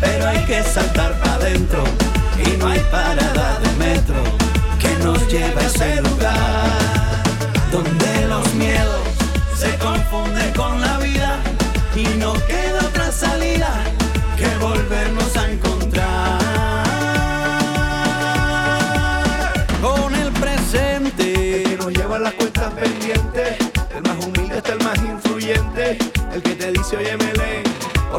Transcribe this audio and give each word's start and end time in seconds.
pero 0.00 0.28
hay 0.28 0.44
que 0.44 0.62
saltar 0.62 1.18
para 1.20 1.34
adentro 1.34 1.84
y 2.44 2.56
no 2.56 2.68
hay 2.68 2.80
parada 2.90 3.58
de 3.60 3.70
metro 3.76 4.22
que 4.78 4.92
nos 5.04 5.28
lleve 5.28 5.60
a 5.60 5.66
ese 5.66 6.00
lugar 6.02 7.20
donde 7.70 8.26
los 8.28 8.54
miedos 8.54 9.00
se 9.56 9.76
confunden 9.78 10.52
con 10.54 10.80
la 10.80 10.98
vida 10.98 11.38
y 11.94 12.04
no 12.18 12.32
queda 12.46 12.80
otra 12.82 13.12
salida 13.12 13.70
que 14.36 14.48
volvernos 14.56 15.36
a 15.36 15.50
encontrar 15.50 16.38
con 19.82 20.14
el 20.14 20.32
presente. 20.32 21.62
Que 21.64 21.76
nos 21.78 21.92
lleva 21.92 22.18
las 22.18 22.32
cuentas 22.34 22.72
pendientes, 22.72 23.56
el 23.94 24.02
más 24.02 24.24
humilde 24.24 24.56
hasta 24.56 24.72
el 24.72 24.82
más 24.82 24.98
influyente, 24.98 25.98
el 26.32 26.42
que 26.42 26.54
te 26.54 26.72
dice, 26.72 26.96
oye, 26.96 27.16
Melén, 27.18 27.69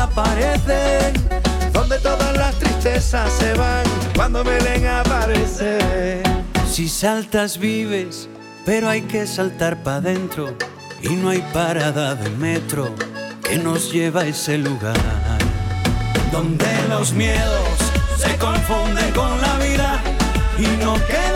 desaparecen. 0.00 1.12
Donde 1.72 1.98
todas 1.98 2.36
las 2.36 2.54
tristezas 2.56 3.30
se 3.32 3.52
van 3.54 3.84
cuando 4.14 4.42
Belén 4.42 4.86
aparece. 4.86 6.22
Si 6.70 6.88
saltas 6.88 7.58
vives, 7.58 8.28
pero 8.64 8.88
hay 8.88 9.02
que 9.02 9.26
saltar 9.26 9.82
para 9.82 9.96
adentro 9.96 10.56
y 11.02 11.10
no 11.10 11.30
hay 11.30 11.42
parada 11.52 12.14
de 12.14 12.30
metro 12.30 12.94
que 13.42 13.56
nos 13.58 13.92
lleva 13.92 14.22
a 14.22 14.26
ese 14.26 14.58
lugar 14.58 14.96
donde 16.30 16.66
los 16.88 17.12
miedos 17.12 17.68
se 18.16 18.36
confunden 18.36 19.12
con 19.12 19.40
la 19.40 19.58
vida 19.58 20.00
y 20.58 20.66
no 20.84 20.94
queda 21.06 21.29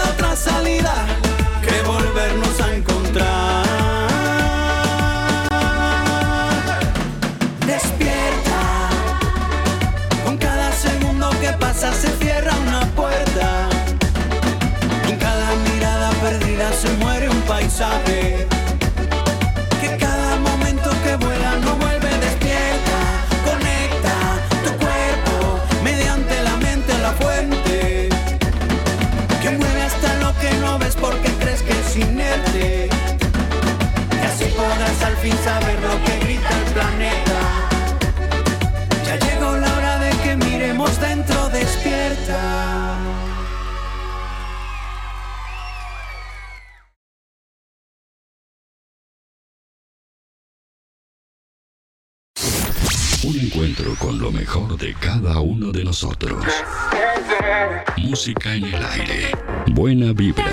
paisaje. 17.74 18.46
Que 19.80 19.96
cada 19.96 20.36
momento 20.36 20.90
que 21.02 21.16
vuela 21.16 21.56
no 21.56 21.74
vuelve 21.76 22.08
despierta. 22.18 22.98
Conecta 23.44 24.16
tu 24.64 24.70
cuerpo 24.84 25.60
mediante 25.82 26.40
la 26.42 26.56
mente 26.56 26.96
la 26.98 27.12
fuente. 27.12 28.08
Que 29.42 29.50
mueve 29.50 29.82
hasta 29.82 30.14
lo 30.22 30.32
que 30.38 30.50
no 30.60 30.78
ves 30.78 30.96
porque 31.00 31.30
crees 31.40 31.62
que 31.62 31.72
es 31.72 31.96
inerte. 31.96 32.88
Y 34.22 34.26
así 34.26 34.44
podrás 34.56 35.02
al 35.02 35.16
fin 35.16 35.36
saber 35.44 35.73
mejor 54.44 54.76
de 54.76 54.92
cada 55.00 55.40
uno 55.40 55.72
de 55.72 55.84
nosotros. 55.84 56.44
Música 57.96 58.54
en 58.54 58.64
el 58.64 58.74
aire. 58.74 59.30
Buena 59.68 60.12
vibra. 60.12 60.52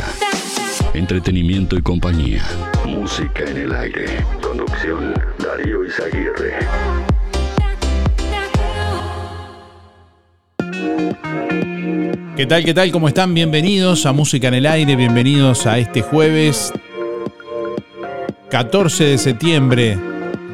entretenimiento 0.94 1.76
y 1.76 1.82
compañía. 1.82 2.42
Música 2.86 3.44
en 3.44 3.58
el 3.58 3.76
aire. 3.76 4.26
Conducción 4.42 5.14
Darío 5.40 5.84
Izaguirre. 5.84 6.60
¿Qué 12.38 12.46
tal? 12.46 12.64
¿Qué 12.64 12.74
tal? 12.74 12.92
¿Cómo 12.94 13.10
están? 13.10 13.34
Bienvenidos 13.34 14.06
a 14.06 14.14
Música 14.14 14.48
en 14.48 14.54
el 14.54 14.68
Aire, 14.68 14.96
bienvenidos 14.96 15.68
a 15.68 15.80
este 15.80 16.02
jueves 16.02 16.72
14 18.50 19.04
de 19.04 19.18
septiembre 19.18 20.11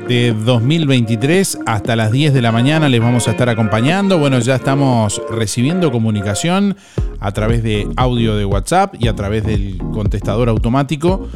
de 0.08 0.34
2023 0.34 1.60
hasta 1.66 1.96
las 1.96 2.12
10 2.12 2.34
de 2.34 2.42
la 2.42 2.52
mañana 2.52 2.88
les 2.88 3.02
vamos 3.02 3.28
a 3.28 3.32
estar 3.32 3.50
acompañando. 3.50 4.18
Bueno, 4.18 4.40
ya 4.40 4.56
estamos 4.56 5.22
recibiendo 5.30 5.92
comunicación 5.92 6.78
a 7.20 7.32
través 7.32 7.62
de 7.64 7.88
audio 7.98 8.38
de 8.38 8.46
WhatsApp 8.46 8.96
y 9.00 9.08
a 9.08 9.16
través 9.16 9.44
del 9.44 9.78
contestador 9.94 10.50
automático 10.50 11.28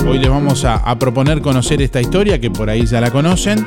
Hoy 0.09 0.19
les 0.19 0.31
vamos 0.31 0.65
a, 0.65 0.99
proponer 0.99 1.43
conocer 1.43 1.83
esta 1.83 2.01
historia, 2.01 2.41
que 2.41 2.51
por 2.51 2.71
ahí 2.71 2.87
ya 2.87 3.01
la 3.01 3.11
conocen. 3.11 3.67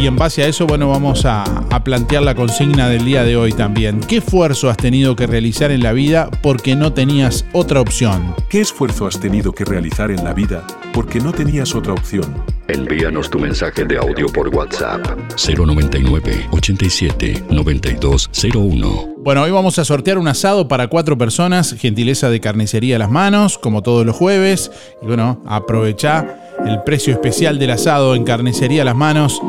Y 0.00 0.06
en 0.06 0.16
base 0.16 0.42
a 0.42 0.46
eso, 0.46 0.66
bueno, 0.66 0.88
vamos 0.88 1.26
a, 1.26 1.42
a, 1.44 1.84
plantear 1.84 2.22
la 2.22 2.34
consigna 2.34 2.88
del 2.88 3.04
día 3.04 3.22
de 3.22 3.36
hoy 3.36 3.52
también. 3.52 4.00
¿Qué 4.00 4.16
esfuerzo 4.16 4.70
has 4.70 4.78
tenido 4.78 5.14
que 5.14 5.26
realizar 5.26 5.70
en 5.70 5.82
la 5.82 5.92
vida 5.92 6.30
porque 6.42 6.74
no 6.74 6.94
tenías 6.94 7.44
otra 7.52 7.82
opción? 7.82 8.34
¿Qué 8.48 8.62
esfuerzo 8.62 9.06
has 9.06 9.20
tenido 9.20 9.52
que 9.52 9.66
realizar 9.66 10.10
en 10.10 10.24
la 10.24 10.32
vida 10.32 10.66
porque 10.94 11.20
no 11.20 11.32
tenías 11.34 11.74
otra 11.74 11.92
opción? 11.92 12.34
Envíanos 12.68 13.28
tu 13.28 13.38
mensaje 13.38 13.84
de 13.84 13.98
audio 13.98 14.26
por 14.28 14.48
WhatsApp 14.48 15.06
099 15.36 16.48
87 16.50 17.44
9201. 17.50 19.16
Bueno, 19.18 19.42
hoy 19.42 19.50
vamos 19.50 19.78
a 19.78 19.84
sortear 19.84 20.16
un 20.16 20.28
asado 20.28 20.66
para 20.66 20.88
cuatro 20.88 21.18
personas, 21.18 21.74
gentileza 21.74 22.30
de 22.30 22.40
carnicería 22.40 22.96
a 22.96 23.00
las 23.00 23.10
manos, 23.10 23.58
como 23.58 23.82
todos 23.82 24.06
los 24.06 24.16
jueves. 24.16 24.70
Y 25.02 25.06
bueno, 25.06 25.42
aprovecha 25.46 26.49
el 26.66 26.82
precio 26.82 27.12
especial 27.12 27.58
del 27.58 27.70
asado 27.70 28.14
en 28.14 28.24
carnicería 28.24 28.84
las 28.84 28.96
manos. 28.96 29.40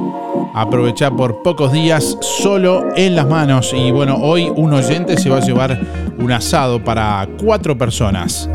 Aprovecha 0.53 1.11
por 1.11 1.43
pocos 1.43 1.71
días 1.71 2.17
solo 2.21 2.89
en 2.95 3.15
las 3.15 3.27
manos. 3.27 3.71
Y 3.73 3.91
bueno, 3.91 4.17
hoy 4.17 4.51
un 4.53 4.73
oyente 4.73 5.17
se 5.17 5.29
va 5.29 5.37
a 5.37 5.41
llevar 5.41 5.79
un 6.17 6.29
asado 6.31 6.83
para 6.83 7.27
cuatro 7.41 7.77
personas. 7.77 8.49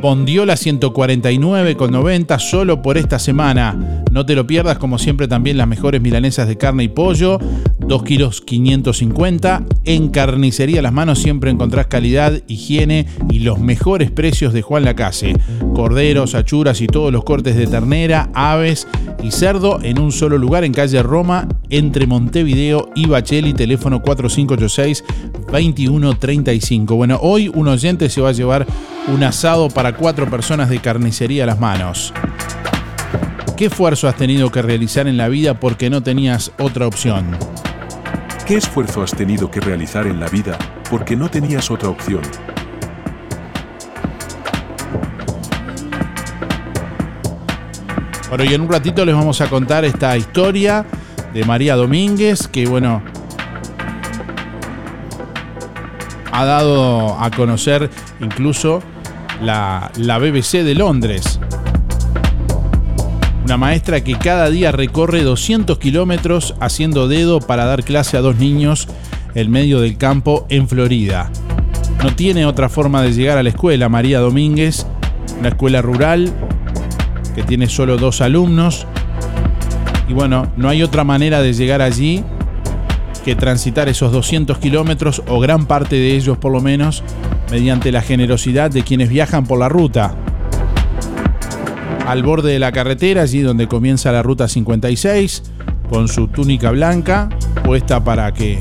Bondiola 0.00 0.54
149,90 0.54 2.38
solo 2.38 2.82
por 2.82 2.98
esta 2.98 3.18
semana. 3.18 4.02
No 4.10 4.26
te 4.26 4.34
lo 4.34 4.46
pierdas, 4.46 4.78
como 4.78 4.98
siempre, 4.98 5.28
también 5.28 5.56
las 5.56 5.68
mejores 5.68 6.00
milanesas 6.00 6.48
de 6.48 6.56
carne 6.56 6.84
y 6.84 6.88
pollo, 6.88 7.38
2 7.78 8.02
kilos 8.02 8.40
550. 8.40 9.64
En 9.84 10.08
carnicería 10.08 10.82
Las 10.82 10.92
Manos 10.92 11.20
siempre 11.20 11.50
encontrás 11.50 11.86
calidad, 11.86 12.42
higiene 12.46 13.06
y 13.30 13.40
los 13.40 13.58
mejores 13.58 14.10
precios 14.10 14.52
de 14.52 14.62
Juan 14.62 14.84
Lacase. 14.84 15.34
Corderos, 15.74 16.34
achuras 16.34 16.80
y 16.80 16.86
todos 16.86 17.12
los 17.12 17.24
cortes 17.24 17.56
de 17.56 17.66
ternera, 17.66 18.30
aves 18.34 18.86
y 19.22 19.30
cerdo 19.30 19.78
en 19.82 19.98
un 19.98 20.12
solo 20.12 20.38
lugar 20.38 20.64
en 20.64 20.72
calle 20.72 21.02
Roma, 21.02 21.48
entre 21.70 22.06
Montevideo 22.06 22.90
y 22.94 23.06
Bacheli, 23.06 23.54
teléfono 23.54 24.02
4586-2135. 24.02 26.96
Bueno, 26.96 27.18
hoy 27.22 27.48
un 27.48 27.68
oyente 27.68 28.08
se 28.08 28.20
va 28.20 28.30
a 28.30 28.32
llevar 28.32 28.66
un 29.08 29.22
asado 29.22 29.68
para 29.68 29.95
cuatro 29.96 30.28
personas 30.28 30.68
de 30.68 30.78
carnicería 30.78 31.46
Las 31.46 31.58
Manos. 31.58 32.12
¿Qué 33.56 33.66
esfuerzo 33.66 34.08
has 34.08 34.16
tenido 34.16 34.50
que 34.50 34.60
realizar 34.60 35.08
en 35.08 35.16
la 35.16 35.28
vida 35.28 35.58
porque 35.58 35.88
no 35.88 36.02
tenías 36.02 36.52
otra 36.58 36.86
opción? 36.86 37.36
¿Qué 38.46 38.56
esfuerzo 38.56 39.02
has 39.02 39.12
tenido 39.12 39.50
que 39.50 39.60
realizar 39.60 40.06
en 40.06 40.20
la 40.20 40.28
vida 40.28 40.58
porque 40.90 41.16
no 41.16 41.30
tenías 41.30 41.70
otra 41.70 41.88
opción? 41.88 42.20
Bueno, 48.28 48.44
y 48.44 48.54
en 48.54 48.60
un 48.60 48.68
ratito 48.68 49.04
les 49.04 49.14
vamos 49.14 49.40
a 49.40 49.48
contar 49.48 49.84
esta 49.84 50.16
historia 50.16 50.84
de 51.32 51.44
María 51.44 51.74
Domínguez, 51.76 52.46
que 52.48 52.66
bueno, 52.66 53.02
ha 56.32 56.44
dado 56.44 57.18
a 57.18 57.30
conocer 57.30 57.88
incluso 58.20 58.82
la, 59.42 59.90
la 59.96 60.18
BBC 60.18 60.62
de 60.62 60.74
Londres. 60.74 61.40
Una 63.44 63.56
maestra 63.56 64.02
que 64.02 64.14
cada 64.18 64.50
día 64.50 64.72
recorre 64.72 65.22
200 65.22 65.78
kilómetros 65.78 66.54
haciendo 66.60 67.06
dedo 67.06 67.40
para 67.40 67.64
dar 67.64 67.84
clase 67.84 68.16
a 68.16 68.20
dos 68.20 68.36
niños 68.36 68.88
en 69.34 69.50
medio 69.50 69.80
del 69.80 69.96
campo 69.98 70.46
en 70.48 70.66
Florida. 70.66 71.30
No 72.02 72.14
tiene 72.16 72.46
otra 72.46 72.68
forma 72.68 73.02
de 73.02 73.12
llegar 73.12 73.38
a 73.38 73.42
la 73.42 73.50
escuela, 73.50 73.88
María 73.88 74.18
Domínguez, 74.18 74.86
una 75.38 75.50
escuela 75.50 75.82
rural 75.82 76.32
que 77.34 77.42
tiene 77.42 77.68
solo 77.68 77.98
dos 77.98 78.20
alumnos. 78.20 78.86
Y 80.08 80.12
bueno, 80.12 80.50
no 80.56 80.68
hay 80.68 80.82
otra 80.82 81.04
manera 81.04 81.42
de 81.42 81.52
llegar 81.52 81.82
allí 81.82 82.24
que 83.24 83.34
transitar 83.34 83.88
esos 83.88 84.12
200 84.12 84.58
kilómetros 84.58 85.22
o 85.28 85.38
gran 85.38 85.66
parte 85.66 85.96
de 85.96 86.14
ellos 86.14 86.38
por 86.38 86.52
lo 86.52 86.60
menos 86.60 87.02
mediante 87.50 87.92
la 87.92 88.02
generosidad 88.02 88.70
de 88.70 88.82
quienes 88.82 89.08
viajan 89.08 89.46
por 89.46 89.58
la 89.58 89.68
ruta 89.68 90.14
al 92.06 92.22
borde 92.22 92.52
de 92.52 92.58
la 92.60 92.70
carretera, 92.70 93.22
allí 93.22 93.40
donde 93.40 93.66
comienza 93.66 94.12
la 94.12 94.22
ruta 94.22 94.46
56, 94.46 95.42
con 95.90 96.06
su 96.06 96.28
túnica 96.28 96.70
blanca, 96.70 97.28
puesta 97.64 98.02
para 98.04 98.32
que 98.32 98.60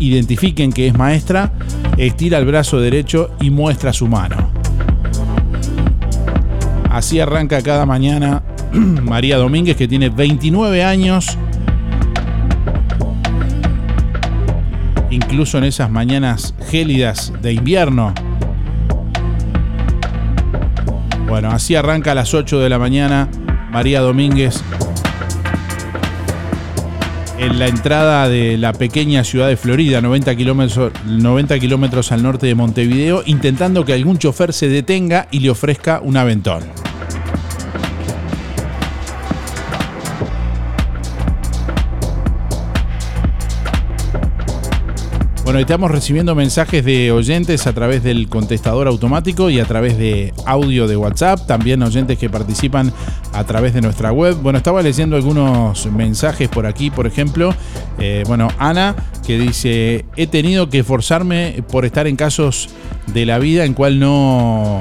identifiquen 0.00 0.72
que 0.72 0.88
es 0.88 0.98
maestra, 0.98 1.52
estira 1.96 2.38
el 2.38 2.46
brazo 2.46 2.80
derecho 2.80 3.30
y 3.40 3.50
muestra 3.50 3.92
su 3.92 4.08
mano. 4.08 4.50
Así 6.90 7.20
arranca 7.20 7.62
cada 7.62 7.86
mañana 7.86 8.42
María 8.72 9.36
Domínguez, 9.36 9.76
que 9.76 9.86
tiene 9.86 10.08
29 10.08 10.82
años. 10.82 11.38
Incluso 15.10 15.58
en 15.58 15.64
esas 15.64 15.90
mañanas 15.90 16.54
gélidas 16.70 17.32
de 17.42 17.52
invierno, 17.52 18.14
Bueno, 21.30 21.52
así 21.52 21.76
arranca 21.76 22.10
a 22.10 22.14
las 22.16 22.34
8 22.34 22.58
de 22.58 22.68
la 22.68 22.80
mañana 22.80 23.28
María 23.70 24.00
Domínguez 24.00 24.64
en 27.38 27.60
la 27.60 27.68
entrada 27.68 28.28
de 28.28 28.58
la 28.58 28.72
pequeña 28.72 29.22
ciudad 29.22 29.46
de 29.46 29.56
Florida, 29.56 30.00
90 30.00 30.34
kilómetros, 30.34 30.92
90 31.06 31.58
kilómetros 31.60 32.10
al 32.10 32.24
norte 32.24 32.48
de 32.48 32.56
Montevideo, 32.56 33.22
intentando 33.26 33.84
que 33.84 33.92
algún 33.92 34.18
chofer 34.18 34.52
se 34.52 34.68
detenga 34.68 35.28
y 35.30 35.38
le 35.38 35.50
ofrezca 35.50 36.00
un 36.02 36.16
aventón. 36.16 36.64
Bueno, 45.50 45.62
estamos 45.62 45.90
recibiendo 45.90 46.36
mensajes 46.36 46.84
de 46.84 47.10
oyentes 47.10 47.66
a 47.66 47.72
través 47.72 48.04
del 48.04 48.28
contestador 48.28 48.86
automático 48.86 49.50
y 49.50 49.58
a 49.58 49.64
través 49.64 49.98
de 49.98 50.32
audio 50.46 50.86
de 50.86 50.96
WhatsApp, 50.96 51.44
también 51.44 51.82
oyentes 51.82 52.18
que 52.18 52.30
participan 52.30 52.92
a 53.32 53.42
través 53.42 53.74
de 53.74 53.80
nuestra 53.80 54.12
web. 54.12 54.36
Bueno, 54.42 54.58
estaba 54.58 54.80
leyendo 54.80 55.16
algunos 55.16 55.86
mensajes 55.86 56.48
por 56.48 56.66
aquí, 56.66 56.92
por 56.92 57.08
ejemplo, 57.08 57.52
eh, 57.98 58.22
bueno, 58.28 58.46
Ana, 58.60 58.94
que 59.26 59.40
dice, 59.40 60.04
he 60.14 60.28
tenido 60.28 60.70
que 60.70 60.78
esforzarme 60.78 61.64
por 61.68 61.84
estar 61.84 62.06
en 62.06 62.14
casos 62.14 62.68
de 63.08 63.26
la 63.26 63.40
vida 63.40 63.64
en 63.64 63.74
cual 63.74 63.98
no, 63.98 64.80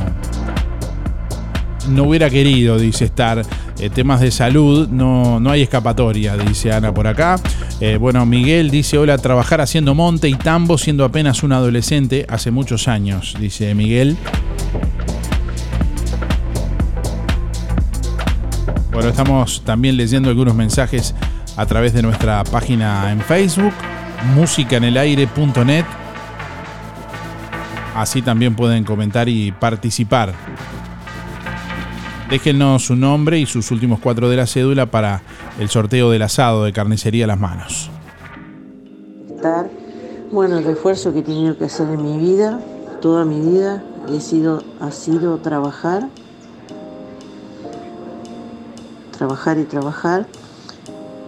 no 1.88 2.03
hubiera 2.03 2.29
querido, 2.29 2.77
dice 2.77 3.05
estar. 3.05 3.43
eh, 3.79 3.89
temas 3.89 4.19
de 4.19 4.31
salud, 4.31 4.89
no, 4.89 5.39
no 5.39 5.51
hay 5.51 5.62
escapatoria, 5.62 6.36
dice 6.36 6.71
Ana 6.71 6.93
por 6.93 7.07
acá. 7.07 7.39
Eh, 7.79 7.98
bueno, 7.98 8.25
Miguel 8.25 8.69
dice, 8.69 8.98
hola, 8.98 9.17
trabajar 9.17 9.62
haciendo 9.62 9.95
monte 9.95 10.27
y 10.27 10.36
tambo 10.36 10.77
siendo 10.77 11.05
apenas 11.05 11.43
un 11.43 11.53
adolescente 11.53 12.25
hace 12.29 12.51
muchos 12.51 12.88
años, 12.88 13.36
dice 13.39 13.74
Miguel. 13.74 14.17
Bueno, 18.91 19.09
estamos 19.09 19.63
también 19.63 19.95
leyendo 19.95 20.29
algunos 20.29 20.55
mensajes 20.55 21.15
a 21.55 21.65
través 21.65 21.93
de 21.93 22.01
nuestra 22.01 22.43
página 22.43 23.12
en 23.12 23.21
Facebook, 23.21 23.74
musicaenelaire.net. 24.36 25.86
Así 27.95 28.21
también 28.21 28.55
pueden 28.55 28.83
comentar 28.83 29.29
y 29.29 29.51
participar. 29.53 30.33
Déjenos 32.29 32.86
su 32.86 32.95
nombre 32.95 33.39
y 33.39 33.48
sus 33.48 33.71
últimos 33.71 34.00
cuatro 34.00 34.29
de 34.29 34.38
la 34.38 34.45
cédula 34.45 34.86
para 34.86 35.24
el 35.59 35.67
sorteo 35.67 36.12
del 36.12 36.21
asado 36.21 36.63
de 36.63 36.71
carnicería 36.71 37.25
a 37.25 37.27
las 37.27 37.39
manos. 37.39 37.89
Bueno, 40.31 40.59
el 40.59 40.63
refuerzo 40.63 41.12
que 41.12 41.19
he 41.19 41.24
tenido 41.24 41.57
que 41.57 41.65
hacer 41.65 41.89
en 41.89 42.03
mi 42.03 42.19
vida, 42.19 42.59
toda 43.01 43.25
mi 43.25 43.39
vida, 43.39 43.83
ha 44.79 44.91
sido 44.91 45.38
trabajar, 45.38 46.07
trabajar 49.17 49.57
y 49.57 49.63
trabajar, 49.63 50.27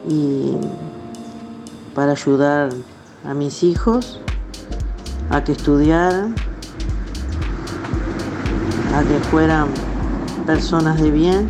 y 0.08 0.52
para 1.96 2.12
ayudar 2.12 2.70
a 3.26 3.34
mis 3.34 3.64
hijos 3.64 4.20
a 5.32 5.44
que 5.44 5.54
estudiaran, 5.54 6.36
a 8.94 9.02
que 9.02 9.20
fueran 9.32 9.68
personas 10.42 11.02
de 11.02 11.12
bien 11.12 11.48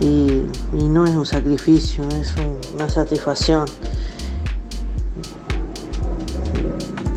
y, 0.00 0.42
no 0.72 1.06
es 1.06 1.14
un 1.14 1.26
sacrificio, 1.26 2.02
es 2.08 2.34
una 2.74 2.88
satisfacción. 2.88 3.66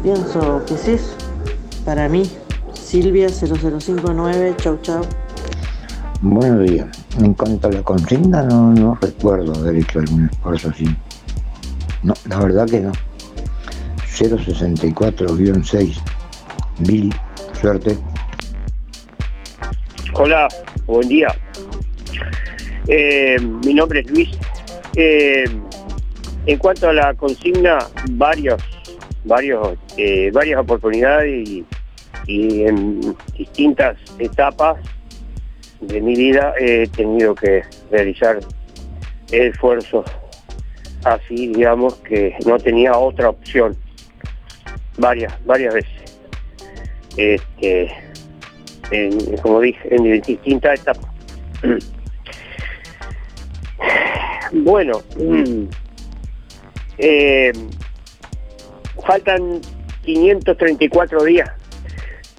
Pienso 0.03 0.63
que 0.65 0.75
es 0.75 0.87
eso, 0.87 1.15
para 1.83 2.07
mí. 2.09 2.29
Silvia 2.73 3.29
0059, 3.29 4.55
chau 4.57 4.77
chau. 4.81 5.01
Buenos 6.21 6.69
días. 6.69 6.87
En 7.17 7.33
cuanto 7.33 7.67
a 7.67 7.71
la 7.71 7.81
consigna, 7.81 8.43
no, 8.43 8.71
no 8.73 8.97
recuerdo 9.01 9.53
haber 9.55 9.77
hecho 9.77 9.99
algún 9.99 10.29
esfuerzo 10.29 10.69
así. 10.69 10.85
No, 12.03 12.13
la 12.29 12.39
verdad 12.39 12.67
que 12.67 12.81
no. 12.81 12.91
064-6. 14.15 15.95
Billy, 16.79 17.11
suerte. 17.59 17.97
Hola, 20.17 20.47
buen 20.85 21.09
día. 21.09 21.27
Eh, 22.87 23.35
mi 23.65 23.73
nombre 23.73 23.99
es 23.99 24.09
Luis. 24.09 24.29
Eh, 24.95 25.43
en 26.45 26.57
cuanto 26.57 26.87
a 26.87 26.93
la 26.93 27.13
consigna, 27.15 27.79
varios, 28.11 28.63
varios, 29.25 29.77
eh, 29.97 30.31
varias 30.31 30.61
oportunidades 30.61 31.49
y, 31.49 31.65
en 32.27 33.01
distintas 33.37 33.97
etapas 34.17 34.77
de 35.81 35.99
mi 35.99 36.15
vida 36.15 36.53
he 36.57 36.87
tenido 36.87 37.35
que 37.35 37.63
realizar 37.91 38.39
esfuerzos 39.31 40.05
así, 41.03 41.49
digamos, 41.49 41.95
que 41.95 42.37
no 42.45 42.57
tenía 42.57 42.97
otra 42.97 43.31
opción. 43.31 43.75
Varias, 44.97 45.33
varias 45.45 45.73
veces. 45.73 46.19
Este, 47.17 48.04
como 49.41 49.61
dije, 49.61 49.95
en 49.95 50.21
distintas 50.21 50.79
etapas. 50.79 51.11
Bueno, 54.51 55.01
mm, 55.17 55.63
eh, 56.97 57.51
faltan 59.05 59.61
534 60.03 61.23
días. 61.23 61.49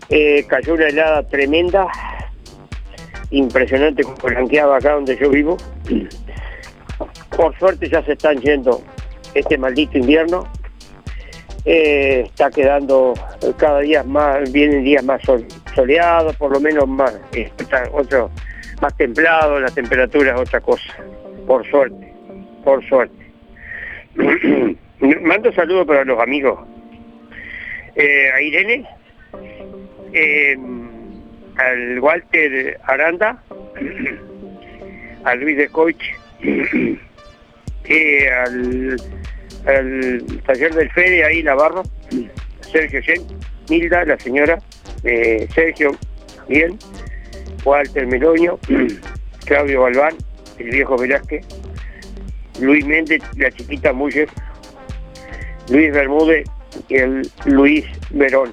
Eh, 0.09 0.47
cayó 0.47 0.75
una 0.75 0.87
helada 0.87 1.23
tremenda, 1.25 1.89
impresionante 3.31 4.05
como 4.05 4.17
blanqueaba 4.17 4.77
acá 4.79 4.93
donde 4.93 5.19
yo 5.19 5.31
vivo. 5.31 5.57
Por 7.37 7.59
suerte 7.59 7.89
ya 7.89 8.03
se 8.05 8.13
están 8.13 8.41
yendo 8.41 8.83
este 9.35 9.59
maldito 9.59 9.99
invierno. 9.99 10.49
Eh, 11.69 12.23
está 12.27 12.49
quedando 12.49 13.13
cada 13.57 13.81
día 13.81 14.05
más, 14.05 14.53
vienen 14.53 14.85
días 14.85 15.03
más 15.03 15.21
soleados, 15.75 16.37
por 16.37 16.53
lo 16.53 16.61
menos 16.61 16.87
más, 16.87 17.21
otro, 17.91 18.31
más 18.81 18.97
templado, 18.97 19.59
la 19.59 19.71
temperatura 19.71 20.35
es 20.35 20.41
otra 20.43 20.61
cosa, 20.61 20.95
por 21.45 21.69
suerte, 21.69 22.13
por 22.63 22.89
suerte. 22.89 23.27
Mando 25.23 25.53
saludos 25.55 25.89
para 25.89 26.05
los 26.05 26.21
amigos. 26.21 26.61
Eh, 27.97 28.31
a 28.31 28.41
Irene, 28.41 28.87
eh, 30.13 30.57
al 31.57 31.99
Walter 31.99 32.79
Aranda, 32.85 33.43
a 35.25 35.35
Luis 35.35 35.57
de 35.57 35.69
Coich, 35.69 36.15
eh, 37.85 38.31
al, 39.67 40.43
taller 40.47 40.75
del 40.75 40.91
Fede 40.93 41.25
ahí 41.25 41.43
Navarro, 41.43 41.83
Sergio 42.73 43.01
Yen, 43.01 43.23
Milda, 43.69 44.05
la 44.05 44.19
señora, 44.19 44.59
Sergio, 45.55 45.97
bien, 46.49 46.79
Walter 47.65 48.07
Meloño, 48.07 48.59
Claudio 49.45 49.83
Balbán, 49.83 50.15
el 50.59 50.71
viejo 50.71 50.97
Velázquez, 50.97 51.45
Luis 52.61 52.87
Méndez, 52.87 53.23
la 53.37 53.51
chiquita 53.51 53.93
Muller, 53.93 54.29
Luis 55.71 55.93
Bermúdez 55.93 56.49
y 56.89 56.97
el 56.97 57.31
Luis 57.45 57.85
Verón, 58.11 58.53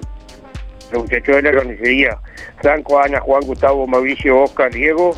los 0.92 1.02
muchachos 1.02 1.36
de 1.36 1.42
la 1.42 1.52
carnicería, 1.52 2.18
Franco, 2.60 2.98
Ana, 2.98 3.20
Juan, 3.20 3.42
Gustavo, 3.42 3.86
Mauricio, 3.86 4.42
Oscar, 4.42 4.72
Diego, 4.72 5.14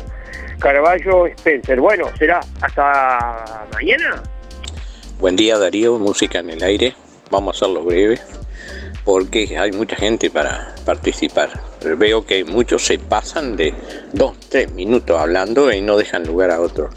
Caraballo, 0.59 1.27
Spencer. 1.27 1.79
Bueno, 1.79 2.07
será 2.17 2.39
hasta 2.61 3.65
mañana. 3.73 4.23
Buen 5.19 5.35
día 5.35 5.57
Darío, 5.57 5.97
música 5.97 6.39
en 6.39 6.51
el 6.51 6.61
aire. 6.61 6.95
Vamos 7.31 7.55
a 7.55 7.57
hacerlo 7.57 7.83
breve 7.83 8.19
porque 9.03 9.57
hay 9.57 9.71
mucha 9.71 9.95
gente 9.95 10.29
para 10.29 10.75
participar. 10.85 11.49
Veo 11.97 12.23
que 12.23 12.45
muchos 12.45 12.85
se 12.85 12.99
pasan 12.99 13.55
de 13.55 13.73
dos, 14.13 14.37
tres 14.49 14.71
minutos 14.73 15.19
hablando 15.19 15.71
y 15.71 15.81
no 15.81 15.97
dejan 15.97 16.23
lugar 16.23 16.51
a 16.51 16.61
otros. 16.61 16.93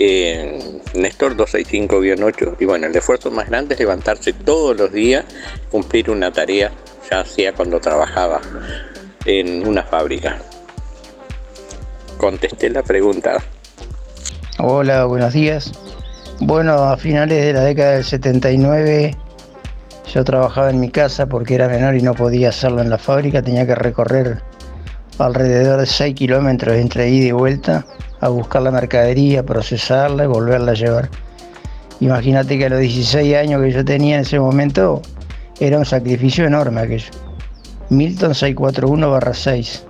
Eh, 0.00 0.80
Néstor 0.94 1.36
265-8 1.36 2.56
y 2.58 2.64
bueno, 2.64 2.88
el 2.88 2.96
esfuerzo 2.96 3.30
más 3.30 3.48
grande 3.48 3.74
es 3.74 3.80
levantarse 3.80 4.32
todos 4.32 4.76
los 4.76 4.90
días, 4.90 5.24
cumplir 5.70 6.10
una 6.10 6.32
tarea, 6.32 6.72
ya 7.08 7.20
hacía 7.20 7.52
cuando 7.52 7.78
trabajaba 7.78 8.40
en 9.26 9.68
una 9.68 9.84
fábrica. 9.84 10.42
Contesté 12.18 12.68
la 12.68 12.82
pregunta. 12.82 13.36
Hola, 14.58 15.04
buenos 15.04 15.32
días. 15.34 15.72
Bueno, 16.42 16.84
a 16.84 16.96
finales 16.96 17.44
de 17.44 17.52
la 17.52 17.60
década 17.60 17.92
del 17.92 18.04
79 18.04 19.14
yo 20.12 20.24
trabajaba 20.24 20.70
en 20.70 20.80
mi 20.80 20.88
casa 20.88 21.26
porque 21.26 21.54
era 21.54 21.68
menor 21.68 21.94
y 21.96 22.02
no 22.02 22.14
podía 22.14 22.48
hacerlo 22.48 22.80
en 22.80 22.88
la 22.88 22.96
fábrica, 22.96 23.42
tenía 23.42 23.66
que 23.66 23.74
recorrer 23.74 24.42
alrededor 25.18 25.80
de 25.80 25.86
6 25.86 26.14
kilómetros 26.14 26.76
entre 26.76 27.10
ida 27.10 27.26
y 27.26 27.32
vuelta 27.32 27.84
a 28.20 28.28
buscar 28.30 28.62
la 28.62 28.70
mercadería, 28.70 29.44
procesarla 29.44 30.24
y 30.24 30.28
volverla 30.28 30.72
a 30.72 30.74
llevar. 30.74 31.10
Imagínate 32.00 32.56
que 32.58 32.64
a 32.64 32.70
los 32.70 32.80
16 32.80 33.36
años 33.36 33.62
que 33.62 33.72
yo 33.72 33.84
tenía 33.84 34.16
en 34.16 34.22
ese 34.22 34.40
momento 34.40 35.02
era 35.60 35.76
un 35.76 35.84
sacrificio 35.84 36.46
enorme 36.46 36.80
aquello. 36.80 37.10
Milton 37.90 38.32
641-6. 38.32 39.89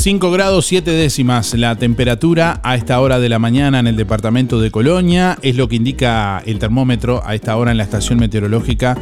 ...5 0.00 0.32
grados 0.32 0.64
7 0.64 0.92
décimas 0.92 1.52
la 1.52 1.76
temperatura 1.76 2.58
a 2.62 2.74
esta 2.74 2.98
hora 3.02 3.18
de 3.18 3.28
la 3.28 3.38
mañana 3.38 3.80
en 3.80 3.86
el 3.86 3.96
departamento 3.96 4.58
de 4.58 4.70
Colonia. 4.70 5.36
Es 5.42 5.56
lo 5.56 5.68
que 5.68 5.76
indica 5.76 6.42
el 6.46 6.58
termómetro 6.58 7.22
a 7.22 7.34
esta 7.34 7.54
hora 7.58 7.70
en 7.70 7.76
la 7.76 7.82
estación 7.82 8.18
meteorológica 8.18 8.96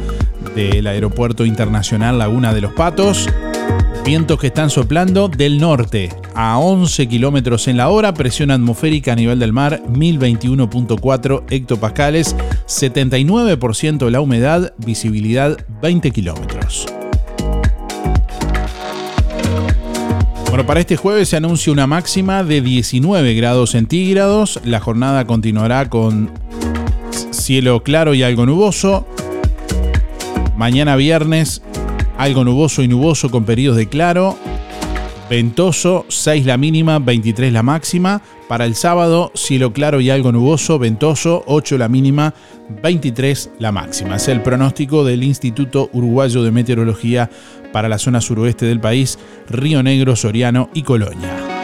del 0.55 0.85
Aeropuerto 0.87 1.45
Internacional 1.45 2.17
Laguna 2.17 2.53
de 2.53 2.59
los 2.59 2.73
Patos. 2.73 3.29
Vientos 4.03 4.41
que 4.41 4.47
están 4.47 4.69
soplando 4.69 5.29
del 5.29 5.57
norte 5.57 6.09
a 6.35 6.59
11 6.59 7.07
kilómetros 7.07 7.69
en 7.69 7.77
la 7.77 7.87
hora, 7.87 8.13
presión 8.13 8.51
atmosférica 8.51 9.13
a 9.13 9.15
nivel 9.15 9.39
del 9.39 9.53
mar 9.53 9.81
1021.4 9.87 11.43
hectopascales, 11.49 12.35
79% 12.67 14.09
la 14.09 14.19
humedad, 14.19 14.73
visibilidad 14.79 15.65
20 15.81 16.11
kilómetros. 16.11 16.87
Para 20.65 20.81
este 20.81 20.97
jueves 20.97 21.29
se 21.29 21.37
anuncia 21.37 21.71
una 21.71 21.87
máxima 21.87 22.43
de 22.43 22.61
19 22.61 23.33
grados 23.33 23.71
centígrados. 23.71 24.59
La 24.63 24.79
jornada 24.79 25.25
continuará 25.25 25.89
con 25.89 26.31
cielo 27.31 27.81
claro 27.81 28.13
y 28.13 28.23
algo 28.23 28.45
nuboso. 28.45 29.07
Mañana 30.57 30.95
viernes, 30.95 31.61
algo 32.17 32.43
nuboso 32.43 32.83
y 32.83 32.87
nuboso 32.87 33.31
con 33.31 33.45
periodos 33.45 33.77
de 33.77 33.87
claro. 33.87 34.37
Ventoso, 35.29 36.05
6 36.09 36.45
la 36.45 36.57
mínima, 36.57 36.99
23 36.99 37.53
la 37.53 37.63
máxima. 37.63 38.21
Para 38.47 38.65
el 38.65 38.75
sábado, 38.75 39.31
cielo 39.35 39.73
claro 39.73 40.01
y 40.01 40.09
algo 40.09 40.31
nuboso, 40.31 40.79
ventoso, 40.79 41.43
8 41.45 41.77
la 41.77 41.87
mínima, 41.87 42.33
23 42.81 43.51
la 43.59 43.71
máxima. 43.71 44.15
Es 44.15 44.27
el 44.27 44.41
pronóstico 44.41 45.05
del 45.05 45.23
Instituto 45.23 45.89
Uruguayo 45.93 46.43
de 46.43 46.51
Meteorología 46.51 47.29
para 47.71 47.89
la 47.89 47.97
zona 47.97 48.21
suroeste 48.21 48.65
del 48.65 48.79
país, 48.79 49.19
Río 49.49 49.83
Negro, 49.83 50.15
Soriano 50.15 50.69
y 50.73 50.83
Colonia. 50.83 51.58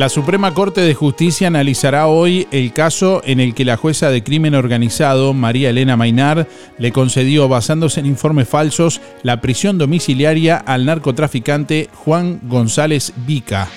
La 0.00 0.08
Suprema 0.08 0.54
Corte 0.54 0.80
de 0.80 0.94
Justicia 0.94 1.48
analizará 1.48 2.06
hoy 2.06 2.48
el 2.52 2.72
caso 2.72 3.20
en 3.22 3.38
el 3.38 3.52
que 3.52 3.66
la 3.66 3.76
jueza 3.76 4.08
de 4.08 4.24
crimen 4.24 4.54
organizado, 4.54 5.34
María 5.34 5.68
Elena 5.68 5.94
Mainar, 5.94 6.48
le 6.78 6.90
concedió, 6.90 7.48
basándose 7.50 8.00
en 8.00 8.06
informes 8.06 8.48
falsos, 8.48 9.02
la 9.22 9.42
prisión 9.42 9.76
domiciliaria 9.76 10.56
al 10.56 10.86
narcotraficante 10.86 11.90
Juan 11.92 12.40
González 12.44 13.12
Vica. 13.26 13.68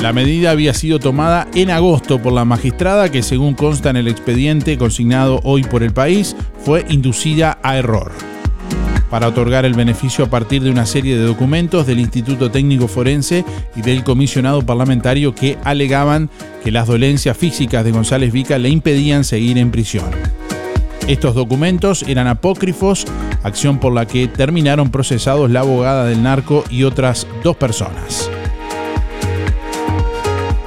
La 0.00 0.12
medida 0.12 0.50
había 0.50 0.74
sido 0.74 0.98
tomada 0.98 1.46
en 1.54 1.70
agosto 1.70 2.20
por 2.20 2.32
la 2.32 2.44
magistrada 2.44 3.12
que, 3.12 3.22
según 3.22 3.54
consta 3.54 3.90
en 3.90 3.96
el 3.96 4.08
expediente 4.08 4.76
consignado 4.76 5.38
hoy 5.44 5.62
por 5.62 5.84
el 5.84 5.92
país, 5.92 6.34
fue 6.64 6.84
inducida 6.88 7.60
a 7.62 7.76
error 7.76 8.35
para 9.10 9.28
otorgar 9.28 9.64
el 9.64 9.74
beneficio 9.74 10.24
a 10.24 10.30
partir 10.30 10.62
de 10.62 10.70
una 10.70 10.86
serie 10.86 11.16
de 11.16 11.24
documentos 11.24 11.86
del 11.86 12.00
Instituto 12.00 12.50
Técnico 12.50 12.88
Forense 12.88 13.44
y 13.74 13.82
del 13.82 14.04
comisionado 14.04 14.62
parlamentario 14.62 15.34
que 15.34 15.58
alegaban 15.64 16.30
que 16.64 16.72
las 16.72 16.86
dolencias 16.86 17.36
físicas 17.36 17.84
de 17.84 17.92
González 17.92 18.32
Vica 18.32 18.58
le 18.58 18.68
impedían 18.68 19.24
seguir 19.24 19.58
en 19.58 19.70
prisión. 19.70 20.10
Estos 21.06 21.34
documentos 21.34 22.02
eran 22.02 22.26
apócrifos, 22.26 23.06
acción 23.44 23.78
por 23.78 23.92
la 23.92 24.06
que 24.06 24.26
terminaron 24.26 24.90
procesados 24.90 25.50
la 25.50 25.60
abogada 25.60 26.04
del 26.04 26.22
narco 26.22 26.64
y 26.68 26.82
otras 26.82 27.28
dos 27.44 27.56
personas. 27.56 28.28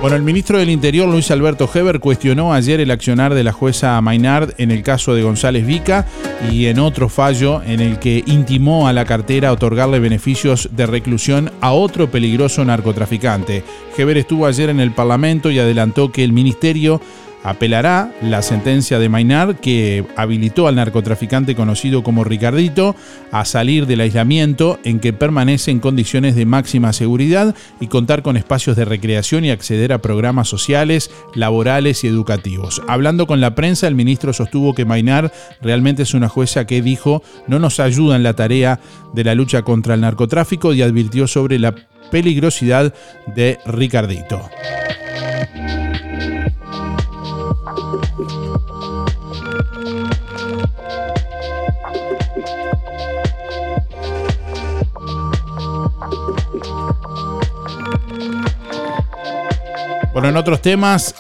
Bueno, 0.02 0.16
el 0.16 0.24
ministro 0.24 0.58
del 0.58 0.70
Interior, 0.70 1.10
Luis 1.10 1.30
Alberto 1.30 1.70
Heber, 1.74 2.00
cuestionó 2.00 2.54
ayer 2.54 2.80
el 2.80 2.90
accionar 2.90 3.34
de 3.34 3.44
la 3.44 3.52
jueza 3.52 4.00
Maynard 4.00 4.54
en 4.58 4.72
el 4.72 4.82
caso 4.82 5.14
de 5.14 5.24
González 5.24 5.68
Vica 5.68 6.06
y 6.50 6.68
en 6.68 6.80
otro 6.80 7.10
fallo 7.10 7.62
en 7.64 7.82
el 7.82 8.00
que 8.00 8.24
intimó 8.26 8.88
a 8.88 8.94
la 8.94 9.04
cartera 9.04 9.52
otorgarle 9.52 10.00
beneficios 10.00 10.70
de 10.72 10.86
reclusión 10.86 11.52
a 11.60 11.74
otro 11.74 12.10
peligroso 12.10 12.64
narcotraficante. 12.64 13.66
Heber 13.98 14.18
estuvo 14.18 14.46
ayer 14.46 14.70
en 14.70 14.80
el 14.80 14.92
Parlamento 14.92 15.52
y 15.52 15.60
adelantó 15.60 16.14
que 16.14 16.24
el 16.24 16.32
ministerio 16.32 17.02
apelará 17.44 18.12
la 18.22 18.42
sentencia 18.42 19.00
de 19.00 19.10
Maynard 19.10 19.58
que 19.58 20.06
habilitó 20.16 20.68
al 20.68 20.76
narcotraficante 20.76 21.56
conocido 21.56 22.04
como 22.04 22.24
Ricardito 22.24 22.96
a 23.32 23.46
salir 23.46 23.86
del 23.86 24.02
aislamiento 24.02 24.80
en 24.84 25.00
que 25.00 25.14
permanece 25.14 25.72
en 25.72 25.80
condiciones 25.80 26.36
de 26.36 26.46
máxima 26.46 26.94
seguridad 26.94 27.56
y 27.80 27.88
contar 27.88 28.22
con 28.22 28.38
espacios 28.38 28.76
de 28.76 28.86
recreación 28.86 29.46
y 29.46 29.52
acceder 29.52 29.94
a 29.94 30.02
programas 30.02 30.48
sociales, 30.48 31.12
laborales 31.36 32.04
y 32.04 32.08
educativos. 32.08 32.82
Hablando 32.88 33.28
con 33.28 33.42
la 33.42 33.56
prensa, 33.56 33.88
el 33.88 33.96
ministro 33.96 34.34
sostuvo 34.34 34.74
que 34.74 34.86
Maynard 34.86 35.32
realmente 35.62 36.04
es 36.04 36.14
una 36.14 36.30
jueza 36.30 36.66
que 36.66 36.82
dijo 36.82 37.24
no 37.48 37.60
nos 37.60 37.80
ayuda 37.80 38.16
en 38.16 38.24
la 38.24 38.36
tarea 38.36 38.80
de 39.14 39.24
la 39.24 39.36
lucha 39.36 39.62
contra 39.62 39.94
el 39.94 40.02
narcotráfico 40.02 40.74
y 40.74 40.82
advirtió 40.82 41.28
sobre 41.28 41.60
la 41.60 41.76
peligrosidad 42.12 42.94
de 43.28 43.60
Ricardito. 43.66 44.50
En 60.28 60.36
otros 60.36 60.62
temas, 60.62 61.16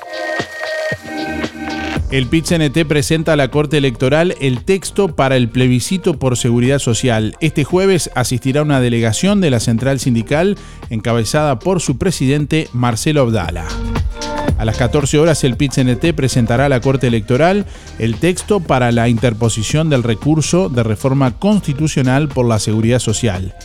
el 2.11 2.27
PIT-CNT 2.27 2.85
presenta 2.85 3.33
a 3.33 3.35
la 3.35 3.49
Corte 3.49 3.77
Electoral 3.77 4.35
el 4.41 4.63
texto 4.65 5.15
para 5.15 5.37
el 5.37 5.47
plebiscito 5.47 6.19
por 6.19 6.37
seguridad 6.37 6.79
social. 6.79 7.37
Este 7.39 7.63
jueves 7.63 8.09
asistirá 8.13 8.61
una 8.61 8.81
delegación 8.81 9.41
de 9.41 9.51
la 9.51 9.59
Central 9.59 9.99
Sindical 9.99 10.57
encabezada 10.89 11.59
por 11.59 11.81
su 11.81 11.97
presidente 11.97 12.67
Marcelo 12.73 13.21
Abdala. 13.21 13.65
A 14.57 14.65
las 14.65 14.77
14 14.77 15.17
horas 15.17 15.43
el 15.43 15.55
PIT-CNT 15.55 16.13
presentará 16.13 16.65
a 16.65 16.69
la 16.69 16.81
Corte 16.81 17.07
Electoral 17.07 17.65
el 17.99 18.15
texto 18.15 18.59
para 18.59 18.91
la 18.91 19.07
interposición 19.07 19.89
del 19.89 20.03
recurso 20.03 20.67
de 20.67 20.83
reforma 20.83 21.39
constitucional 21.39 22.27
por 22.27 22.45
la 22.45 22.59
seguridad 22.59 22.99
social. 22.99 23.55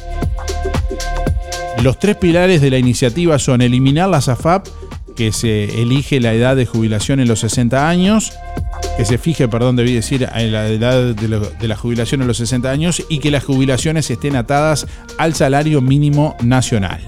Los 1.82 1.98
tres 1.98 2.16
pilares 2.16 2.62
de 2.62 2.70
la 2.70 2.78
iniciativa 2.78 3.38
son 3.38 3.60
eliminar 3.60 4.08
la 4.08 4.20
SAFAP, 4.20 4.66
que 5.14 5.32
se 5.32 5.80
elige 5.80 6.20
la 6.20 6.34
edad 6.34 6.56
de 6.56 6.66
jubilación 6.66 7.20
en 7.20 7.28
los 7.28 7.40
60 7.40 7.88
años, 7.88 8.32
que 8.96 9.04
se 9.04 9.18
fije, 9.18 9.48
perdón, 9.48 9.76
debí 9.76 9.94
decir, 9.94 10.28
en 10.34 10.52
la 10.52 10.68
edad 10.68 11.14
de, 11.14 11.38
de 11.58 11.68
la 11.68 11.76
jubilación 11.76 12.20
en 12.22 12.28
los 12.28 12.36
60 12.38 12.70
años 12.70 13.02
y 13.08 13.18
que 13.18 13.30
las 13.30 13.44
jubilaciones 13.44 14.10
estén 14.10 14.36
atadas 14.36 14.86
al 15.18 15.34
salario 15.34 15.80
mínimo 15.80 16.36
nacional. 16.42 17.00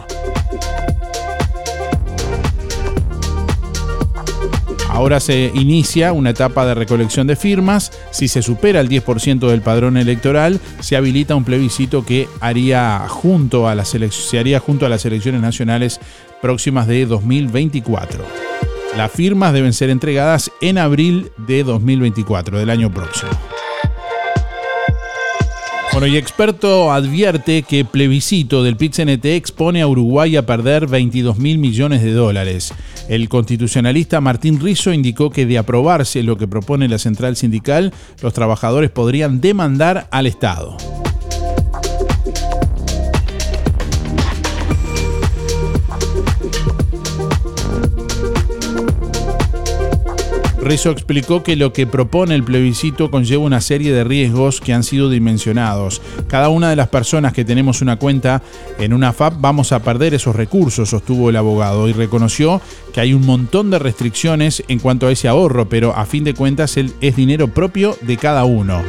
Ahora 4.97 5.21
se 5.21 5.53
inicia 5.55 6.15
una 6.15 6.31
etapa 6.31 6.65
de 6.65 6.73
recolección 6.73 7.27
de 7.27 7.37
firmas. 7.37 7.93
Si 8.13 8.29
se 8.29 8.41
supera 8.41 8.81
el 8.81 8.89
10% 8.89 9.47
del 9.47 9.61
padrón 9.61 9.99
electoral, 9.99 10.59
se 10.81 10.97
habilita 10.97 11.35
un 11.35 11.45
plebiscito 11.45 12.07
que 12.07 12.31
haría 12.41 13.07
junto 13.07 13.69
a 13.69 13.75
las 13.75 13.89
se 13.91 14.39
haría 14.39 14.59
junto 14.59 14.87
a 14.87 14.89
las 14.89 15.05
elecciones 15.05 15.43
nacionales 15.43 16.01
próximas 16.41 16.87
de 16.87 17.05
2024. 17.05 18.25
Las 18.97 19.13
firmas 19.13 19.53
deben 19.53 19.75
ser 19.75 19.91
entregadas 19.91 20.51
en 20.63 20.79
abril 20.79 21.31
de 21.47 21.63
2024, 21.63 22.59
del 22.59 22.71
año 22.71 22.91
próximo. 22.91 23.33
Bueno, 25.93 26.07
y 26.07 26.17
experto 26.17 26.93
advierte 26.93 27.63
que 27.63 27.85
plebiscito 27.85 28.63
del 28.63 28.77
PIT-CNT 28.77 29.25
expone 29.27 29.83
a 29.83 29.89
Uruguay 29.89 30.37
a 30.37 30.47
perder 30.47 30.87
22 30.87 31.39
mil 31.39 31.59
millones 31.59 32.03
de 32.03 32.13
dólares. 32.13 32.73
El 33.09 33.29
constitucionalista 33.29 34.21
Martín 34.21 34.61
Rizzo 34.61 34.93
indicó 34.93 35.31
que 35.31 35.47
de 35.47 35.59
aprobarse 35.59 36.23
lo 36.25 36.37
que 36.37 36.49
propone 36.49 36.89
la 36.89 36.99
central 36.99 37.37
sindical, 37.37 37.93
los 38.21 38.35
trabajadores 38.35 38.91
podrían 38.91 39.41
demandar 39.41 40.09
al 40.11 40.27
Estado. 40.27 40.77
Rizzo 50.67 50.91
explicó 50.91 51.45
que 51.45 51.55
lo 51.55 51.73
que 51.73 51.87
propone 51.87 52.35
el 52.35 52.43
plebiscito 52.43 53.09
conlleva 53.09 53.45
una 53.45 53.61
serie 53.61 53.93
de 53.93 54.03
riesgos 54.03 54.61
que 54.61 54.75
han 54.75 54.83
sido 54.83 55.09
dimensionados. 55.09 56.03
Cada 56.27 56.49
una 56.49 56.69
de 56.71 56.75
las 56.75 56.89
personas 56.89 57.33
que 57.33 57.45
tenemos 57.45 57.83
una 57.83 58.01
cuenta 58.01 58.43
en 58.81 58.93
una 58.93 59.13
FAP 59.13 59.35
vamos 59.39 59.71
a 59.71 59.79
perder 59.79 60.15
esos 60.15 60.35
recursos, 60.35 60.91
sostuvo 60.91 61.31
el 61.31 61.37
abogado, 61.37 61.89
y 61.89 61.93
reconoció 61.93 62.61
que 62.93 63.01
hay 63.01 63.15
un 63.15 63.25
montón 63.25 63.71
de 63.71 63.79
restricciones 63.79 64.65
en 64.67 64.81
cuanto 64.81 65.07
a 65.07 65.13
ese 65.13 65.29
ahorro, 65.29 65.69
pero 65.69 65.95
a 65.95 66.05
fin 66.05 66.25
de 66.25 66.35
cuentas 66.35 66.77
es 66.77 67.17
dinero 67.17 67.47
propio 67.47 67.97
de 68.01 68.17
cada 68.17 68.45
uno. 68.45 68.83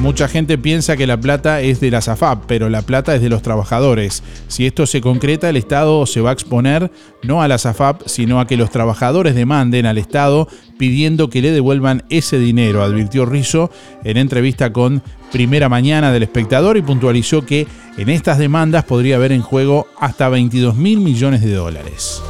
Mucha 0.00 0.28
gente 0.28 0.58
piensa 0.58 0.96
que 0.96 1.08
la 1.08 1.20
plata 1.20 1.60
es 1.60 1.80
de 1.80 1.90
la 1.90 2.00
SAFAP, 2.00 2.44
pero 2.46 2.68
la 2.68 2.82
plata 2.82 3.16
es 3.16 3.20
de 3.20 3.28
los 3.28 3.42
trabajadores. 3.42 4.22
Si 4.46 4.64
esto 4.64 4.86
se 4.86 5.00
concreta, 5.00 5.48
el 5.48 5.56
Estado 5.56 6.06
se 6.06 6.20
va 6.20 6.30
a 6.30 6.32
exponer 6.32 6.92
no 7.24 7.42
a 7.42 7.48
la 7.48 7.58
SAFAP, 7.58 8.02
sino 8.06 8.38
a 8.38 8.46
que 8.46 8.56
los 8.56 8.70
trabajadores 8.70 9.34
demanden 9.34 9.86
al 9.86 9.98
Estado 9.98 10.46
pidiendo 10.78 11.30
que 11.30 11.42
le 11.42 11.50
devuelvan 11.50 12.04
ese 12.10 12.38
dinero, 12.38 12.84
advirtió 12.84 13.26
Rizzo 13.26 13.72
en 14.04 14.18
entrevista 14.18 14.72
con 14.72 15.02
Primera 15.32 15.68
Mañana 15.68 16.12
del 16.12 16.22
Espectador 16.22 16.76
y 16.76 16.82
puntualizó 16.82 17.44
que 17.44 17.66
en 17.96 18.08
estas 18.08 18.38
demandas 18.38 18.84
podría 18.84 19.16
haber 19.16 19.32
en 19.32 19.42
juego 19.42 19.88
hasta 19.98 20.28
22 20.28 20.76
mil 20.76 21.00
millones 21.00 21.40
de 21.40 21.54
dólares. 21.54 22.22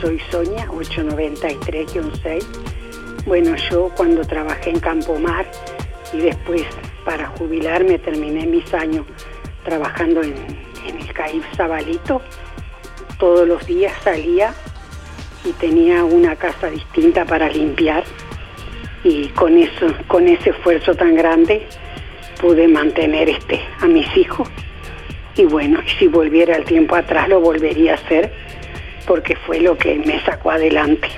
Soy 0.00 0.20
Sonia, 0.30 0.68
893-6. 0.68 2.44
Bueno, 3.26 3.56
yo 3.56 3.90
cuando 3.96 4.22
trabajé 4.24 4.70
en 4.70 4.78
Campomar 4.78 5.50
y 6.12 6.18
después 6.18 6.62
para 7.04 7.26
jubilarme 7.26 7.98
terminé 7.98 8.46
mis 8.46 8.72
años 8.72 9.04
trabajando 9.64 10.22
en, 10.22 10.36
en 10.86 11.00
el 11.00 11.12
CAIF 11.12 11.44
Zabalito, 11.56 12.22
todos 13.18 13.48
los 13.48 13.66
días 13.66 13.92
salía 14.04 14.54
y 15.44 15.50
tenía 15.54 16.04
una 16.04 16.36
casa 16.36 16.70
distinta 16.70 17.24
para 17.24 17.48
limpiar. 17.48 18.04
Y 19.02 19.26
con 19.30 19.58
eso, 19.58 19.92
con 20.06 20.28
ese 20.28 20.50
esfuerzo 20.50 20.94
tan 20.94 21.16
grande 21.16 21.66
pude 22.40 22.68
mantener 22.68 23.28
este 23.28 23.60
a 23.80 23.88
mis 23.88 24.16
hijos. 24.16 24.48
Y 25.34 25.46
bueno, 25.46 25.80
si 25.98 26.06
volviera 26.06 26.54
el 26.54 26.64
tiempo 26.64 26.94
atrás 26.94 27.28
lo 27.28 27.40
volvería 27.40 27.94
a 27.94 27.96
hacer 27.96 28.32
porque 29.08 29.34
fue 29.34 29.60
lo 29.60 29.76
que 29.76 29.96
me 29.96 30.20
sacó 30.20 30.52
adelante. 30.52 31.08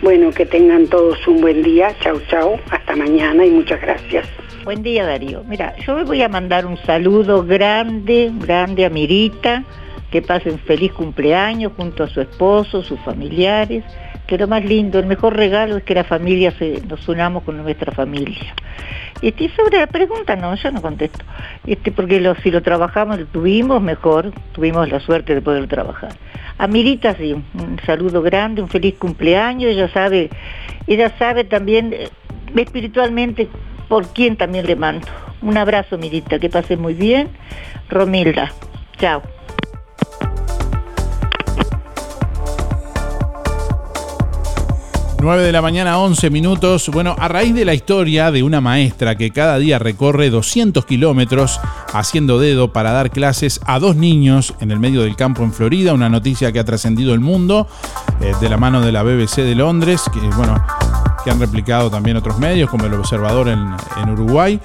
Bueno, 0.00 0.30
que 0.30 0.46
tengan 0.46 0.86
todos 0.86 1.26
un 1.26 1.40
buen 1.40 1.62
día. 1.62 1.94
Chau, 2.00 2.20
chau. 2.30 2.58
Hasta 2.70 2.94
mañana 2.94 3.44
y 3.44 3.50
muchas 3.50 3.80
gracias. 3.80 4.26
Buen 4.64 4.82
día 4.82 5.04
Darío. 5.04 5.42
Mira, 5.44 5.74
yo 5.76 5.96
me 5.96 6.04
voy 6.04 6.22
a 6.22 6.28
mandar 6.28 6.64
un 6.64 6.76
saludo 6.78 7.44
grande, 7.44 8.30
grande 8.40 8.84
a 8.84 8.90
Mirita, 8.90 9.64
que 10.10 10.22
pasen 10.22 10.58
feliz 10.60 10.92
cumpleaños 10.92 11.72
junto 11.76 12.04
a 12.04 12.08
su 12.08 12.20
esposo, 12.20 12.82
sus 12.82 13.00
familiares, 13.00 13.84
que 14.26 14.38
lo 14.38 14.48
más 14.48 14.64
lindo, 14.64 14.98
el 14.98 15.06
mejor 15.06 15.36
regalo 15.36 15.76
es 15.76 15.84
que 15.84 15.94
la 15.94 16.04
familia 16.04 16.52
nos 16.88 17.08
unamos 17.08 17.42
con 17.44 17.56
nuestra 17.56 17.92
familia. 17.92 18.54
Este, 19.22 19.48
sobre 19.50 19.78
la 19.78 19.86
pregunta, 19.86 20.36
no, 20.36 20.54
yo 20.54 20.70
no 20.70 20.82
contesto, 20.82 21.24
este, 21.66 21.90
porque 21.90 22.34
si 22.42 22.50
lo 22.50 22.62
trabajamos, 22.62 23.18
lo 23.18 23.26
tuvimos 23.26 23.80
mejor, 23.80 24.32
tuvimos 24.52 24.90
la 24.90 25.00
suerte 25.00 25.34
de 25.34 25.40
poder 25.40 25.66
trabajar. 25.68 26.12
A 26.58 26.66
Mirita 26.66 27.14
sí, 27.14 27.32
un 27.32 27.80
saludo 27.86 28.22
grande, 28.22 28.62
un 28.62 28.68
feliz 28.68 28.94
cumpleaños, 28.98 29.70
ella 29.70 29.88
sabe, 29.88 30.30
ella 30.86 31.16
sabe 31.18 31.44
también 31.44 31.92
eh, 31.92 32.08
espiritualmente 32.54 33.48
por 33.88 34.06
quién 34.08 34.36
también 34.36 34.66
le 34.66 34.76
mando. 34.76 35.06
Un 35.42 35.56
abrazo, 35.56 35.96
Mirita, 35.98 36.38
que 36.38 36.48
pase 36.48 36.76
muy 36.76 36.94
bien. 36.94 37.28
Romilda, 37.88 38.52
chao. 38.98 39.22
9 45.26 45.42
de 45.42 45.50
la 45.50 45.60
mañana, 45.60 45.98
11 45.98 46.30
minutos. 46.30 46.88
Bueno, 46.88 47.16
a 47.18 47.26
raíz 47.26 47.52
de 47.52 47.64
la 47.64 47.74
historia 47.74 48.30
de 48.30 48.44
una 48.44 48.60
maestra 48.60 49.16
que 49.16 49.32
cada 49.32 49.58
día 49.58 49.76
recorre 49.80 50.30
200 50.30 50.86
kilómetros 50.86 51.60
haciendo 51.92 52.38
dedo 52.38 52.72
para 52.72 52.92
dar 52.92 53.10
clases 53.10 53.60
a 53.66 53.80
dos 53.80 53.96
niños 53.96 54.54
en 54.60 54.70
el 54.70 54.78
medio 54.78 55.02
del 55.02 55.16
campo 55.16 55.42
en 55.42 55.52
Florida, 55.52 55.94
una 55.94 56.08
noticia 56.08 56.52
que 56.52 56.60
ha 56.60 56.64
trascendido 56.64 57.12
el 57.12 57.18
mundo 57.18 57.66
eh, 58.20 58.34
de 58.40 58.48
la 58.48 58.56
mano 58.56 58.80
de 58.80 58.92
la 58.92 59.02
BBC 59.02 59.38
de 59.38 59.56
Londres, 59.56 60.02
que 60.14 60.20
bueno, 60.36 60.64
que 61.24 61.30
han 61.32 61.40
replicado 61.40 61.90
también 61.90 62.16
otros 62.16 62.38
medios 62.38 62.70
como 62.70 62.86
el 62.86 62.94
Observador 62.94 63.48
en, 63.48 63.74
en 64.00 64.10
Uruguay. 64.10 64.60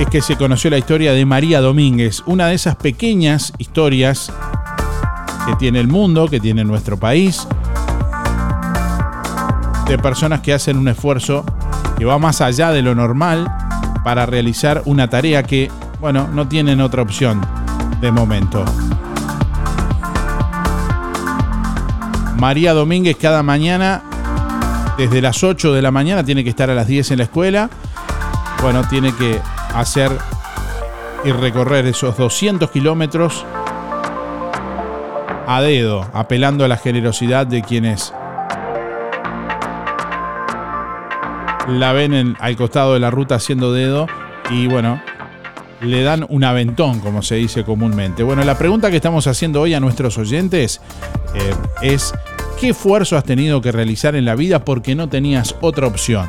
Es 0.00 0.08
que 0.08 0.20
se 0.20 0.34
conoció 0.34 0.70
la 0.70 0.78
historia 0.78 1.12
de 1.12 1.24
María 1.24 1.60
Domínguez, 1.60 2.24
una 2.26 2.48
de 2.48 2.54
esas 2.54 2.74
pequeñas 2.74 3.52
historias 3.58 4.32
que 5.46 5.54
tiene 5.54 5.78
el 5.78 5.86
mundo, 5.86 6.26
que 6.26 6.40
tiene 6.40 6.64
nuestro 6.64 6.96
país, 6.96 7.46
de 9.92 9.98
personas 9.98 10.40
que 10.40 10.54
hacen 10.54 10.78
un 10.78 10.88
esfuerzo 10.88 11.44
que 11.98 12.06
va 12.06 12.18
más 12.18 12.40
allá 12.40 12.70
de 12.70 12.80
lo 12.80 12.94
normal 12.94 13.54
para 14.02 14.24
realizar 14.24 14.80
una 14.86 15.10
tarea 15.10 15.42
que, 15.42 15.70
bueno, 16.00 16.28
no 16.32 16.48
tienen 16.48 16.80
otra 16.80 17.02
opción 17.02 17.42
de 18.00 18.10
momento. 18.10 18.64
María 22.38 22.72
Domínguez 22.72 23.18
cada 23.18 23.42
mañana, 23.42 24.02
desde 24.96 25.20
las 25.20 25.44
8 25.44 25.74
de 25.74 25.82
la 25.82 25.90
mañana, 25.90 26.24
tiene 26.24 26.42
que 26.42 26.48
estar 26.48 26.70
a 26.70 26.74
las 26.74 26.86
10 26.86 27.10
en 27.10 27.18
la 27.18 27.24
escuela. 27.24 27.68
bueno, 28.62 28.88
tiene 28.88 29.14
que 29.14 29.40
hacer 29.74 30.10
y 31.22 31.32
recorrer 31.32 31.84
esos 31.86 32.16
200 32.16 32.70
kilómetros 32.70 33.44
a 35.46 35.60
dedo, 35.60 36.08
apelando 36.14 36.64
a 36.64 36.68
la 36.68 36.78
generosidad 36.78 37.46
de 37.46 37.60
quienes 37.60 38.14
la 41.68 41.92
ven 41.92 42.36
al 42.38 42.56
costado 42.56 42.94
de 42.94 43.00
la 43.00 43.10
ruta 43.10 43.36
haciendo 43.36 43.72
dedo 43.72 44.06
y 44.50 44.66
bueno, 44.66 45.00
le 45.80 46.02
dan 46.02 46.26
un 46.28 46.44
aventón, 46.44 47.00
como 47.00 47.22
se 47.22 47.36
dice 47.36 47.64
comúnmente. 47.64 48.22
Bueno, 48.22 48.44
la 48.44 48.56
pregunta 48.56 48.90
que 48.90 48.96
estamos 48.96 49.26
haciendo 49.26 49.60
hoy 49.60 49.74
a 49.74 49.80
nuestros 49.80 50.18
oyentes 50.18 50.80
eh, 51.34 51.54
es, 51.82 52.12
¿qué 52.60 52.70
esfuerzo 52.70 53.16
has 53.16 53.24
tenido 53.24 53.60
que 53.60 53.72
realizar 53.72 54.14
en 54.14 54.24
la 54.24 54.34
vida 54.34 54.64
porque 54.64 54.94
no 54.94 55.08
tenías 55.08 55.56
otra 55.60 55.86
opción? 55.86 56.28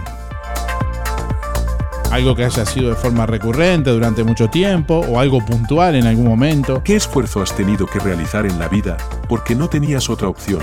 Algo 2.12 2.36
que 2.36 2.46
haya 2.46 2.66
sido 2.66 2.90
de 2.90 2.96
forma 2.96 3.26
recurrente 3.26 3.90
durante 3.90 4.24
mucho 4.24 4.48
tiempo 4.48 5.00
o 5.00 5.20
algo 5.20 5.44
puntual 5.44 5.96
en 5.96 6.06
algún 6.06 6.28
momento. 6.28 6.84
¿Qué 6.84 6.96
esfuerzo 6.96 7.42
has 7.42 7.56
tenido 7.56 7.88
que 7.88 7.98
realizar 8.00 8.46
en 8.46 8.60
la 8.60 8.68
vida 8.68 8.98
porque 9.28 9.56
no 9.56 9.68
tenías 9.68 10.10
otra 10.12 10.28
opción? 10.28 10.62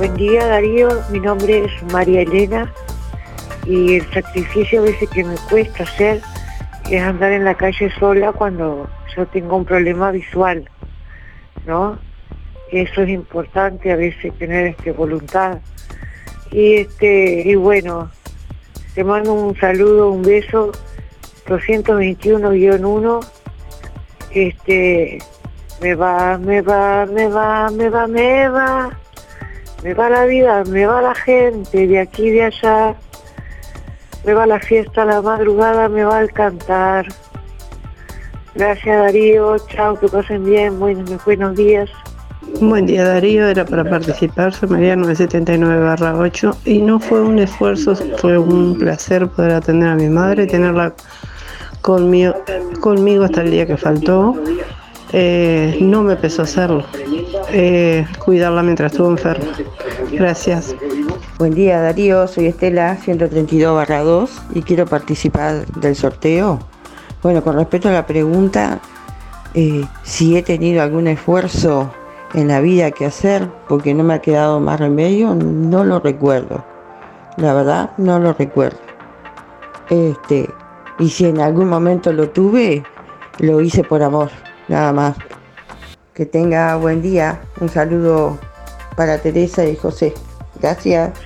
Buen 0.00 0.16
día 0.16 0.46
Darío, 0.46 0.88
mi 1.10 1.20
nombre 1.20 1.66
es 1.66 1.92
María 1.92 2.22
Elena 2.22 2.72
y 3.66 3.96
el 3.96 4.12
sacrificio 4.14 4.80
a 4.80 4.84
veces 4.84 5.10
que 5.10 5.22
me 5.22 5.34
cuesta 5.50 5.82
hacer 5.82 6.22
es 6.90 7.02
andar 7.02 7.32
en 7.32 7.44
la 7.44 7.54
calle 7.54 7.92
sola 7.98 8.32
cuando 8.32 8.88
yo 9.14 9.26
tengo 9.26 9.56
un 9.56 9.66
problema 9.66 10.10
visual, 10.10 10.66
¿no? 11.66 11.98
Eso 12.72 13.02
es 13.02 13.10
importante 13.10 13.92
a 13.92 13.96
veces 13.96 14.32
tener 14.38 14.68
este 14.68 14.92
voluntad. 14.92 15.58
Y 16.50 16.76
este, 16.76 17.42
y 17.44 17.54
bueno, 17.56 18.10
te 18.94 19.04
mando 19.04 19.34
un 19.34 19.54
saludo, 19.58 20.12
un 20.12 20.22
beso, 20.22 20.72
221-1, 21.46 23.26
este, 24.32 25.18
me 25.82 25.94
va, 25.94 26.38
me 26.38 26.62
va, 26.62 27.04
me 27.04 27.28
va, 27.28 27.68
me 27.68 27.90
va, 27.90 28.06
me 28.06 28.48
va 28.48 28.99
me 29.82 29.94
va 29.94 30.10
la 30.10 30.26
vida, 30.26 30.64
me 30.64 30.86
va 30.86 31.00
la 31.00 31.14
gente 31.14 31.86
de 31.86 31.98
aquí 32.00 32.24
y 32.26 32.30
de 32.30 32.44
allá, 32.44 32.94
me 34.24 34.34
va 34.34 34.46
la 34.46 34.60
fiesta, 34.60 35.04
la 35.04 35.22
madrugada, 35.22 35.88
me 35.88 36.04
va 36.04 36.20
el 36.20 36.32
cantar. 36.32 37.06
Gracias 38.54 38.98
Darío, 38.98 39.56
chao, 39.68 39.98
que 39.98 40.08
pasen 40.08 40.44
bien, 40.44 40.78
buenos, 40.78 41.24
buenos 41.24 41.56
días. 41.56 41.88
Buen 42.60 42.86
día 42.86 43.04
Darío, 43.04 43.48
era 43.48 43.64
para 43.64 43.84
participar, 43.84 44.52
soy 44.52 44.68
María 44.68 44.96
979 44.96 46.18
8 46.18 46.56
y 46.64 46.78
no 46.82 46.98
fue 46.98 47.22
un 47.22 47.38
esfuerzo, 47.38 47.94
fue 48.18 48.36
un 48.38 48.76
placer 48.78 49.28
poder 49.28 49.52
atender 49.52 49.88
a 49.88 49.94
mi 49.94 50.08
madre, 50.08 50.46
tenerla 50.46 50.92
conmigo, 51.80 52.34
conmigo 52.80 53.24
hasta 53.24 53.42
el 53.42 53.50
día 53.50 53.66
que 53.66 53.76
faltó. 53.76 54.34
Eh, 55.12 55.78
no 55.80 56.02
me 56.02 56.16
pesó 56.16 56.42
hacerlo, 56.42 56.84
eh, 57.52 58.06
cuidarla 58.24 58.62
mientras 58.62 58.92
estuvo 58.92 59.10
enferma. 59.10 59.52
Gracias. 60.12 60.74
Buen 61.38 61.54
día 61.54 61.80
Darío, 61.80 62.26
soy 62.28 62.46
Estela 62.46 62.96
132 62.96 63.88
2 63.88 64.42
y 64.54 64.62
quiero 64.62 64.86
participar 64.86 65.66
del 65.66 65.96
sorteo. 65.96 66.58
Bueno, 67.22 67.42
con 67.42 67.56
respecto 67.56 67.88
a 67.88 67.92
la 67.92 68.06
pregunta, 68.06 68.80
eh, 69.54 69.84
si 70.02 70.36
he 70.36 70.42
tenido 70.42 70.82
algún 70.82 71.06
esfuerzo 71.06 71.92
en 72.34 72.48
la 72.48 72.60
vida 72.60 72.90
que 72.90 73.06
hacer 73.06 73.48
porque 73.68 73.94
no 73.94 74.04
me 74.04 74.14
ha 74.14 74.20
quedado 74.20 74.60
más 74.60 74.78
remedio, 74.78 75.34
no 75.34 75.84
lo 75.84 76.00
recuerdo. 76.00 76.64
La 77.36 77.54
verdad, 77.54 77.90
no 77.96 78.18
lo 78.18 78.32
recuerdo. 78.32 78.78
Este, 79.88 80.48
y 80.98 81.08
si 81.08 81.26
en 81.26 81.40
algún 81.40 81.68
momento 81.68 82.12
lo 82.12 82.30
tuve, 82.30 82.84
lo 83.38 83.60
hice 83.60 83.82
por 83.82 84.02
amor 84.02 84.30
nada 84.68 84.92
más. 84.92 85.16
Que 86.20 86.26
tenga 86.26 86.76
buen 86.76 87.00
día. 87.00 87.40
Un 87.62 87.70
saludo 87.70 88.38
para 88.94 89.22
Teresa 89.22 89.64
y 89.64 89.74
José. 89.74 90.12
Gracias. 90.60 91.18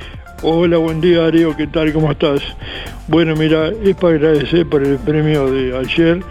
Hola, 0.45 0.79
buen 0.79 1.01
día 1.01 1.23
Darío, 1.23 1.57
¿qué 1.57 1.67
tal? 1.67 1.93
¿Cómo 1.93 2.13
estás? 2.13 2.41
Bueno, 3.09 3.35
mira, 3.35 3.73
es 3.83 3.97
para 3.97 4.15
agradecer 4.15 4.69
por 4.69 4.85
el 4.85 4.97
premio 4.99 5.51
de 5.51 5.77
ayer, 5.77 6.23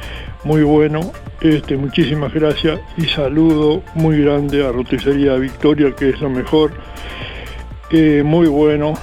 muy 0.46 0.64
bueno, 0.64 1.12
este, 1.42 1.76
muchísimas 1.76 2.34
gracias 2.34 2.80
y 2.96 3.04
saludo 3.04 3.84
muy 3.96 4.24
grande 4.24 4.66
a 4.66 4.72
Roticería 4.72 5.36
Victoria, 5.36 5.94
que 5.94 6.12
es 6.12 6.22
lo 6.22 6.30
mejor, 6.30 6.72
eh, 7.92 8.24
muy 8.24 8.48
bueno, 8.48 8.94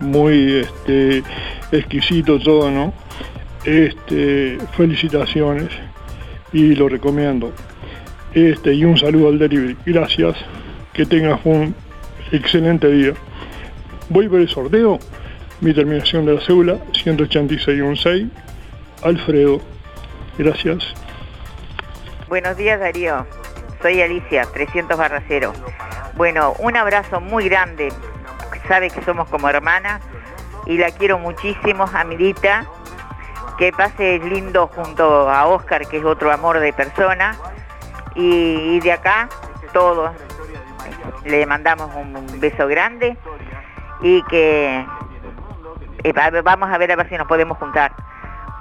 muy 0.00 0.56
este, 0.56 1.22
exquisito 1.70 2.36
todo, 2.40 2.68
¿no? 2.68 2.92
Este, 3.64 4.58
felicitaciones 4.76 5.68
y 6.52 6.74
lo 6.74 6.88
recomiendo. 6.88 7.52
Este, 8.34 8.74
y 8.74 8.84
un 8.84 8.96
saludo 8.98 9.28
al 9.28 9.38
delivery. 9.38 9.76
Gracias. 9.86 10.36
Que 10.92 11.06
tengas 11.06 11.40
un 11.44 11.74
excelente 12.30 12.88
día. 12.88 13.12
Voy 14.08 14.28
por 14.28 14.40
el 14.40 14.48
sorteo. 14.48 14.98
Mi 15.60 15.72
terminación 15.72 16.26
de 16.26 16.34
la 16.34 16.40
cédula 16.40 16.78
18616. 16.92 18.28
Alfredo. 19.02 19.60
Gracias. 20.38 20.94
Buenos 22.28 22.56
días 22.56 22.80
Darío. 22.80 23.26
Soy 23.80 24.00
Alicia, 24.00 24.46
300 24.52 24.96
barra 24.96 25.22
cero. 25.28 25.52
Bueno, 26.16 26.54
un 26.58 26.76
abrazo 26.76 27.20
muy 27.20 27.48
grande. 27.48 27.88
Sabe 28.68 28.90
que 28.90 29.02
somos 29.02 29.28
como 29.28 29.48
hermanas 29.48 30.02
y 30.66 30.78
la 30.78 30.90
quiero 30.92 31.18
muchísimo, 31.18 31.84
Amidita 31.92 32.66
que 33.58 33.72
pase 33.72 34.18
lindo 34.18 34.66
junto 34.66 35.30
a 35.30 35.46
Oscar, 35.46 35.86
que 35.86 35.98
es 35.98 36.04
otro 36.04 36.32
amor 36.32 36.58
de 36.58 36.72
persona. 36.72 37.36
Y, 38.14 38.80
de 38.80 38.92
acá, 38.92 39.28
todos, 39.72 40.10
le 41.24 41.46
mandamos 41.46 41.90
un 41.94 42.40
beso 42.40 42.68
grande 42.68 43.16
y 44.02 44.22
que 44.24 44.84
eh, 46.04 46.12
vamos 46.44 46.68
a 46.70 46.78
ver 46.78 46.92
a 46.92 46.96
ver 46.96 47.08
si 47.08 47.16
nos 47.16 47.26
podemos 47.26 47.58
juntar. 47.58 47.92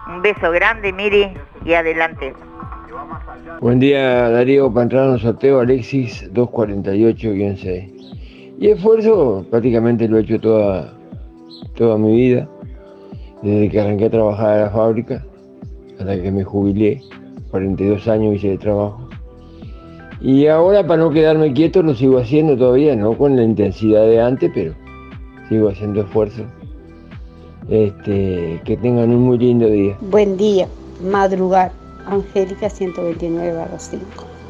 Un 0.07 0.21
beso 0.21 0.51
grande, 0.51 0.93
Miri, 0.93 1.33
y 1.65 1.73
adelante. 1.73 2.33
Buen 3.59 3.79
día, 3.79 4.29
Darío, 4.29 4.71
en 4.75 5.19
sorteo, 5.19 5.59
Alexis 5.59 6.31
248-6. 6.33 8.57
Y 8.59 8.69
esfuerzo, 8.69 9.45
prácticamente 9.49 10.07
lo 10.07 10.17
he 10.17 10.21
hecho 10.21 10.39
toda, 10.39 10.93
toda 11.75 11.97
mi 11.97 12.15
vida 12.15 12.47
desde 13.41 13.69
que 13.69 13.81
arranqué 13.81 14.05
a 14.05 14.09
trabajar 14.09 14.57
en 14.57 14.63
la 14.63 14.69
fábrica 14.69 15.25
hasta 15.99 16.21
que 16.21 16.31
me 16.31 16.43
jubilé, 16.43 17.01
42 17.49 18.07
años 18.07 18.35
hice 18.35 18.49
de 18.49 18.57
trabajo. 18.57 19.09
Y 20.21 20.45
ahora 20.47 20.85
para 20.85 21.01
no 21.01 21.09
quedarme 21.09 21.51
quieto 21.51 21.81
lo 21.81 21.95
sigo 21.95 22.19
haciendo 22.19 22.55
todavía, 22.55 22.95
no 22.95 23.17
con 23.17 23.35
la 23.35 23.41
intensidad 23.41 24.01
de 24.03 24.21
antes, 24.21 24.51
pero 24.53 24.75
sigo 25.49 25.69
haciendo 25.69 26.01
esfuerzo. 26.01 26.43
Este, 27.69 28.61
que 28.63 28.77
tengan 28.77 29.09
un 29.09 29.23
muy 29.23 29.39
lindo 29.39 29.65
día. 29.67 29.97
Buen 30.01 30.37
día, 30.37 30.67
madrugar, 31.01 31.71
Angélica 32.05 32.69
129 32.69 33.65
5. 33.77 34.05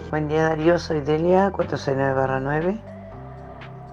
Buen 0.10 0.28
día 0.28 0.50
Darío, 0.50 0.78
soy 0.78 1.00
Delia 1.00 1.52
469 1.52 2.40
9. 2.44 2.78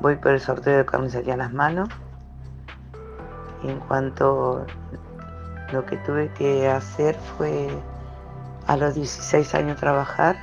Voy 0.01 0.17
por 0.17 0.33
el 0.33 0.41
sorteo 0.41 0.79
de 0.79 0.85
carnicería 0.85 1.35
en 1.35 1.39
las 1.39 1.53
manos 1.53 1.89
en 3.65 3.79
cuanto 3.81 4.67
lo 5.73 5.85
que 5.87 5.97
tuve 5.99 6.31
que 6.37 6.69
hacer 6.69 7.15
fue 7.37 7.69
a 8.67 8.77
los 8.77 8.95
16 8.95 9.55
años 9.55 9.79
trabajar 9.79 10.37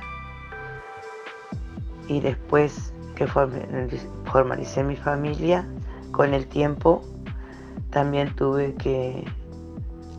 y 2.08 2.20
después 2.20 2.92
que 3.14 3.26
formalicé 3.26 4.84
mi 4.84 4.96
familia, 4.96 5.64
con 6.12 6.34
el 6.34 6.46
tiempo 6.46 7.02
también 7.90 8.34
tuve 8.34 8.74
que 8.74 9.24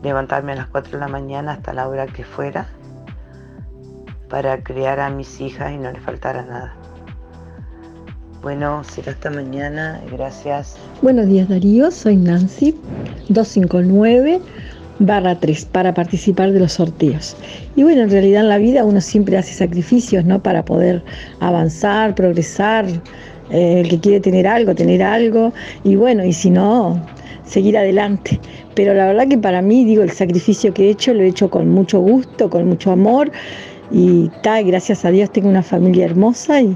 levantarme 0.04 0.54
a 0.54 0.56
las 0.56 0.68
4 0.68 0.94
de 0.94 1.00
la 1.00 1.08
mañana 1.08 1.54
hasta 1.54 1.74
la 1.74 1.88
hora 1.88 2.08
que 2.08 2.24
fuera 2.24 2.68
para 4.30 4.64
criar 4.64 5.00
a 5.00 5.10
mis 5.10 5.40
hijas 5.40 5.72
y 5.72 5.78
no 5.78 5.92
les 5.92 6.02
faltara 6.02 6.44
nada. 6.44 6.76
Bueno, 8.42 8.84
será 8.84 9.12
hasta 9.14 9.30
mañana. 9.30 10.02
Gracias. 10.12 10.78
Buenos 11.02 11.28
días 11.28 11.50
Darío, 11.50 11.92
soy 11.92 12.18
Nancy, 12.18 12.80
259 13.30 14.42
barra 15.00 15.40
3 15.40 15.66
para 15.66 15.94
participar 15.94 16.52
de 16.52 16.60
los 16.60 16.74
sorteos. 16.74 17.36
Y 17.76 17.84
bueno, 17.84 18.04
en 18.04 18.10
realidad 18.10 18.42
en 18.42 18.50
la 18.50 18.58
vida 18.58 18.84
uno 18.84 19.02
siempre 19.02 19.38
hace 19.38 19.54
sacrificios, 19.54 20.26
¿no? 20.26 20.42
Para 20.42 20.64
poder 20.66 21.04
avanzar, 21.40 22.16
progresar, 22.16 22.86
eh, 23.50 23.82
el 23.82 23.90
que 23.90 24.00
quiere 24.00 24.20
tener 24.20 24.48
algo, 24.48 24.76
tener 24.76 25.02
algo, 25.02 25.54
y 25.84 25.96
bueno, 25.96 26.26
y 26.26 26.34
si 26.34 26.50
no, 26.50 27.02
seguir 27.46 27.78
adelante. 27.78 28.40
Pero 28.76 28.94
la 28.94 29.08
verdad 29.08 29.28
que 29.28 29.38
para 29.38 29.62
mí, 29.62 29.86
digo, 29.86 30.04
el 30.04 30.12
sacrificio 30.12 30.74
que 30.74 30.88
he 30.88 30.90
hecho 30.90 31.14
lo 31.14 31.22
he 31.22 31.28
hecho 31.28 31.50
con 31.50 31.70
mucho 31.70 32.00
gusto, 32.00 32.50
con 32.50 32.68
mucho 32.68 32.92
amor, 32.92 33.32
y 33.92 34.30
gracias 34.44 35.06
a 35.06 35.12
Dios 35.12 35.32
tengo 35.32 35.48
una 35.48 35.64
familia 35.64 36.06
hermosa 36.06 36.62
y 36.62 36.76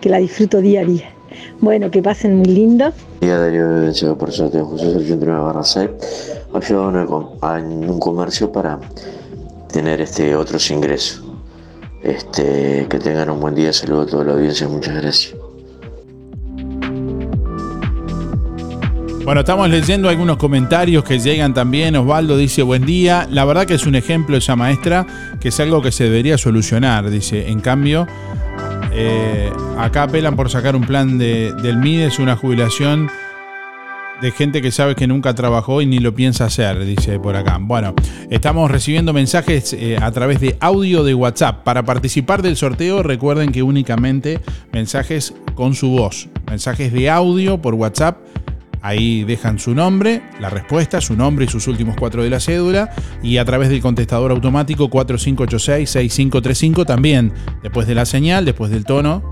que 0.00 0.08
la 0.08 0.18
disfruto 0.18 0.60
día 0.60 0.82
a 0.82 0.84
día. 0.84 1.21
Bueno, 1.60 1.90
que 1.90 2.02
pasen 2.02 2.36
muy 2.36 2.46
lindo. 2.46 2.92
Día 3.20 3.38
Darío 3.38 3.90
Llegó 3.90 4.18
por 4.18 4.32
sorteo 4.32 4.66
José 4.66 4.88
89 4.88 5.40
barra 5.40 5.62
6. 5.62 5.90
Ayuda 6.54 7.58
en, 7.58 7.90
un 7.90 7.98
comercio 7.98 8.50
para 8.50 8.78
tener 9.72 10.00
este 10.00 10.34
otros 10.34 10.70
ingresos. 10.70 11.22
Este, 12.02 12.86
que 12.90 12.98
tengan 12.98 13.30
un 13.30 13.40
buen 13.40 13.54
día, 13.54 13.72
saludos 13.72 14.08
a 14.08 14.10
toda 14.10 14.24
la 14.24 14.32
audiencia, 14.32 14.66
muchas 14.68 14.96
gracias. 14.96 15.34
Bueno, 19.24 19.42
estamos 19.42 19.70
leyendo 19.70 20.08
algunos 20.08 20.36
comentarios 20.36 21.04
que 21.04 21.20
llegan 21.20 21.54
también. 21.54 21.94
Osvaldo 21.94 22.36
dice, 22.36 22.62
buen 22.62 22.84
día. 22.84 23.28
La 23.30 23.44
verdad 23.44 23.66
que 23.66 23.74
es 23.74 23.86
un 23.86 23.94
ejemplo 23.94 24.36
esa 24.36 24.56
maestra, 24.56 25.06
que 25.40 25.50
es 25.50 25.60
algo 25.60 25.80
que 25.80 25.92
se 25.92 26.04
debería 26.04 26.36
solucionar. 26.36 27.08
Dice, 27.08 27.48
en 27.48 27.60
cambio, 27.60 28.08
eh, 28.94 29.52
acá 29.78 30.04
apelan 30.04 30.36
por 30.36 30.50
sacar 30.50 30.76
un 30.76 30.84
plan 30.84 31.18
de, 31.18 31.52
del 31.62 31.78
MIDES, 31.78 32.18
una 32.18 32.36
jubilación 32.36 33.10
de 34.22 34.30
gente 34.30 34.62
que 34.62 34.70
sabe 34.70 34.94
que 34.94 35.08
nunca 35.08 35.34
trabajó 35.34 35.82
y 35.82 35.86
ni 35.86 35.98
lo 35.98 36.14
piensa 36.14 36.44
hacer, 36.44 36.84
dice 36.84 37.18
por 37.18 37.34
acá. 37.34 37.58
Bueno, 37.60 37.92
estamos 38.30 38.70
recibiendo 38.70 39.12
mensajes 39.12 39.72
eh, 39.72 39.96
a 40.00 40.12
través 40.12 40.40
de 40.40 40.56
audio 40.60 41.02
de 41.02 41.12
WhatsApp. 41.12 41.64
Para 41.64 41.84
participar 41.84 42.40
del 42.40 42.56
sorteo, 42.56 43.02
recuerden 43.02 43.50
que 43.50 43.64
únicamente 43.64 44.40
mensajes 44.72 45.34
con 45.56 45.74
su 45.74 45.90
voz, 45.90 46.28
mensajes 46.46 46.92
de 46.92 47.10
audio 47.10 47.60
por 47.60 47.74
WhatsApp 47.74 48.18
Ahí 48.82 49.24
dejan 49.24 49.58
su 49.58 49.74
nombre, 49.74 50.22
la 50.40 50.50
respuesta, 50.50 51.00
su 51.00 51.16
nombre 51.16 51.44
y 51.44 51.48
sus 51.48 51.68
últimos 51.68 51.96
cuatro 51.96 52.22
de 52.24 52.30
la 52.30 52.40
cédula. 52.40 52.90
Y 53.22 53.38
a 53.38 53.44
través 53.44 53.68
del 53.68 53.80
contestador 53.80 54.32
automático 54.32 54.90
4586-6535 54.90 56.84
también, 56.84 57.32
después 57.62 57.86
de 57.86 57.94
la 57.94 58.04
señal, 58.04 58.44
después 58.44 58.72
del 58.72 58.84
tono 58.84 59.22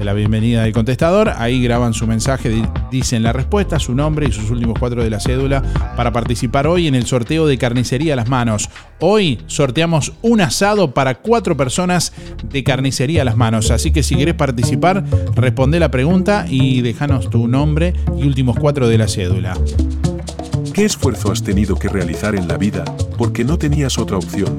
de 0.00 0.06
la 0.06 0.14
bienvenida 0.14 0.62
del 0.62 0.72
contestador. 0.72 1.30
Ahí 1.36 1.62
graban 1.62 1.92
su 1.92 2.06
mensaje, 2.06 2.64
dicen 2.90 3.22
la 3.22 3.34
respuesta, 3.34 3.78
su 3.78 3.94
nombre 3.94 4.26
y 4.26 4.32
sus 4.32 4.50
últimos 4.50 4.78
cuatro 4.78 5.04
de 5.04 5.10
la 5.10 5.20
cédula 5.20 5.62
para 5.94 6.10
participar 6.10 6.66
hoy 6.66 6.86
en 6.86 6.94
el 6.94 7.04
sorteo 7.04 7.46
de 7.46 7.58
carnicería 7.58 8.14
a 8.14 8.16
las 8.16 8.26
manos. 8.26 8.70
Hoy 8.98 9.40
sorteamos 9.46 10.14
un 10.22 10.40
asado 10.40 10.94
para 10.94 11.16
cuatro 11.16 11.54
personas 11.54 12.14
de 12.42 12.64
carnicería 12.64 13.20
a 13.20 13.24
las 13.26 13.36
manos. 13.36 13.70
Así 13.70 13.90
que 13.90 14.02
si 14.02 14.16
querés 14.16 14.36
participar, 14.36 15.04
responde 15.34 15.78
la 15.78 15.90
pregunta 15.90 16.46
y 16.48 16.80
déjanos 16.80 17.28
tu 17.28 17.46
nombre 17.46 17.92
y 18.16 18.22
últimos 18.22 18.56
cuatro 18.58 18.88
de 18.88 18.96
la 18.96 19.06
cédula. 19.06 19.54
¿Qué 20.72 20.86
esfuerzo 20.86 21.30
has 21.30 21.42
tenido 21.42 21.76
que 21.76 21.90
realizar 21.90 22.34
en 22.34 22.48
la 22.48 22.56
vida 22.56 22.86
porque 23.18 23.44
no 23.44 23.58
tenías 23.58 23.98
otra 23.98 24.16
opción? 24.16 24.56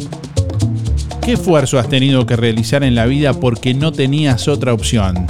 ¿Qué 1.22 1.34
esfuerzo 1.34 1.78
has 1.78 1.88
tenido 1.88 2.26
que 2.26 2.36
realizar 2.36 2.84
en 2.84 2.96
la 2.96 3.06
vida 3.06 3.34
porque 3.34 3.76
no 3.76 3.92
tenías 3.92 4.48
otra 4.48 4.74
opción? 4.74 5.28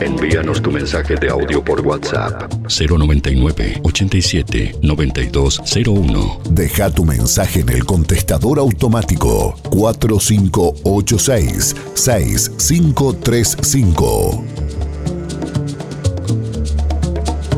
Envíanos 0.00 0.62
tu 0.62 0.70
mensaje 0.70 1.16
de 1.16 1.28
audio 1.28 1.62
por 1.62 1.86
WhatsApp 1.86 2.50
099 2.68 3.80
87 3.82 4.76
9201. 4.80 6.40
Deja 6.50 6.90
tu 6.90 7.04
mensaje 7.04 7.60
en 7.60 7.68
el 7.68 7.84
contestador 7.84 8.58
automático 8.58 9.54
4586 9.70 11.76
6535. 11.94 14.44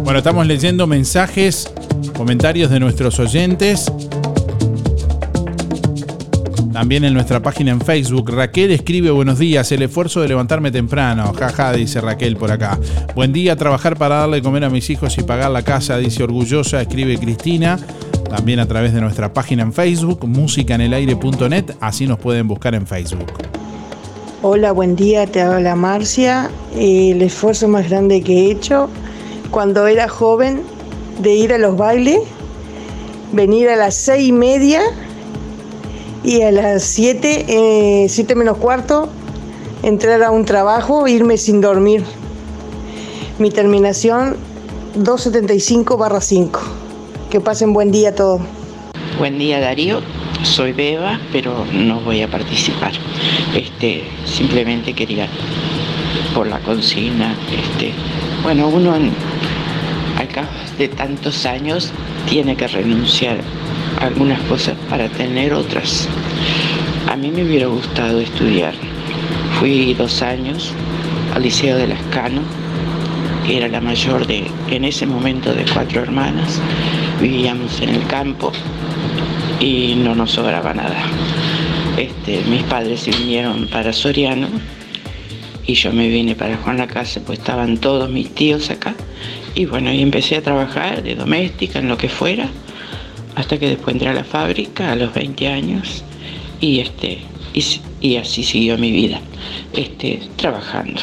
Bueno, 0.03 0.19
estamos 0.19 0.45
leyendo 0.47 0.89
mensajes, 0.89 1.71
comentarios 2.17 2.71
de 2.71 2.81
nuestros 2.81 3.21
oyentes. 3.21 3.87
También 6.81 7.05
en 7.05 7.13
nuestra 7.13 7.43
página 7.43 7.73
en 7.73 7.81
Facebook, 7.83 8.31
Raquel 8.31 8.71
escribe 8.71 9.11
buenos 9.11 9.39
días, 9.39 9.71
el 9.71 9.83
esfuerzo 9.83 10.23
de 10.23 10.29
levantarme 10.29 10.71
temprano, 10.71 11.31
jaja, 11.35 11.75
dice 11.75 12.01
Raquel 12.01 12.39
por 12.39 12.51
acá. 12.51 12.79
Buen 13.15 13.35
día, 13.35 13.55
trabajar 13.55 13.99
para 13.99 14.21
darle 14.21 14.41
comer 14.41 14.65
a 14.65 14.71
mis 14.71 14.89
hijos 14.89 15.19
y 15.19 15.23
pagar 15.23 15.51
la 15.51 15.61
casa, 15.61 15.99
dice 15.99 16.23
orgullosa, 16.23 16.81
escribe 16.81 17.19
Cristina. 17.19 17.79
También 18.31 18.61
a 18.61 18.67
través 18.67 18.95
de 18.95 19.03
nuestra 19.03 19.31
página 19.35 19.63
en 19.63 19.75
Facebook, 19.75 20.27
musicanelaire.net, 20.27 21.73
así 21.81 22.07
nos 22.07 22.19
pueden 22.19 22.49
buscar 22.49 22.75
en 22.75 22.87
Facebook. 22.87 23.31
Hola, 24.41 24.73
buen 24.73 24.97
día, 24.97 25.27
te 25.27 25.43
habla 25.43 25.77
Marcia. 25.77 26.51
El 26.75 27.21
esfuerzo 27.21 27.69
más 27.69 27.91
grande 27.91 28.23
que 28.23 28.33
he 28.47 28.51
hecho 28.53 28.89
cuando 29.51 29.87
era 29.87 30.09
joven 30.09 30.63
de 31.21 31.35
ir 31.35 31.53
a 31.53 31.59
los 31.59 31.77
bailes, 31.77 32.21
venir 33.35 33.69
a 33.69 33.77
las 33.77 33.97
seis 33.97 34.29
y 34.29 34.33
media 34.33 34.81
y 36.23 36.43
a 36.43 36.53
las 36.53 36.83
7, 36.83 37.47
eh, 37.49 38.07
7 38.09 38.35
menos 38.35 38.59
cuarto, 38.59 39.09
entrar 39.83 40.23
a 40.23 40.31
un 40.31 40.45
trabajo, 40.45 41.09
irme 41.09 41.39
sin 41.39 41.61
dormir. 41.61 42.05
Mi 43.39 43.51
terminación 43.51 44.37
275 44.95 45.97
barra 45.97 46.21
5. 46.21 46.61
Que 47.31 47.41
pasen 47.41 47.73
buen 47.73 47.91
día 47.91 48.11
a 48.11 48.15
todos. 48.15 48.41
Buen 49.19 49.39
día 49.39 49.61
Darío, 49.61 50.01
soy 50.43 50.73
Beba, 50.73 51.21
pero 51.33 51.65
no 51.73 52.01
voy 52.01 52.23
a 52.23 52.31
participar. 52.31 52.93
Este, 53.55 54.05
simplemente 54.25 54.95
quería 54.95 55.29
por 56.35 56.47
la 56.47 56.61
consigna, 56.61 57.35
este, 57.51 57.93
bueno, 58.43 58.69
uno 58.69 58.95
al 58.95 60.29
cabo 60.29 60.49
de 60.79 60.89
tantos 60.89 61.47
años 61.47 61.93
tiene 62.29 62.57
que 62.57 62.67
renunciar 62.67 63.39
algunas 64.01 64.41
cosas 64.43 64.77
para 64.89 65.09
tener 65.09 65.53
otras. 65.53 66.09
A 67.09 67.17
mí 67.17 67.31
me 67.31 67.45
hubiera 67.45 67.67
gustado 67.67 68.21
estudiar. 68.21 68.75
Fui 69.59 69.95
dos 69.95 70.23
años 70.23 70.73
al 71.35 71.43
Liceo 71.43 71.77
de 71.77 71.87
Lascano, 71.87 72.41
que 73.47 73.59
era 73.59 73.69
la 73.69 73.81
mayor 73.81 74.27
de, 74.27 74.51
en 74.71 74.85
ese 74.85 75.07
momento, 75.07 75.53
de 75.53 75.65
cuatro 75.73 76.03
hermanas. 76.03 76.61
Vivíamos 77.21 77.81
en 77.81 77.91
el 77.91 78.07
campo 78.07 78.53
y 79.61 79.95
no 79.97 80.15
nos 80.15 80.33
sobraba 80.33 80.73
nada. 80.73 80.97
Este, 81.97 82.43
mis 82.49 82.63
padres 82.63 83.01
se 83.01 83.11
vinieron 83.11 83.67
para 83.67 83.93
Soriano 83.93 84.49
y 85.67 85.75
yo 85.75 85.93
me 85.93 86.09
vine 86.09 86.35
para 86.35 86.57
Juan 86.57 86.79
la 86.79 86.87
Casa, 86.87 87.21
pues 87.25 87.39
estaban 87.39 87.77
todos 87.77 88.09
mis 88.09 88.35
tíos 88.35 88.71
acá. 88.71 88.95
Y 89.55 89.67
bueno, 89.67 89.93
y 89.93 90.01
empecé 90.01 90.37
a 90.37 90.43
trabajar 90.43 91.03
de 91.03 91.15
doméstica, 91.15 91.81
en 91.81 91.89
lo 91.89 91.99
que 91.99 92.09
fuera, 92.09 92.49
hasta 93.41 93.59
que 93.59 93.71
después 93.71 93.95
entré 93.95 94.11
a 94.11 94.15
la 94.15 94.25
fábrica 94.25 94.93
a 94.93 94.97
los 94.97 95.15
20 95.15 95.49
años 95.49 96.05
y, 96.61 96.81
este, 96.81 97.19
y, 98.03 98.17
así 98.17 98.45
siguió 98.45 98.77
mi 98.77 98.93
vida, 98.93 99.19
este, 99.73 100.21
trabajando. 100.37 101.01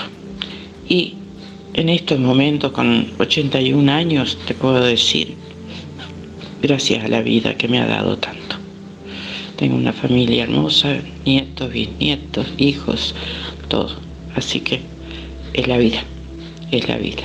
Y 0.88 1.16
en 1.74 1.90
estos 1.90 2.20
momentos, 2.20 2.72
con 2.74 3.10
81 3.18 3.92
años, 3.92 4.38
te 4.46 4.54
puedo 4.54 4.84
decir, 4.84 5.34
gracias 6.62 7.04
a 7.04 7.08
la 7.08 7.24
vida 7.24 7.58
que 7.58 7.68
me 7.68 7.80
ha 7.80 7.88
dado 7.88 8.18
tanto. 8.18 8.56
Tengo 9.56 9.76
una 9.76 9.92
familia 9.92 10.44
hermosa, 10.44 11.00
nietos, 11.26 11.72
bisnietos, 11.74 12.46
hijos, 12.58 13.16
todo. 13.68 13.96
Así 14.36 14.60
que 14.60 14.82
es 15.54 15.68
la 15.68 15.80
vida, 15.80 16.04
es 16.70 16.88
la 16.88 16.98
vida. 16.98 17.24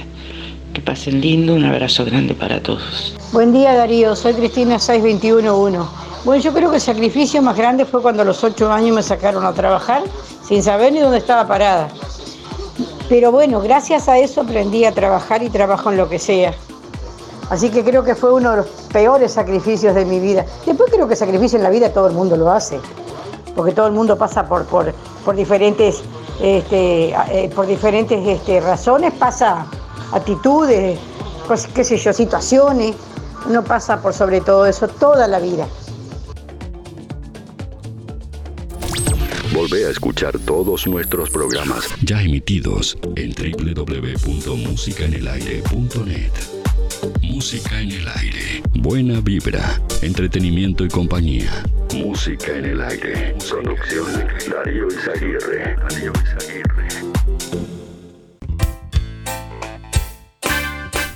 Que 0.72 0.80
pasen 0.80 1.20
lindo, 1.20 1.54
un 1.54 1.66
abrazo 1.66 2.02
grande 2.04 2.34
para 2.34 2.62
todos. 2.62 3.14
Buen 3.32 3.52
día 3.52 3.74
Darío, 3.74 4.16
soy 4.16 4.32
Cristina 4.32 4.78
6211. 4.78 5.78
Bueno, 6.24 6.42
yo 6.42 6.52
creo 6.54 6.70
que 6.70 6.76
el 6.76 6.82
sacrificio 6.82 7.42
más 7.42 7.58
grande 7.58 7.84
fue 7.84 8.00
cuando 8.00 8.22
a 8.22 8.24
los 8.24 8.42
8 8.42 8.72
años 8.72 8.96
me 8.96 9.02
sacaron 9.02 9.44
a 9.44 9.52
trabajar 9.52 10.02
sin 10.48 10.62
saber 10.62 10.94
ni 10.94 11.00
dónde 11.00 11.18
estaba 11.18 11.46
parada. 11.46 11.88
Pero 13.10 13.30
bueno, 13.30 13.60
gracias 13.60 14.08
a 14.08 14.18
eso 14.18 14.40
aprendí 14.40 14.86
a 14.86 14.92
trabajar 14.92 15.42
y 15.42 15.50
trabajo 15.50 15.90
en 15.90 15.98
lo 15.98 16.08
que 16.08 16.18
sea. 16.18 16.54
Así 17.50 17.68
que 17.68 17.84
creo 17.84 18.02
que 18.02 18.14
fue 18.14 18.32
uno 18.32 18.52
de 18.52 18.56
los 18.58 18.66
peores 18.90 19.32
sacrificios 19.32 19.94
de 19.94 20.06
mi 20.06 20.20
vida. 20.20 20.46
Después 20.64 20.90
creo 20.90 21.06
que 21.06 21.16
sacrificio 21.16 21.58
en 21.58 21.64
la 21.64 21.70
vida 21.70 21.92
todo 21.92 22.06
el 22.06 22.14
mundo 22.14 22.34
lo 22.34 22.50
hace, 22.50 22.80
porque 23.54 23.72
todo 23.72 23.88
el 23.88 23.92
mundo 23.92 24.16
pasa 24.16 24.48
por, 24.48 24.64
por, 24.64 24.94
por 25.22 25.36
diferentes, 25.36 26.02
este, 26.40 27.10
eh, 27.10 27.50
por 27.54 27.66
diferentes 27.66 28.26
este, 28.26 28.58
razones, 28.60 29.12
pasa 29.12 29.66
actitudes, 30.12 30.98
cosas, 31.46 31.70
qué 31.74 31.84
sé 31.84 31.96
yo, 31.96 32.12
situaciones. 32.12 32.94
Uno 33.46 33.64
pasa 33.64 34.00
por 34.00 34.14
sobre 34.14 34.40
todo 34.40 34.66
eso 34.66 34.86
toda 34.88 35.26
la 35.26 35.40
vida. 35.40 35.66
Volvé 39.52 39.86
a 39.86 39.90
escuchar 39.90 40.38
todos 40.38 40.86
nuestros 40.86 41.28
programas 41.28 41.88
ya 42.02 42.22
emitidos 42.22 42.96
en 43.16 43.32
www.musicaenelaire.net. 43.32 46.32
Música 47.22 47.80
en 47.80 47.92
el 47.92 48.06
aire. 48.08 48.62
Buena 48.74 49.20
vibra, 49.20 49.80
entretenimiento 50.00 50.84
y 50.84 50.88
compañía. 50.88 51.62
Música 51.94 52.56
en 52.56 52.64
el 52.64 52.80
aire. 52.80 53.36
Producción 53.50 54.06
Darío 54.50 54.88
Izaguirre. 54.88 55.76
Darío 55.76 56.12
Izaguirre. 56.12 57.11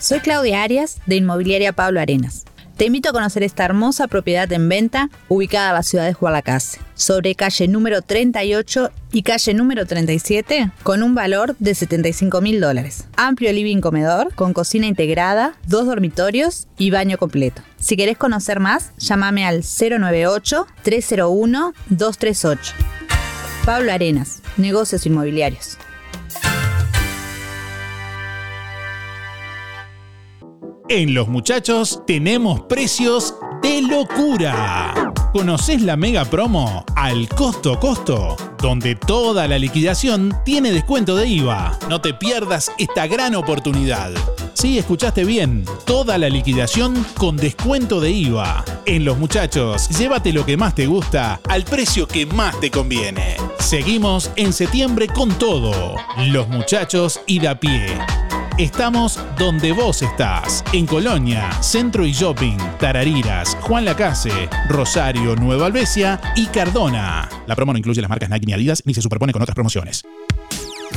Soy 0.06 0.20
Claudia 0.20 0.62
Arias 0.62 0.98
de 1.06 1.16
Inmobiliaria 1.16 1.72
Pablo 1.72 2.00
Arenas. 2.00 2.44
Te 2.76 2.84
invito 2.84 3.08
a 3.08 3.12
conocer 3.12 3.42
esta 3.42 3.64
hermosa 3.64 4.06
propiedad 4.06 4.52
en 4.52 4.68
venta 4.68 5.10
ubicada 5.26 5.70
en 5.70 5.74
la 5.74 5.82
ciudad 5.82 6.06
de 6.06 6.12
Jualacase, 6.12 6.78
sobre 6.94 7.34
calle 7.34 7.66
número 7.66 8.02
38 8.02 8.92
y 9.10 9.24
calle 9.24 9.52
número 9.52 9.84
37, 9.84 10.70
con 10.84 11.02
un 11.02 11.16
valor 11.16 11.56
de 11.58 11.74
75 11.74 12.40
mil 12.40 12.60
dólares. 12.60 13.08
Amplio 13.16 13.52
living 13.52 13.80
comedor, 13.80 14.32
con 14.36 14.52
cocina 14.52 14.86
integrada, 14.86 15.56
dos 15.66 15.86
dormitorios 15.86 16.68
y 16.78 16.92
baño 16.92 17.18
completo. 17.18 17.62
Si 17.76 17.96
querés 17.96 18.16
conocer 18.16 18.60
más, 18.60 18.92
llámame 18.98 19.44
al 19.44 19.62
098-301-238. 19.62 22.58
Pablo 23.64 23.92
Arenas, 23.92 24.40
Negocios 24.56 25.04
Inmobiliarios. 25.04 25.78
En 30.88 31.14
Los 31.14 31.26
Muchachos 31.26 32.02
tenemos 32.06 32.60
precios 32.60 33.34
de 33.60 33.82
locura. 33.82 35.12
¿Conoces 35.32 35.82
la 35.82 35.96
mega 35.96 36.24
promo 36.24 36.84
al 36.94 37.28
costo 37.28 37.80
costo? 37.80 38.36
Donde 38.62 38.94
toda 38.94 39.48
la 39.48 39.58
liquidación 39.58 40.32
tiene 40.44 40.70
descuento 40.70 41.16
de 41.16 41.26
IVA. 41.26 41.76
No 41.88 42.00
te 42.00 42.14
pierdas 42.14 42.70
esta 42.78 43.08
gran 43.08 43.34
oportunidad. 43.34 44.12
Sí, 44.54 44.78
escuchaste 44.78 45.24
bien. 45.24 45.64
Toda 45.86 46.18
la 46.18 46.28
liquidación 46.28 47.04
con 47.18 47.36
descuento 47.36 48.00
de 48.00 48.12
IVA. 48.12 48.64
En 48.84 49.04
Los 49.04 49.18
Muchachos, 49.18 49.88
llévate 49.88 50.32
lo 50.32 50.46
que 50.46 50.56
más 50.56 50.76
te 50.76 50.86
gusta 50.86 51.40
al 51.48 51.64
precio 51.64 52.06
que 52.06 52.26
más 52.26 52.60
te 52.60 52.70
conviene. 52.70 53.36
Seguimos 53.58 54.30
en 54.36 54.52
septiembre 54.52 55.08
con 55.08 55.30
todo. 55.30 55.96
Los 56.28 56.48
Muchachos 56.48 57.20
y 57.26 57.40
da 57.40 57.58
pie. 57.58 57.98
Estamos 58.58 59.20
donde 59.38 59.70
vos 59.72 60.00
estás, 60.00 60.64
en 60.72 60.86
Colonia, 60.86 61.52
Centro 61.60 62.06
y 62.06 62.12
Shopping, 62.12 62.56
Tarariras, 62.80 63.54
Juan 63.60 63.84
Lacase, 63.84 64.48
Rosario, 64.70 65.36
Nueva 65.36 65.66
Albesia 65.66 66.18
y 66.36 66.46
Cardona. 66.46 67.28
La 67.46 67.54
promo 67.54 67.74
no 67.74 67.78
incluye 67.78 68.00
las 68.00 68.08
marcas 68.08 68.30
Nike 68.30 68.46
ni 68.46 68.54
Adidas 68.54 68.82
ni 68.86 68.94
se 68.94 69.02
superpone 69.02 69.34
con 69.34 69.42
otras 69.42 69.54
promociones. 69.54 70.04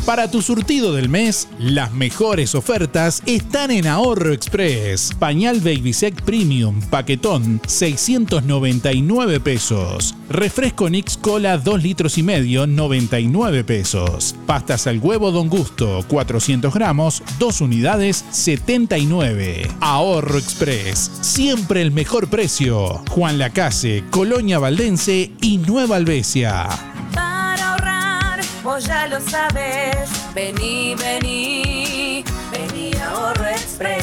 Para 0.05 0.31
tu 0.31 0.41
surtido 0.41 0.93
del 0.93 1.07
mes, 1.07 1.47
las 1.59 1.93
mejores 1.93 2.55
ofertas 2.55 3.21
están 3.27 3.69
en 3.69 3.85
Ahorro 3.85 4.33
Express. 4.33 5.11
Pañal 5.19 5.59
Babysec 5.59 6.21
Premium, 6.23 6.81
paquetón, 6.89 7.61
699 7.67 9.39
pesos. 9.39 10.15
Refresco 10.29 10.89
Nix 10.89 11.15
Cola 11.15 11.59
2 11.59 11.83
litros 11.83 12.17
y 12.17 12.23
medio, 12.23 12.65
99 12.65 13.63
pesos. 13.63 14.35
Pastas 14.47 14.87
al 14.87 14.99
huevo 14.99 15.31
Don 15.31 15.47
Gusto, 15.47 16.03
400 16.07 16.73
gramos, 16.73 17.21
2 17.37 17.61
unidades, 17.61 18.25
79. 18.31 19.67
Ahorro 19.79 20.39
Express, 20.39 21.11
siempre 21.21 21.83
el 21.83 21.91
mejor 21.91 22.29
precio. 22.29 23.03
Juan 23.09 23.37
Lacase, 23.37 24.03
Colonia 24.09 24.57
Valdense 24.57 25.31
y 25.41 25.57
Nueva 25.57 25.97
Albesia. 25.97 26.88
Ya 28.87 29.07
lo 29.07 29.19
sabes. 29.19 30.09
Vení, 30.33 30.95
vení, 30.95 32.23
vení 32.51 32.91
a 32.95 33.09
Ahorro 33.09 33.45
Express. 33.45 33.99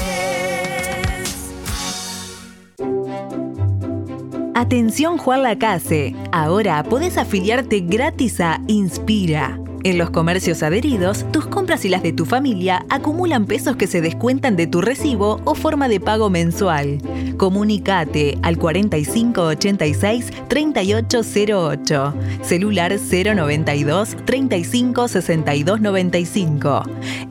Atención 4.54 5.16
Juan 5.16 5.42
Lacase, 5.42 6.14
ahora 6.30 6.82
podés 6.82 7.16
afiliarte 7.16 7.80
gratis 7.80 8.40
a 8.40 8.60
Inspira. 8.68 9.65
En 9.84 9.98
los 9.98 10.10
comercios 10.10 10.62
adheridos, 10.62 11.24
tus 11.32 11.46
compras 11.46 11.84
y 11.84 11.88
las 11.88 12.02
de 12.02 12.12
tu 12.12 12.24
familia 12.24 12.84
acumulan 12.88 13.46
pesos 13.46 13.76
que 13.76 13.86
se 13.86 14.00
descuentan 14.00 14.56
de 14.56 14.66
tu 14.66 14.80
recibo 14.80 15.40
o 15.44 15.54
forma 15.54 15.88
de 15.88 16.00
pago 16.00 16.30
mensual. 16.30 16.98
Comunicate 17.36 18.38
al 18.42 18.58
4586 18.58 20.32
3808, 20.48 22.14
celular 22.42 22.96
092 22.98 24.16
35 24.24 25.08
62 25.08 25.80
95. 25.80 26.82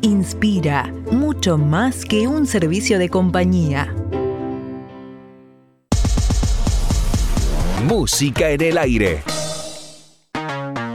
Inspira, 0.01 0.93
mucho 1.11 1.57
más 1.57 2.05
que 2.05 2.27
un 2.27 2.47
servicio 2.47 2.99
de 2.99 3.09
compañía. 3.09 3.93
Música 7.87 8.49
en 8.49 8.61
el 8.61 8.77
aire. 8.77 9.23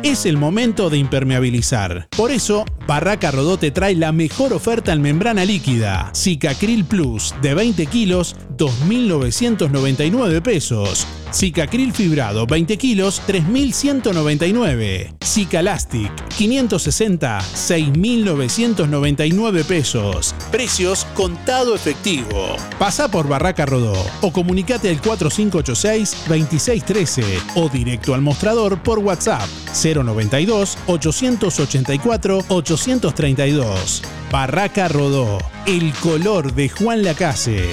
Es 0.03 0.25
el 0.25 0.39
momento 0.39 0.89
de 0.89 0.97
impermeabilizar. 0.97 2.09
Por 2.17 2.31
eso, 2.31 2.65
Barraca 2.87 3.31
Rodó 3.31 3.59
te 3.59 3.71
trae 3.71 3.95
la 3.95 4.13
mejor 4.13 4.55
oferta 4.55 4.95
en 4.95 5.03
membrana 5.03 5.45
líquida. 5.45 6.11
Cicacril 6.15 6.87
Plus 6.87 7.35
de 7.43 7.53
20 7.53 7.85
kilos, 7.85 8.35
2.999 8.61 10.43
pesos. 10.43 11.07
Cicacril 11.33 11.95
Fibrado 11.95 12.47
20 12.47 12.77
kilos, 12.77 13.23
3.199. 13.27 15.15
Cicalastic 15.25 16.13
560, 16.29 17.39
6.999 17.39 19.65
pesos. 19.65 20.35
Precios 20.51 21.07
contado 21.15 21.75
efectivo. 21.75 22.57
Pasa 22.79 23.11
por 23.11 23.27
Barraca 23.29 23.65
Rodó 23.65 23.95
o 24.21 24.31
comunicate 24.33 24.91
al 24.91 25.01
4586-2613 25.01 27.25
o 27.55 27.71
directo 27.71 28.15
al 28.15 28.21
mostrador 28.21 28.83
por 28.83 28.99
WhatsApp 28.99 29.49
092 29.83 30.77
884 30.87 32.45
832. 32.49 34.03
Barraca 34.31 34.89
Rodó, 34.89 35.39
el 35.67 35.95
color 35.95 36.53
de 36.53 36.69
Juan 36.69 37.03
Lacase. 37.03 37.71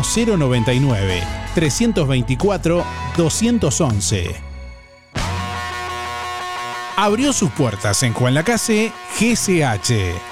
099 0.00 1.22
324 1.54 2.84
211. 3.16 4.52
Abrió 6.96 7.32
sus 7.32 7.50
puertas 7.50 8.02
en 8.02 8.14
Juan 8.14 8.34
Lacase 8.34 8.92
GCH. 9.18 10.31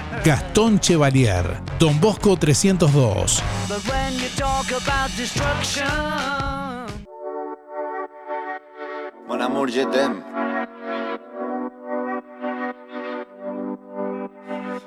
Gastón 0.23 0.79
Chevalier, 0.79 1.43
Don 1.79 1.99
Bosco 1.99 2.35
302. 2.35 3.41
But 3.67 3.81
when 3.89 4.13
you 4.13 4.29
talk 4.37 4.69
about 4.69 5.09
destruction. 5.17 5.87
Mon 9.27 9.41
amour, 9.41 9.67
je 9.69 9.83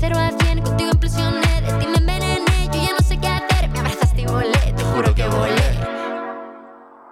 cero 0.00 0.18
a 0.18 0.30
cien, 0.40 0.62
contigo 0.62 0.92
implosioné, 0.92 1.60
de 1.60 1.72
ti 1.74 1.86
me 1.86 1.98
envenené, 1.98 2.70
yo 2.72 2.82
ya 2.82 2.92
no 2.98 3.06
sé 3.06 3.18
qué 3.18 3.28
hacer, 3.28 3.68
me 3.68 3.80
abrazaste 3.80 4.22
y 4.22 4.26
volé, 4.26 4.72
te 4.74 4.82
juro 4.82 5.14
que 5.14 5.26
volé. 5.26 5.78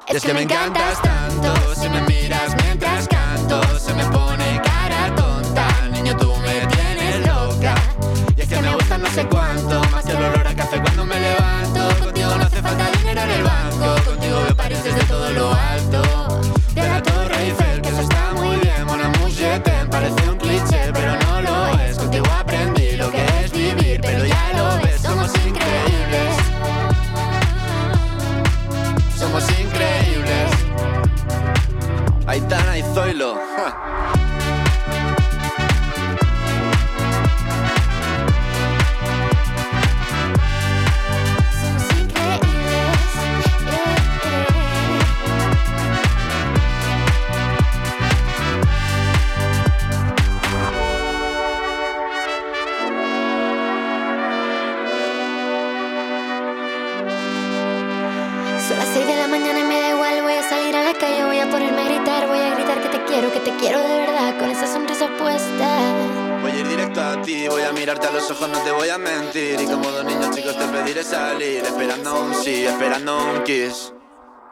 Es 0.09 0.22
que 0.22 0.32
me 0.32 0.43
encantas 0.43 1.03
tanto, 1.03 1.74
si 1.74 1.86
me 1.91 2.01
miras 2.03 2.58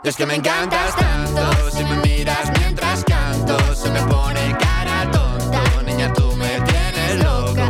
Y 0.06 0.08
es 0.08 0.14
que 0.14 0.24
me 0.24 0.36
encantas 0.36 0.94
tanto 0.94 1.68
Si 1.68 1.82
me 1.82 1.96
miras 1.96 2.52
mientras 2.60 3.02
canto 3.02 3.58
Se 3.74 3.90
me 3.90 4.00
pone 4.02 4.56
cara 4.56 5.10
tonta 5.10 5.60
Niña, 5.84 6.12
tú 6.12 6.32
me 6.36 6.60
tienes 6.60 7.24
loca. 7.24 7.68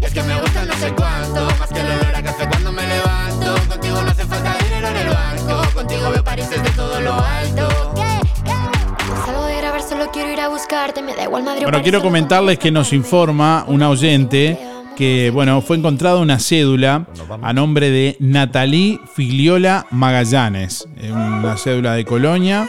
Y 0.00 0.04
es 0.06 0.10
que 0.10 0.22
me 0.22 0.40
gusta 0.40 0.64
no 0.64 0.74
sé 0.76 0.90
cuánto 0.96 1.46
Más 1.58 1.68
que 1.68 1.80
el 1.80 1.86
olor 1.86 2.14
a 2.14 2.22
café 2.22 2.48
cuando 2.48 2.72
me 2.72 2.80
levanto. 2.86 3.54
Contigo 3.68 4.00
no 4.00 4.10
hace 4.10 4.24
falta 4.24 4.56
dinero 4.64 4.88
en 4.88 4.96
el 4.96 5.08
banco 5.08 5.74
Contigo 5.74 6.10
veo 6.12 6.24
París 6.24 6.48
desde 6.48 6.70
todo 6.70 6.98
lo 6.98 7.12
alto. 7.12 7.68
Salgo 9.26 9.44
de 9.44 9.56
grabar, 9.58 9.82
solo 9.82 10.10
quiero 10.10 10.32
ir 10.32 10.40
a 10.40 10.48
buscarte, 10.48 11.02
me 11.02 11.14
da 11.14 11.24
igual 11.24 11.42
Madrid 11.42 11.64
Bueno, 11.64 11.82
quiero 11.82 12.00
comentarles 12.00 12.58
que 12.58 12.70
nos 12.70 12.94
informa 12.94 13.66
una 13.68 13.90
oyente 13.90 14.58
que, 14.96 15.30
bueno, 15.30 15.60
fue 15.60 15.76
encontrada 15.76 16.16
una 16.16 16.40
cédula 16.40 17.06
a 17.42 17.52
nombre 17.52 17.90
de 17.90 18.16
Natalí 18.18 18.98
Filiola 19.14 19.86
Magallanes. 19.90 20.88
Eh, 21.06 21.12
Una 21.12 21.56
cédula 21.56 21.94
de 21.94 22.04
Colonia 22.04 22.68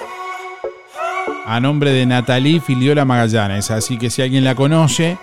a 1.46 1.60
nombre 1.60 1.92
de 1.92 2.06
Natalí 2.06 2.60
Filiola 2.60 3.04
Magallanes. 3.04 3.72
Así 3.72 3.98
que 3.98 4.10
si 4.12 4.22
alguien 4.22 4.44
la 4.44 4.54
conoce 4.54 5.18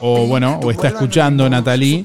o, 0.00 0.26
bueno, 0.26 0.60
o 0.62 0.70
está 0.70 0.88
escuchando 0.88 1.48
Natalí, 1.48 2.02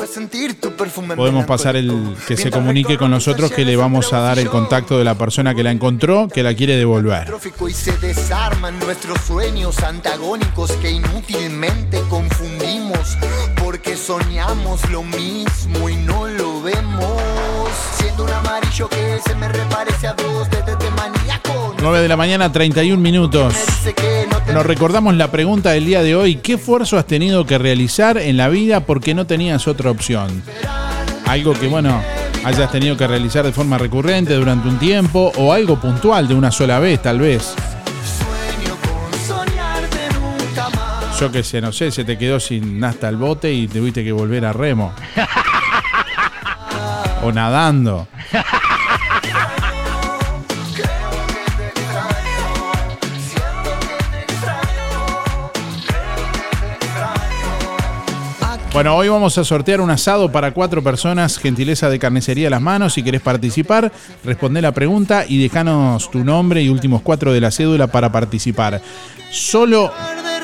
podemos 1.16 1.46
pasar 1.46 1.76
el 1.76 2.16
que 2.28 2.38
se 2.38 2.50
comunique 2.50 2.98
con 2.98 3.12
nosotros 3.12 3.52
que 3.52 3.66
le 3.66 3.76
vamos 3.76 4.14
a 4.14 4.20
dar 4.20 4.40
el 4.40 4.50
contacto 4.50 4.98
de 4.98 5.04
la 5.04 5.16
persona 5.16 5.54
que 5.54 5.64
la 5.64 5.72
encontró, 5.72 6.30
que 6.30 6.44
la 6.44 6.54
quiere 6.54 6.78
devolver. 6.78 7.34
y 7.68 7.74
se 7.74 7.98
desarman 7.98 8.80
nuestros 8.80 9.20
sueños 9.22 9.80
antagónicos 9.80 10.72
que 10.74 10.92
inútilmente 10.92 12.00
confundimos 12.10 13.18
porque 13.62 13.98
soñamos 13.98 14.88
lo 14.92 15.04
mismo 15.04 15.90
y 15.90 15.96
no 15.98 16.28
lo 16.28 16.62
vemos. 16.62 17.25
Siendo 18.06 18.24
un 18.24 18.30
amarillo 18.30 18.88
que 18.88 19.20
se 19.26 19.34
me 19.34 19.48
reparece 19.48 20.06
a 20.06 20.14
dos 20.14 20.48
de, 20.52 20.58
de, 20.58 20.76
de 20.76 20.92
maníaco. 20.92 21.74
9 21.82 22.02
de 22.02 22.08
la 22.08 22.16
mañana, 22.16 22.52
31 22.52 23.02
minutos. 23.02 23.56
Nos 24.54 24.64
recordamos 24.64 25.16
la 25.16 25.32
pregunta 25.32 25.72
del 25.72 25.88
día 25.88 26.04
de 26.04 26.16
hoy. 26.16 26.36
¿Qué 26.36 26.54
esfuerzo 26.54 27.00
has 27.00 27.08
tenido 27.08 27.48
que 27.48 27.58
realizar 27.58 28.20
en 28.20 28.38
la 28.38 28.48
vida 28.48 28.82
porque 28.82 29.16
no 29.16 29.26
tenías 29.26 29.68
otra 29.68 29.90
opción? 29.90 30.44
Algo 31.26 31.54
que, 31.54 31.68
bueno, 31.68 32.00
hayas 32.44 32.72
tenido 32.72 32.96
que 32.96 33.08
realizar 33.08 33.44
de 33.44 33.52
forma 33.52 33.80
recurrente 33.80 34.36
durante 34.36 34.68
un 34.68 34.78
tiempo 34.78 35.32
o 35.38 35.52
algo 35.52 35.82
puntual 35.82 36.28
de 36.28 36.36
una 36.36 36.52
sola 36.52 36.78
vez, 36.78 37.02
tal 37.02 37.18
vez. 37.18 37.56
Yo 41.20 41.32
que 41.32 41.42
sé, 41.44 41.60
no 41.60 41.72
sé, 41.72 41.90
se 41.90 42.04
te 42.04 42.20
quedó 42.20 42.40
sin 42.40 42.84
hasta 42.84 43.10
el 43.10 43.16
bote 43.16 43.52
y 43.52 43.68
tuviste 43.68 44.04
que 44.04 44.12
volver 44.12 44.46
a 44.46 44.54
remo. 44.54 44.94
o 47.26 47.32
nadando. 47.32 48.08
Bueno, 58.74 58.94
hoy 58.98 59.08
vamos 59.08 59.38
a 59.38 59.46
sortear 59.46 59.80
un 59.80 59.90
asado 59.90 60.30
para 60.30 60.52
cuatro 60.52 60.84
personas, 60.84 61.38
gentileza 61.38 61.90
de 61.90 61.98
carnicería 61.98 62.50
las 62.50 62.62
manos. 62.62 62.94
Si 62.94 63.04
querés 63.04 63.22
participar, 63.22 63.90
responde 64.26 64.62
la 64.62 64.74
pregunta 64.74 65.24
y 65.26 65.42
dejanos 65.42 66.12
tu 66.12 66.26
nombre 66.26 66.62
y 66.62 66.68
últimos 66.68 67.02
cuatro 67.02 67.32
de 67.32 67.40
la 67.40 67.52
cédula 67.52 67.88
para 67.88 68.12
participar. 68.12 68.82
Solo 69.32 69.94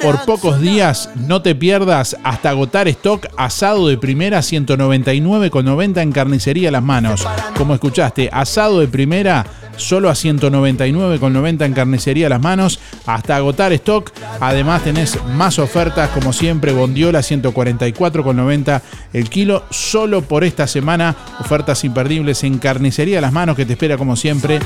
por 0.02 0.26
pocos 0.26 0.60
días. 0.60 1.10
No 1.16 1.41
te 1.41 1.56
pierdas 1.56 2.18
hasta 2.24 2.49
agotar 2.49 2.88
stock 2.88 3.28
asado 3.38 3.88
de 3.88 3.97
primera 3.97 4.39
199,90 4.39 6.02
en 6.02 6.12
carnicería 6.12 6.72
Las 6.72 6.84
Manos. 6.84 7.28
Como 7.58 7.74
escuchaste, 7.74 8.30
asado 8.32 8.80
de 8.80 8.88
primera 8.88 9.45
solo 9.78 10.10
a 10.10 10.14
199,90 10.14 11.66
en 11.66 11.74
carnicería 11.74 12.30
Las 12.30 12.41
Manos 12.41 12.80
hasta 13.06 13.36
agotar 13.36 13.74
stock. 13.74 14.12
Además 14.39 14.84
tenés 14.84 15.18
más 15.26 15.60
ofertas 15.60 16.10
como 16.10 16.34
siempre, 16.34 16.72
Bondiola 16.72 17.20
144,90 17.20 18.82
el 19.14 19.30
kilo 19.30 19.64
solo 19.70 20.22
por 20.22 20.43
esta 20.43 20.68
semana. 20.68 21.16
Ofertas 21.39 21.84
imperdibles 21.84 22.43
en 22.43 22.58
carnicería 22.58 23.22
Las 23.22 23.34
Manos 23.34 23.56
que 23.56 23.66
te 23.66 23.74
espera 23.74 23.97
como 23.97 24.16
siempre 24.16 24.60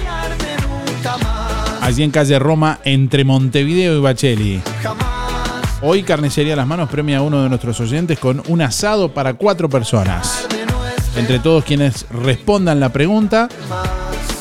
allí 1.85 2.01
en 2.01 2.09
calle 2.09 2.39
Roma 2.39 2.79
entre 2.83 3.23
Montevideo 3.23 3.97
y 3.97 4.01
Bacheli. 4.01 4.61
Hoy 5.87 6.01
Carnicería 6.01 6.55
Las 6.55 6.65
Manos 6.65 6.89
premia 6.89 7.19
a 7.19 7.21
uno 7.21 7.43
de 7.43 7.47
nuestros 7.47 7.79
oyentes 7.79 8.17
con 8.17 8.41
un 8.47 8.59
asado 8.63 9.13
para 9.13 9.35
cuatro 9.35 9.69
personas. 9.69 10.47
Entre 11.15 11.37
todos 11.37 11.63
quienes 11.63 12.07
respondan 12.09 12.79
la 12.79 12.89
pregunta, 12.89 13.47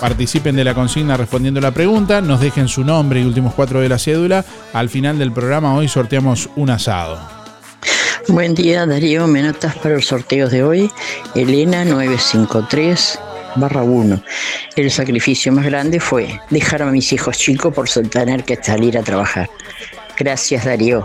participen 0.00 0.56
de 0.56 0.64
la 0.64 0.72
consigna 0.72 1.18
respondiendo 1.18 1.60
la 1.60 1.70
pregunta, 1.70 2.22
nos 2.22 2.40
dejen 2.40 2.66
su 2.66 2.82
nombre 2.82 3.20
y 3.20 3.26
últimos 3.26 3.52
cuatro 3.52 3.80
de 3.80 3.90
la 3.90 3.98
cédula. 3.98 4.42
Al 4.72 4.88
final 4.88 5.18
del 5.18 5.32
programa 5.32 5.74
hoy 5.74 5.86
sorteamos 5.86 6.48
un 6.56 6.70
asado. 6.70 7.20
Buen 8.28 8.54
día 8.54 8.86
Darío, 8.86 9.26
me 9.26 9.42
notas 9.42 9.76
para 9.76 9.96
los 9.96 10.06
sorteos 10.06 10.50
de 10.50 10.62
hoy. 10.62 10.90
Elena 11.34 11.84
953 11.84 13.18
barra 13.56 13.82
1. 13.82 14.22
El 14.76 14.90
sacrificio 14.90 15.52
más 15.52 15.66
grande 15.66 16.00
fue 16.00 16.40
dejar 16.48 16.80
a 16.80 16.86
mis 16.86 17.12
hijos 17.12 17.36
chicos 17.36 17.74
por 17.74 17.86
tener 18.08 18.44
que 18.44 18.56
salir 18.56 18.96
a 18.96 19.02
trabajar. 19.02 19.50
Gracias 20.16 20.64
Darío. 20.64 21.02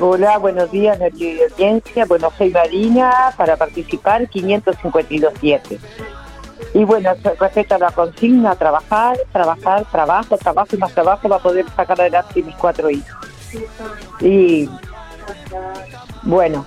Hola, 0.00 0.38
buenos 0.38 0.72
días, 0.72 0.98
Darío 0.98 1.34
y 1.34 1.42
audiencia. 1.42 2.04
Bueno, 2.06 2.32
soy 2.36 2.50
Marina, 2.50 3.32
para 3.36 3.56
participar 3.56 4.28
552.7. 4.28 5.78
Y 6.74 6.84
bueno, 6.84 7.10
respecto 7.38 7.76
a 7.76 7.78
la 7.78 7.92
consigna, 7.92 8.56
trabajar, 8.56 9.16
trabajar, 9.32 9.84
trabajo, 9.92 10.36
trabajo 10.36 10.74
y 10.74 10.78
más 10.78 10.92
trabajo 10.92 11.28
para 11.28 11.40
poder 11.40 11.66
sacar 11.76 12.00
adelante 12.00 12.42
mis 12.42 12.56
cuatro 12.56 12.90
hijos. 12.90 13.14
Y 14.20 14.68
bueno, 16.22 16.66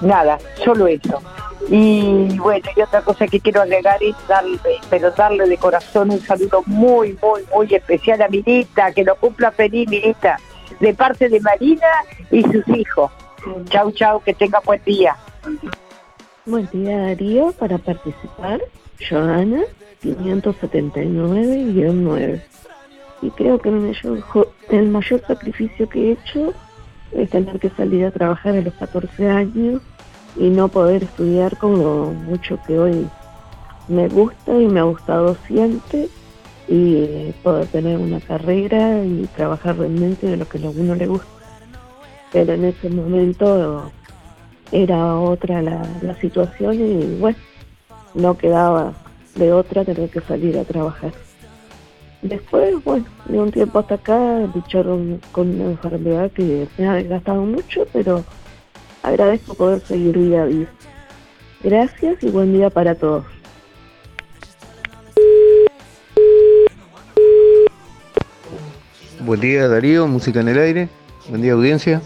nada, 0.00 0.38
solo 0.64 0.86
eso. 0.86 1.20
Y 1.68 2.38
bueno, 2.38 2.68
y 2.76 2.82
otra 2.82 3.02
cosa 3.02 3.26
que 3.26 3.40
quiero 3.40 3.62
agregar 3.62 4.00
es 4.00 4.14
darle, 4.28 4.58
pero 4.88 5.10
darle 5.10 5.48
de 5.48 5.58
corazón 5.58 6.10
un 6.10 6.20
saludo 6.20 6.62
muy, 6.66 7.18
muy, 7.20 7.44
muy 7.52 7.74
especial 7.74 8.22
a 8.22 8.28
Mirita, 8.28 8.92
que 8.92 9.02
lo 9.02 9.16
cumpla 9.16 9.50
feliz 9.50 9.88
Mirita, 9.88 10.38
de 10.80 10.92
parte 10.94 11.28
de 11.28 11.38
Marina 11.40 11.86
y 12.30 12.42
sus 12.42 12.66
hijos. 12.68 13.10
Chau, 13.68 13.92
chau, 13.92 14.20
que 14.20 14.32
tenga 14.34 14.60
buen 14.60 14.82
día. 14.84 15.16
Buen 16.46 16.68
día 16.70 16.98
Darío, 16.98 17.52
para 17.52 17.76
participar, 17.78 18.60
Joana, 19.08 19.62
579-9. 20.02 22.42
Y 23.22 23.30
creo 23.30 23.58
que 23.58 23.68
el 23.68 23.76
mayor, 23.76 24.24
el 24.70 24.88
mayor 24.88 25.22
sacrificio 25.26 25.86
que 25.88 26.08
he 26.08 26.12
hecho 26.12 26.52
es 27.12 27.30
tener 27.30 27.60
que 27.60 27.70
salir 27.70 28.04
a 28.06 28.10
trabajar 28.10 28.56
a 28.56 28.62
los 28.62 28.74
14 28.74 29.28
años 29.28 29.80
y 30.36 30.48
no 30.48 30.68
poder 30.68 31.04
estudiar 31.04 31.56
con 31.58 31.82
lo 31.82 32.06
mucho 32.06 32.58
que 32.66 32.78
hoy 32.78 33.06
me 33.88 34.08
gusta 34.08 34.58
y 34.58 34.66
me 34.66 34.80
ha 34.80 34.84
gustado 34.84 35.36
siempre 35.46 36.08
y 36.70 37.34
poder 37.42 37.66
tener 37.66 37.98
una 37.98 38.20
carrera 38.20 39.04
y 39.04 39.28
trabajar 39.34 39.76
realmente 39.76 40.28
de 40.28 40.36
lo 40.36 40.48
que 40.48 40.64
a 40.64 40.70
uno 40.70 40.94
le 40.94 41.08
gusta. 41.08 41.26
Pero 42.32 42.52
en 42.52 42.64
ese 42.64 42.88
momento 42.88 43.90
era 44.70 45.16
otra 45.16 45.62
la, 45.62 45.82
la 46.00 46.14
situación 46.20 46.74
y 46.74 47.18
bueno, 47.18 47.36
no 48.14 48.38
quedaba 48.38 48.92
de 49.34 49.52
otra 49.52 49.84
tener 49.84 50.10
que 50.10 50.20
salir 50.20 50.56
a 50.58 50.64
trabajar. 50.64 51.12
Después, 52.22 52.84
bueno, 52.84 53.06
de 53.24 53.40
un 53.40 53.50
tiempo 53.50 53.80
hasta 53.80 53.96
acá 53.96 54.38
lucharon 54.54 55.20
con 55.32 55.48
una 55.48 55.70
enfermedad 55.70 56.30
que 56.30 56.68
me 56.78 56.86
ha 56.86 56.94
desgastado 56.94 57.42
mucho, 57.42 57.84
pero 57.92 58.22
agradezco 59.02 59.54
poder 59.54 59.80
seguir 59.80 60.16
día 60.16 60.42
a 60.42 60.46
día. 60.46 60.66
Gracias 61.64 62.22
y 62.22 62.30
buen 62.30 62.52
día 62.52 62.70
para 62.70 62.94
todos. 62.94 63.39
Buen 69.22 69.38
día 69.40 69.68
Darío, 69.68 70.06
música 70.06 70.40
en 70.40 70.48
el 70.48 70.58
aire. 70.58 70.88
Buen 71.28 71.42
día 71.42 71.52
audiencia. 71.52 72.00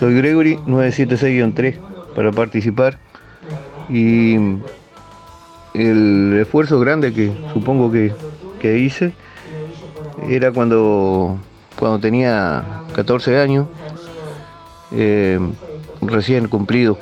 Soy 0.00 0.16
Gregory 0.16 0.56
976-3 0.66 1.78
para 2.16 2.32
participar. 2.32 2.98
Y 3.88 4.34
el 5.74 6.38
esfuerzo 6.40 6.80
grande 6.80 7.12
que 7.12 7.32
supongo 7.52 7.92
que, 7.92 8.12
que 8.60 8.78
hice 8.78 9.12
era 10.28 10.50
cuando, 10.50 11.38
cuando 11.78 12.00
tenía 12.00 12.82
14 12.94 13.38
años, 13.38 13.68
eh, 14.90 15.38
recién 16.02 16.48
cumplido, 16.48 16.98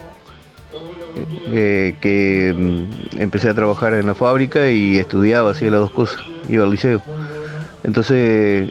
eh, 1.47 1.97
que 2.03 2.55
mm, 2.55 3.21
empecé 3.21 3.49
a 3.49 3.55
trabajar 3.55 3.95
en 3.95 4.07
la 4.07 4.15
fábrica 4.15 4.71
y 4.71 4.99
estudiaba, 4.99 5.53
hacía 5.53 5.71
las 5.71 5.81
dos 5.81 5.93
cosas, 5.93 6.21
iba 6.51 6.65
al 6.65 6.71
liceo. 6.71 7.01
Entonces 7.83 8.71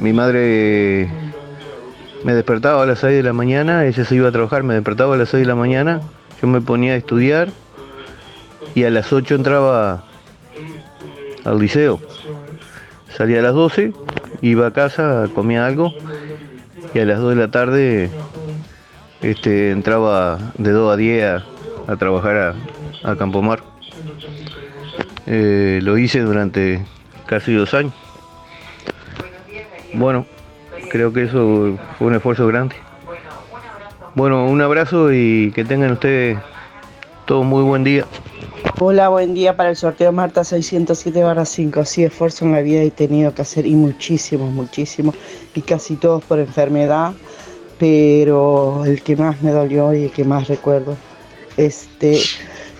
mi 0.00 0.14
madre 0.14 1.10
me 2.24 2.34
despertaba 2.34 2.82
a 2.82 2.86
las 2.86 3.00
6 3.00 3.16
de 3.16 3.22
la 3.22 3.34
mañana, 3.34 3.84
ella 3.84 4.04
se 4.04 4.14
iba 4.14 4.28
a 4.28 4.32
trabajar, 4.32 4.62
me 4.62 4.72
despertaba 4.74 5.14
a 5.14 5.18
las 5.18 5.28
6 5.28 5.42
de 5.42 5.46
la 5.46 5.54
mañana, 5.54 6.00
yo 6.40 6.48
me 6.48 6.62
ponía 6.62 6.94
a 6.94 6.96
estudiar 6.96 7.50
y 8.74 8.84
a 8.84 8.90
las 8.90 9.12
8 9.12 9.34
entraba 9.34 10.04
al 11.44 11.58
liceo. 11.58 12.00
Salía 13.14 13.40
a 13.40 13.42
las 13.42 13.54
12, 13.54 13.92
iba 14.40 14.66
a 14.66 14.72
casa, 14.72 15.28
comía 15.34 15.66
algo 15.66 15.92
y 16.94 16.98
a 16.98 17.04
las 17.04 17.18
2 17.18 17.30
de 17.30 17.36
la 17.36 17.50
tarde 17.50 18.10
este, 19.20 19.70
entraba 19.70 20.38
de 20.56 20.70
2 20.70 20.94
a 20.94 20.96
10 20.96 21.24
a, 21.24 21.44
a 21.92 21.96
trabajar 21.96 22.36
a, 23.04 23.10
a 23.10 23.16
Campomar. 23.16 23.60
Eh, 25.26 25.80
lo 25.82 25.98
hice 25.98 26.20
durante 26.20 26.84
casi 27.26 27.52
dos 27.52 27.74
años. 27.74 27.92
Bueno, 29.94 30.26
creo 30.90 31.12
que 31.12 31.24
eso 31.24 31.78
fue 31.98 32.06
un 32.06 32.14
esfuerzo 32.14 32.46
grande. 32.46 32.76
Bueno, 34.14 34.46
un 34.46 34.60
abrazo 34.60 35.12
y 35.12 35.52
que 35.52 35.64
tengan 35.64 35.92
ustedes 35.92 36.38
todo 37.26 37.42
muy 37.42 37.62
buen 37.62 37.84
día. 37.84 38.04
Hola, 38.78 39.08
buen 39.08 39.34
día 39.34 39.56
para 39.56 39.70
el 39.70 39.76
sorteo 39.76 40.10
Marta 40.10 40.42
607 40.42 41.22
barra 41.22 41.44
5. 41.44 41.84
Sí, 41.84 42.04
esfuerzo 42.04 42.44
en 42.44 42.52
la 42.52 42.60
vida 42.60 42.82
he 42.82 42.90
tenido 42.90 43.34
que 43.34 43.42
hacer 43.42 43.66
y 43.66 43.74
muchísimos, 43.74 44.50
muchísimos, 44.52 45.14
y 45.54 45.60
casi 45.60 45.96
todos 45.96 46.24
por 46.24 46.38
enfermedad, 46.38 47.12
pero 47.78 48.84
el 48.84 49.02
que 49.02 49.16
más 49.16 49.42
me 49.42 49.50
dolió 49.50 49.92
y 49.94 50.04
el 50.04 50.10
que 50.10 50.24
más 50.24 50.48
recuerdo, 50.48 50.96
este, 51.56 52.20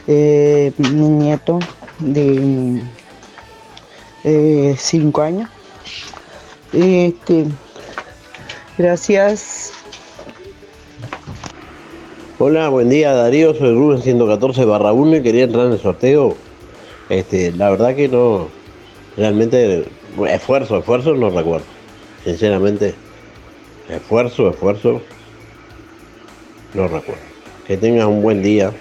eh, 0.07 0.73
mi 0.79 1.09
nieto 1.09 1.59
de 1.99 2.83
5 4.79 5.23
años. 5.23 5.51
Este, 6.73 7.47
gracias. 8.79 9.73
Hola, 12.39 12.69
buen 12.69 12.89
día 12.89 13.13
Darío, 13.13 13.55
soy 13.55 13.75
Rubén 13.75 14.03
114 14.03 14.65
barra 14.65 14.93
1 14.93 15.17
y 15.17 15.23
quería 15.23 15.45
entrar 15.45 15.67
en 15.67 15.73
el 15.73 15.81
sorteo. 15.81 16.37
Este, 17.09 17.51
la 17.53 17.71
verdad 17.71 17.97
que 17.97 18.09
no, 18.09 18.49
realmente, 19.17 19.85
esfuerzo, 20.29 20.79
esfuerzo 20.79 21.15
no 21.15 21.31
recuerdo. 21.31 21.67
Sinceramente, 22.25 22.95
esfuerzo, 23.89 24.51
esfuerzo, 24.51 25.03
no 26.75 26.85
recuerdo. 26.85 27.23
Que 27.67 27.77
tengas 27.77 28.07
un 28.07 28.23
buen 28.23 28.43
día. 28.43 28.73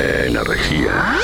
Energía, 0.00 0.26
energía. 0.26 1.18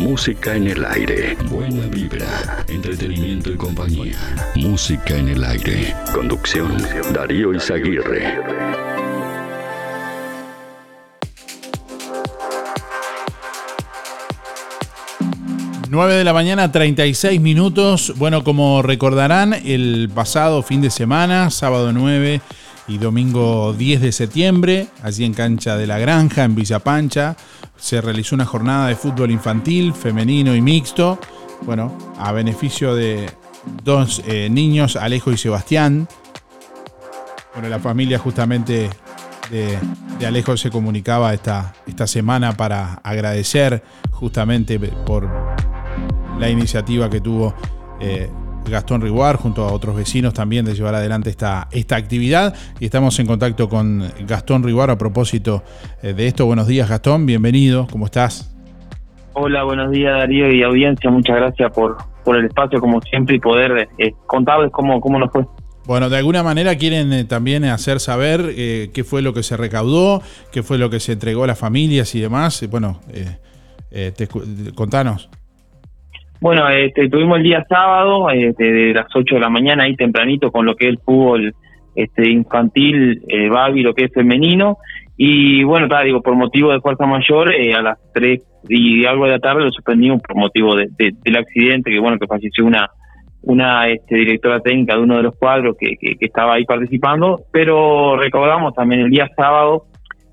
Música 0.00 0.54
en 0.54 0.68
el 0.68 0.84
aire. 0.84 1.36
Buena 1.50 1.86
vibra, 1.86 2.64
entretenimiento 2.68 3.50
y 3.50 3.56
compañía. 3.56 4.16
Música 4.54 5.16
en 5.16 5.30
el 5.30 5.42
aire. 5.42 5.94
Conducción, 6.12 6.76
Darío 7.12 7.52
Izaguirre. 7.54 8.38
9 15.88 16.14
de 16.14 16.24
la 16.24 16.32
mañana, 16.32 16.72
36 16.72 17.40
minutos. 17.40 18.14
Bueno, 18.16 18.42
como 18.42 18.82
recordarán, 18.82 19.54
el 19.54 20.10
pasado 20.12 20.62
fin 20.62 20.80
de 20.80 20.90
semana, 20.90 21.50
sábado 21.50 21.92
9 21.92 22.40
y 22.86 22.98
domingo 22.98 23.72
10 23.72 24.00
de 24.00 24.12
septiembre, 24.12 24.88
allí 25.02 25.24
en 25.24 25.34
Cancha 25.34 25.76
de 25.76 25.86
la 25.86 25.98
Granja, 25.98 26.44
en 26.44 26.54
Villa 26.54 26.78
Pancha, 26.80 27.36
se 27.76 28.00
realizó 28.00 28.34
una 28.34 28.44
jornada 28.44 28.88
de 28.88 28.96
fútbol 28.96 29.30
infantil, 29.30 29.94
femenino 29.94 30.54
y 30.54 30.60
mixto, 30.60 31.18
bueno, 31.62 31.96
a 32.18 32.32
beneficio 32.32 32.94
de 32.94 33.30
dos 33.82 34.22
eh, 34.26 34.48
niños, 34.50 34.96
Alejo 34.96 35.32
y 35.32 35.38
Sebastián. 35.38 36.06
Bueno, 37.54 37.68
la 37.68 37.78
familia 37.78 38.18
justamente 38.18 38.90
de, 39.50 39.78
Alejo 40.26 40.56
se 40.56 40.70
comunicaba 40.70 41.32
esta, 41.32 41.74
esta 41.86 42.06
semana 42.06 42.56
para 42.56 42.94
agradecer 43.02 43.82
justamente 44.10 44.78
por 44.78 45.28
la 46.38 46.50
iniciativa 46.50 47.08
que 47.08 47.20
tuvo 47.20 47.54
eh, 48.00 48.28
Gastón 48.68 49.00
Riguar 49.00 49.36
junto 49.36 49.64
a 49.64 49.72
otros 49.72 49.96
vecinos 49.96 50.34
también 50.34 50.64
de 50.64 50.74
llevar 50.74 50.94
adelante 50.94 51.30
esta, 51.30 51.68
esta 51.70 51.96
actividad. 51.96 52.54
Y 52.80 52.86
estamos 52.86 53.18
en 53.18 53.26
contacto 53.26 53.68
con 53.68 54.02
Gastón 54.26 54.62
Riguar 54.62 54.90
a 54.90 54.98
propósito 54.98 55.62
eh, 56.02 56.12
de 56.12 56.26
esto. 56.26 56.46
Buenos 56.46 56.66
días 56.66 56.88
Gastón, 56.88 57.26
bienvenido, 57.26 57.86
¿cómo 57.90 58.06
estás? 58.06 58.54
Hola, 59.34 59.64
buenos 59.64 59.90
días 59.90 60.12
Darío 60.12 60.52
y 60.52 60.62
audiencia, 60.62 61.10
muchas 61.10 61.36
gracias 61.36 61.72
por, 61.72 61.96
por 62.24 62.36
el 62.36 62.46
espacio 62.46 62.80
como 62.80 63.00
siempre 63.02 63.36
y 63.36 63.40
poder 63.40 63.88
eh, 63.98 64.12
contarles 64.26 64.70
cómo, 64.70 65.00
cómo 65.00 65.18
nos 65.18 65.30
fue. 65.32 65.44
Bueno, 65.86 66.08
de 66.08 66.16
alguna 66.16 66.42
manera 66.42 66.76
quieren 66.76 67.12
eh, 67.12 67.24
también 67.24 67.64
hacer 67.64 68.00
saber 68.00 68.54
eh, 68.56 68.90
qué 68.94 69.04
fue 69.04 69.20
lo 69.20 69.34
que 69.34 69.42
se 69.42 69.56
recaudó, 69.56 70.22
qué 70.50 70.62
fue 70.62 70.78
lo 70.78 70.88
que 70.88 70.98
se 70.98 71.12
entregó 71.12 71.44
a 71.44 71.46
las 71.46 71.58
familias 71.58 72.14
y 72.14 72.20
demás. 72.20 72.66
Bueno, 72.70 73.00
eh, 73.12 74.12
te 74.16 74.26
contanos. 74.74 75.28
Bueno, 76.40 76.68
este, 76.68 77.08
tuvimos 77.08 77.38
el 77.38 77.44
día 77.44 77.64
sábado, 77.68 78.28
este, 78.30 78.64
de 78.64 78.94
las 78.94 79.06
8 79.14 79.36
de 79.36 79.40
la 79.40 79.48
mañana 79.48 79.84
ahí 79.84 79.96
tempranito 79.96 80.50
con 80.50 80.66
lo 80.66 80.74
que 80.76 80.86
es 80.86 80.90
el 80.92 80.98
fútbol 80.98 81.54
este, 81.94 82.28
infantil, 82.30 83.22
eh, 83.28 83.48
Babi, 83.48 83.82
lo 83.82 83.94
que 83.94 84.06
es 84.06 84.12
femenino. 84.12 84.76
Y 85.16 85.62
bueno, 85.64 85.88
ta, 85.88 86.02
digo, 86.02 86.20
por 86.20 86.34
motivo 86.34 86.72
de 86.72 86.80
fuerza 86.80 87.06
mayor, 87.06 87.54
eh, 87.54 87.72
a 87.72 87.80
las 87.82 87.98
3 88.12 88.42
y 88.68 89.04
algo 89.06 89.24
de 89.26 89.32
la 89.32 89.38
tarde 89.38 89.62
lo 89.64 89.70
suspendimos 89.70 90.20
por 90.22 90.36
motivo 90.36 90.74
de- 90.74 90.88
de- 90.98 91.12
del 91.22 91.36
accidente, 91.36 91.90
que 91.90 92.00
bueno, 92.00 92.18
que 92.18 92.26
falleció 92.26 92.64
una 92.64 92.88
una 93.46 93.86
este, 93.90 94.16
directora 94.16 94.58
técnica 94.60 94.94
de 94.94 95.02
uno 95.02 95.18
de 95.18 95.22
los 95.24 95.36
cuadros 95.36 95.76
que, 95.78 95.96
que- 96.00 96.16
estaba 96.18 96.54
ahí 96.54 96.64
participando, 96.64 97.42
pero 97.52 98.16
recaudamos 98.16 98.72
también 98.72 99.02
el 99.02 99.10
día 99.10 99.28
sábado 99.36 99.84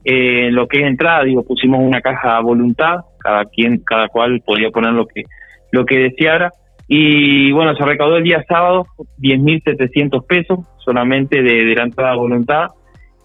eh, 0.05 0.47
lo 0.49 0.65
que 0.65 0.79
es 0.79 0.87
entrada, 0.87 1.25
digo, 1.25 1.43
pusimos 1.45 1.81
una 1.81 1.99
caja 1.99 2.37
a 2.37 2.41
voluntad, 2.41 3.01
cada 3.19 3.43
quien, 3.45 3.79
cada 3.85 4.07
cual 4.07 4.41
podía 4.45 4.69
poner 4.71 4.93
lo 4.93 5.05
que 5.07 5.23
lo 5.71 5.85
que 5.85 5.99
deseara. 5.99 6.51
Y 6.87 7.51
bueno, 7.51 7.75
se 7.75 7.85
recaudó 7.85 8.17
el 8.17 8.23
día 8.23 8.43
sábado 8.47 8.85
10.700 9.19 10.25
pesos 10.25 10.59
solamente 10.83 11.41
de, 11.41 11.73
la 11.75 11.83
entrada 11.83 12.11
a 12.11 12.17
voluntad. 12.17 12.67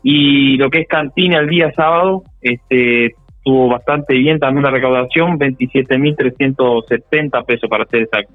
Y 0.03 0.57
lo 0.57 0.71
que 0.71 0.83
es 0.83 0.89
cantina 0.89 1.39
el 1.39 1.49
día 1.49 1.73
sábado, 1.73 2.23
este 2.41 3.15
estuvo 3.47 3.69
bastante 3.69 4.15
bien 4.15 4.41
también 4.41 4.65
la 4.65 4.71
recaudación, 4.71 5.39
27.370 5.39 7.45
pesos 7.45 7.71
para 7.71 7.87
ser 7.87 8.03
exacto. 8.03 8.35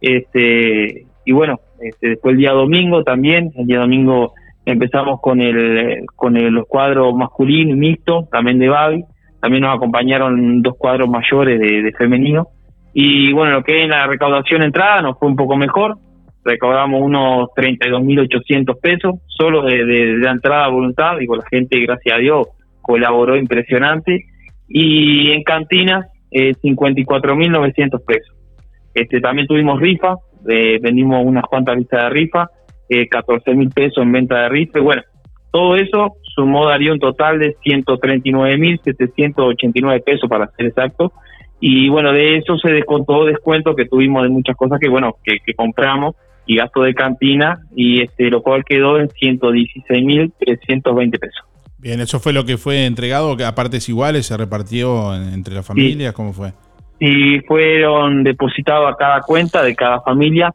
Este, 0.00 1.04
y 1.26 1.32
bueno, 1.32 1.60
este, 1.80 2.08
después 2.10 2.32
el 2.32 2.38
día 2.38 2.52
domingo 2.52 3.04
también, 3.04 3.50
el 3.56 3.66
día 3.66 3.80
domingo 3.80 4.32
empezamos 4.64 5.20
con 5.20 5.42
el 5.42 6.06
con 6.16 6.38
el, 6.38 6.54
los 6.54 6.66
cuadros 6.66 7.14
masculino 7.14 7.72
y 7.72 7.76
mixto, 7.76 8.28
también 8.32 8.58
de 8.58 8.68
Babi, 8.68 9.04
también 9.40 9.62
nos 9.62 9.76
acompañaron 9.76 10.62
dos 10.62 10.74
cuadros 10.78 11.08
mayores 11.08 11.60
de 11.60 11.92
femenino. 11.92 12.48
Y 12.92 13.32
bueno, 13.32 13.52
lo 13.52 13.62
que 13.62 13.82
es 13.82 13.88
la 13.88 14.06
recaudación 14.06 14.62
entrada 14.62 15.02
nos 15.02 15.18
fue 15.18 15.28
un 15.28 15.36
poco 15.36 15.56
mejor, 15.56 15.98
recaudamos 16.44 17.00
unos 17.02 17.48
32.800 17.56 18.80
pesos, 18.80 19.14
solo 19.26 19.62
de, 19.62 19.84
de, 19.84 20.28
entrada 20.28 20.64
a 20.64 20.70
voluntad, 20.70 21.18
digo, 21.18 21.36
la 21.36 21.44
gente, 21.50 21.78
gracias 21.80 22.16
a 22.16 22.18
Dios, 22.18 22.48
colaboró 22.80 23.36
impresionante. 23.36 24.24
Y 24.68 25.32
en 25.32 25.42
cantina, 25.42 26.06
eh, 26.30 26.54
54.900 26.62 28.04
pesos. 28.04 28.36
Este, 28.94 29.20
también 29.20 29.46
tuvimos 29.46 29.80
rifa, 29.80 30.14
eh, 30.48 30.78
vendimos 30.80 31.24
unas 31.24 31.44
cuantas 31.44 31.76
listas 31.76 32.04
de 32.04 32.10
rifa, 32.10 32.50
eh, 32.88 33.08
14 33.08 33.54
mil 33.54 33.70
pesos 33.70 34.02
en 34.02 34.12
venta 34.12 34.42
de 34.42 34.48
rifa. 34.48 34.78
Y 34.78 34.82
bueno, 34.82 35.02
todo 35.50 35.76
eso 35.76 36.14
sumó 36.34 36.68
daría 36.68 36.92
un 36.92 36.98
total 37.00 37.38
de 37.38 37.56
139 37.62 38.56
mil 38.58 38.80
789 38.82 40.02
pesos 40.04 40.28
para 40.28 40.48
ser 40.52 40.66
exacto. 40.66 41.12
Y 41.60 41.88
bueno, 41.90 42.12
de 42.12 42.38
eso 42.38 42.56
se 42.58 42.70
descontó 42.70 43.24
descuento 43.26 43.74
que 43.76 43.84
tuvimos 43.86 44.22
de 44.22 44.28
muchas 44.30 44.56
cosas 44.56 44.78
que 44.80 44.88
bueno, 44.88 45.16
que, 45.22 45.38
que 45.44 45.52
compramos 45.54 46.14
y 46.46 46.56
gasto 46.56 46.82
de 46.82 46.94
cantina 46.94 47.60
y 47.76 48.00
este 48.02 48.30
lo 48.30 48.40
cual 48.42 48.64
quedó 48.64 48.98
en 48.98 49.08
116 49.10 50.04
mil 50.04 50.32
320 50.38 51.18
pesos. 51.18 51.44
Bien, 51.78 52.00
eso 52.00 52.18
fue 52.20 52.32
lo 52.32 52.44
que 52.44 52.56
fue 52.58 52.86
entregado, 52.86 53.36
que 53.36 53.44
a 53.44 53.54
partes 53.54 53.88
iguales 53.88 54.26
se 54.26 54.36
repartió 54.36 55.14
en- 55.14 55.32
entre 55.34 55.54
las 55.54 55.64
familias, 55.66 56.12
¿cómo 56.14 56.32
fue? 56.32 56.52
y 57.02 57.40
fueron 57.48 58.22
depositados 58.24 58.92
a 58.92 58.96
cada 58.96 59.20
cuenta 59.22 59.62
de 59.62 59.74
cada 59.74 60.02
familia 60.02 60.52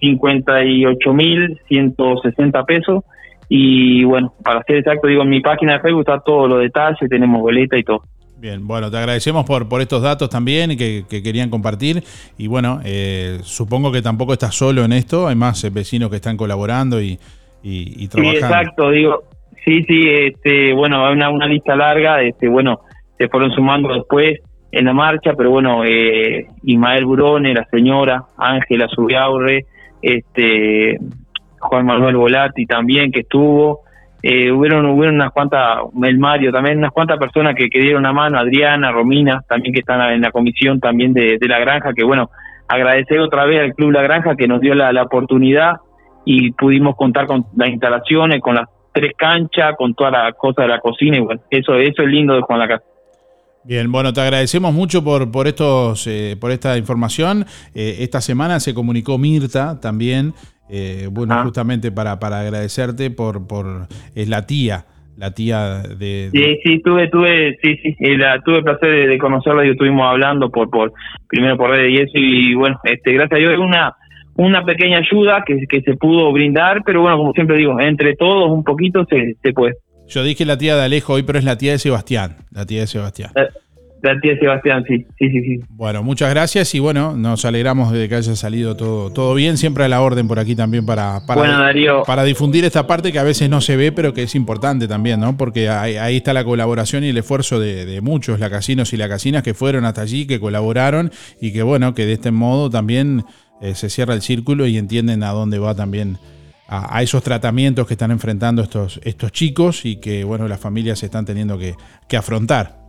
58.160 0.00 2.64
pesos 2.66 3.04
y 3.48 4.04
bueno, 4.04 4.32
para 4.42 4.62
ser 4.64 4.76
exacto, 4.78 5.06
digo, 5.06 5.22
en 5.22 5.28
mi 5.28 5.40
página 5.40 5.74
de 5.74 5.80
Facebook 5.80 6.00
está 6.00 6.18
todos 6.20 6.48
los 6.48 6.60
detalles, 6.60 7.08
tenemos 7.08 7.40
boleta 7.40 7.78
y 7.78 7.84
todo. 7.84 8.02
Bien, 8.44 8.66
bueno, 8.66 8.90
te 8.90 8.98
agradecemos 8.98 9.46
por, 9.46 9.66
por 9.70 9.80
estos 9.80 10.02
datos 10.02 10.28
también 10.28 10.76
que, 10.76 11.04
que 11.08 11.22
querían 11.22 11.48
compartir. 11.48 12.02
Y 12.36 12.46
bueno, 12.46 12.78
eh, 12.84 13.38
supongo 13.42 13.90
que 13.90 14.02
tampoco 14.02 14.34
estás 14.34 14.54
solo 14.54 14.84
en 14.84 14.92
esto, 14.92 15.28
hay 15.28 15.34
más 15.34 15.64
eh, 15.64 15.70
vecinos 15.70 16.10
que 16.10 16.16
están 16.16 16.36
colaborando 16.36 17.00
y, 17.00 17.18
y, 17.62 17.94
y 17.96 18.00
Sí, 18.02 18.08
trabajando. 18.08 18.46
exacto, 18.46 18.90
digo, 18.90 19.22
sí, 19.64 19.82
sí, 19.84 20.02
este, 20.10 20.74
bueno, 20.74 21.06
hay 21.06 21.14
una, 21.14 21.30
una 21.30 21.46
lista 21.46 21.74
larga, 21.74 22.20
este, 22.20 22.46
bueno, 22.46 22.80
se 23.16 23.28
fueron 23.30 23.50
sumando 23.52 23.94
después 23.94 24.38
en 24.72 24.84
la 24.84 24.92
marcha, 24.92 25.32
pero 25.34 25.48
bueno, 25.48 25.82
eh, 25.86 26.46
Ismael 26.64 27.06
Burone, 27.06 27.54
la 27.54 27.64
señora, 27.70 28.24
Ángela 28.36 28.88
Subiaurre, 28.88 29.64
este, 30.02 30.98
Juan 31.60 31.86
Manuel 31.86 32.16
Volati 32.16 32.66
también 32.66 33.10
que 33.10 33.20
estuvo, 33.20 33.84
eh, 34.26 34.50
hubieron, 34.50 34.86
hubieron 34.86 35.16
unas 35.16 35.32
cuantas, 35.32 35.80
el 36.02 36.18
Mario 36.18 36.50
también, 36.50 36.78
unas 36.78 36.92
cuantas 36.92 37.18
personas 37.18 37.54
que, 37.54 37.68
que 37.68 37.78
dieron 37.78 38.00
una 38.00 38.14
mano, 38.14 38.38
Adriana, 38.38 38.90
Romina, 38.90 39.42
también 39.46 39.74
que 39.74 39.80
están 39.80 40.00
en 40.12 40.22
la 40.22 40.30
comisión 40.30 40.80
también 40.80 41.12
de, 41.12 41.36
de 41.38 41.46
la 41.46 41.58
granja, 41.58 41.92
que 41.92 42.04
bueno, 42.04 42.30
agradecer 42.66 43.20
otra 43.20 43.44
vez 43.44 43.60
al 43.60 43.74
Club 43.74 43.90
La 43.90 44.00
Granja 44.00 44.34
que 44.34 44.48
nos 44.48 44.62
dio 44.62 44.74
la, 44.74 44.94
la 44.94 45.02
oportunidad 45.02 45.74
y 46.24 46.52
pudimos 46.52 46.96
contar 46.96 47.26
con 47.26 47.44
las 47.54 47.68
instalaciones, 47.68 48.40
con 48.40 48.54
las 48.54 48.66
tres 48.94 49.12
canchas, 49.14 49.74
con 49.76 49.92
toda 49.92 50.10
la 50.10 50.32
cosa 50.32 50.62
de 50.62 50.68
la 50.68 50.80
cocina 50.80 51.18
y 51.18 51.20
bueno, 51.20 51.42
eso, 51.50 51.74
eso 51.74 52.02
es 52.02 52.08
lindo 52.08 52.34
de 52.34 52.40
Juan 52.40 52.60
la 52.60 52.68
Casa. 52.68 52.84
Bien, 53.66 53.90
bueno, 53.90 54.12
te 54.12 54.20
agradecemos 54.20 54.74
mucho 54.74 55.02
por, 55.02 55.30
por, 55.30 55.46
estos, 55.46 56.06
eh, 56.06 56.36
por 56.38 56.50
esta 56.50 56.76
información. 56.76 57.46
Eh, 57.74 57.96
esta 58.00 58.20
semana 58.20 58.60
se 58.60 58.74
comunicó 58.74 59.16
Mirta 59.16 59.80
también, 59.80 60.34
eh, 60.68 61.08
bueno, 61.10 61.34
justamente 61.44 61.90
para, 61.90 62.18
para 62.18 62.40
agradecerte 62.40 63.10
por, 63.10 63.46
por, 63.46 63.86
es 64.14 64.28
la 64.28 64.46
tía, 64.46 64.84
la 65.16 65.30
tía 65.32 65.78
de... 65.78 66.28
de- 66.28 66.30
Sí, 66.30 66.58
sí, 66.62 66.82
tuve, 66.82 67.08
tuve, 67.08 67.56
sí, 67.62 67.76
sí, 67.82 67.96
eh, 68.00 68.18
la- 68.18 68.38
tuve 68.42 68.58
el 68.58 68.64
placer 68.64 68.90
de, 68.90 69.06
de 69.06 69.18
conocerla 69.18 69.64
y 69.64 69.70
estuvimos 69.70 70.06
hablando 70.10 70.50
por, 70.50 70.68
por, 70.68 70.92
primero 71.26 71.56
por 71.56 71.70
redes 71.70 71.90
y 71.90 71.96
eso, 72.02 72.12
y 72.16 72.54
bueno, 72.54 72.78
este, 72.84 73.12
gracias 73.14 73.32
a 73.32 73.40
Dios 73.40 73.58
una, 73.58 73.94
una 74.36 74.62
pequeña 74.64 74.98
ayuda 74.98 75.42
que, 75.46 75.66
que 75.66 75.80
se 75.80 75.94
pudo 75.96 76.30
brindar, 76.32 76.82
pero 76.84 77.00
bueno, 77.00 77.16
como 77.16 77.32
siempre 77.32 77.56
digo, 77.56 77.80
entre 77.80 78.14
todos 78.14 78.50
un 78.50 78.62
poquito 78.62 79.06
se, 79.08 79.36
se 79.42 79.52
puede. 79.54 79.74
Yo 80.08 80.22
dije 80.22 80.44
la 80.44 80.58
tía 80.58 80.76
de 80.76 80.82
Alejo 80.82 81.14
hoy, 81.14 81.22
pero 81.22 81.38
es 81.38 81.44
la 81.44 81.56
tía 81.56 81.72
de 81.72 81.78
Sebastián, 81.78 82.36
la 82.50 82.66
tía 82.66 82.80
de 82.80 82.86
Sebastián. 82.86 83.30
La, 83.34 83.48
la 84.02 84.20
tía 84.20 84.38
Sebastián, 84.38 84.84
sí, 84.86 84.98
sí, 85.18 85.30
sí, 85.30 85.40
sí. 85.42 85.60
Bueno, 85.70 86.02
muchas 86.02 86.28
gracias 86.28 86.74
y 86.74 86.78
bueno, 86.78 87.16
nos 87.16 87.44
alegramos 87.46 87.90
de 87.90 88.06
que 88.06 88.16
haya 88.16 88.36
salido 88.36 88.76
todo, 88.76 89.10
todo 89.10 89.34
bien, 89.34 89.56
siempre 89.56 89.84
a 89.84 89.88
la 89.88 90.02
orden 90.02 90.28
por 90.28 90.38
aquí 90.38 90.54
también 90.54 90.84
para, 90.84 91.20
para, 91.26 91.40
Bueno, 91.40 91.58
Darío. 91.58 92.02
para 92.02 92.22
difundir 92.22 92.66
esta 92.66 92.86
parte 92.86 93.12
que 93.12 93.18
a 93.18 93.22
veces 93.22 93.48
no 93.48 93.62
se 93.62 93.76
ve, 93.76 93.92
pero 93.92 94.12
que 94.12 94.24
es 94.24 94.34
importante 94.34 94.86
también, 94.86 95.20
¿no? 95.20 95.38
Porque 95.38 95.70
ahí, 95.70 95.96
ahí 95.96 96.18
está 96.18 96.34
la 96.34 96.44
colaboración 96.44 97.02
y 97.02 97.08
el 97.08 97.16
esfuerzo 97.16 97.58
de, 97.58 97.86
de 97.86 98.00
muchos, 98.02 98.38
la 98.40 98.50
casinos 98.50 98.92
y 98.92 98.98
la 98.98 99.08
casinas 99.08 99.42
que 99.42 99.54
fueron 99.54 99.86
hasta 99.86 100.02
allí, 100.02 100.26
que 100.26 100.38
colaboraron 100.38 101.10
y 101.40 101.52
que 101.52 101.62
bueno, 101.62 101.94
que 101.94 102.04
de 102.04 102.12
este 102.12 102.30
modo 102.30 102.68
también 102.68 103.24
eh, 103.62 103.74
se 103.74 103.88
cierra 103.88 104.12
el 104.12 104.20
círculo 104.20 104.66
y 104.66 104.76
entienden 104.76 105.22
a 105.22 105.30
dónde 105.30 105.58
va 105.58 105.74
también 105.74 106.18
a, 106.74 107.02
esos 107.02 107.22
tratamientos 107.22 107.86
que 107.86 107.94
están 107.94 108.10
enfrentando 108.10 108.62
estos, 108.62 109.00
estos 109.04 109.32
chicos 109.32 109.84
y 109.84 110.00
que 110.00 110.24
bueno, 110.24 110.48
las 110.48 110.60
familias 110.60 111.02
están 111.02 111.24
teniendo 111.24 111.58
que, 111.58 111.74
que 112.08 112.16
afrontar. 112.16 112.84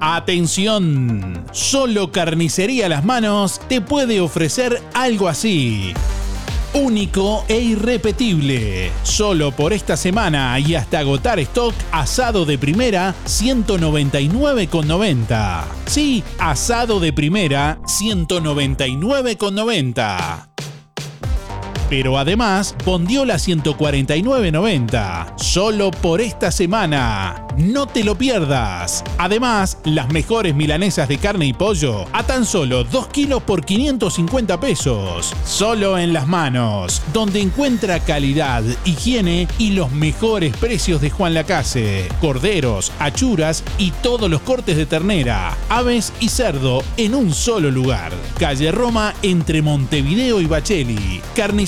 Atención, 0.00 1.44
solo 1.52 2.12
Carnicería 2.12 2.88
Las 2.88 3.04
Manos 3.04 3.60
te 3.68 3.80
puede 3.80 4.20
ofrecer 4.20 4.80
algo 4.94 5.28
así. 5.28 5.94
Único 6.76 7.44
e 7.48 7.58
irrepetible. 7.58 8.92
Solo 9.02 9.50
por 9.50 9.72
esta 9.72 9.96
semana 9.96 10.60
y 10.60 10.74
hasta 10.74 10.98
agotar 10.98 11.38
stock, 11.38 11.74
asado 11.90 12.44
de 12.44 12.58
primera 12.58 13.14
199,90. 13.24 15.64
Sí, 15.86 16.22
asado 16.38 17.00
de 17.00 17.14
primera 17.14 17.78
199,90. 17.84 20.55
Pero 21.88 22.18
además, 22.18 22.74
Bondiola 22.84 23.36
149.90. 23.36 25.38
Solo 25.38 25.90
por 25.90 26.20
esta 26.20 26.50
semana. 26.50 27.46
No 27.56 27.86
te 27.86 28.04
lo 28.04 28.18
pierdas. 28.18 29.02
Además, 29.16 29.78
las 29.84 30.12
mejores 30.12 30.54
milanesas 30.54 31.08
de 31.08 31.16
carne 31.16 31.46
y 31.46 31.54
pollo 31.54 32.04
a 32.12 32.22
tan 32.22 32.44
solo 32.44 32.84
2 32.84 33.08
kilos 33.08 33.42
por 33.42 33.64
550 33.64 34.60
pesos. 34.60 35.32
Solo 35.44 35.96
en 35.96 36.12
las 36.12 36.26
manos, 36.26 37.00
donde 37.14 37.40
encuentra 37.40 38.00
calidad, 38.00 38.62
higiene 38.84 39.48
y 39.58 39.70
los 39.70 39.90
mejores 39.92 40.54
precios 40.56 41.00
de 41.00 41.08
Juan 41.08 41.32
Lacase. 41.32 42.08
Corderos, 42.20 42.92
achuras 42.98 43.64
y 43.78 43.90
todos 43.90 44.28
los 44.28 44.42
cortes 44.42 44.76
de 44.76 44.84
ternera, 44.84 45.56
aves 45.70 46.12
y 46.20 46.28
cerdo 46.28 46.82
en 46.98 47.14
un 47.14 47.32
solo 47.32 47.70
lugar. 47.70 48.12
Calle 48.38 48.70
Roma 48.70 49.14
entre 49.22 49.62
Montevideo 49.62 50.42
y 50.42 50.46
Bacheli. 50.46 51.22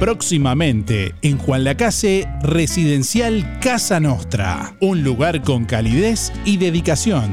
Próximamente 0.00 1.14
en 1.20 1.36
Juan 1.36 1.62
Lacase, 1.62 2.26
Residencial 2.42 3.58
Casa 3.60 4.00
Nostra, 4.00 4.74
un 4.80 5.04
lugar 5.04 5.42
con 5.42 5.66
calidez 5.66 6.32
y 6.46 6.56
dedicación. 6.56 7.28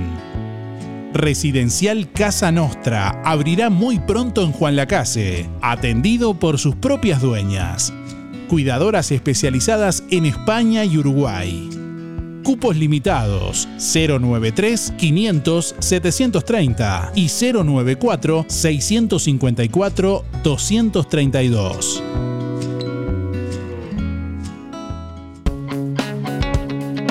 Residencial 1.13 2.11
Casa 2.11 2.51
Nostra 2.51 3.21
abrirá 3.23 3.69
muy 3.69 3.99
pronto 3.99 4.43
en 4.43 4.51
Juan 4.51 4.75
Lacase, 4.75 5.49
atendido 5.61 6.33
por 6.33 6.59
sus 6.59 6.75
propias 6.75 7.21
dueñas. 7.21 7.93
Cuidadoras 8.49 9.13
especializadas 9.13 10.03
en 10.11 10.25
España 10.25 10.83
y 10.83 10.97
Uruguay. 10.97 11.69
Cupos 12.43 12.75
limitados 12.75 13.69
093 13.77 14.93
500 14.97 15.75
730 15.79 17.13
y 17.15 17.29
094 17.29 18.45
654 18.49 20.25
232. 20.43 22.03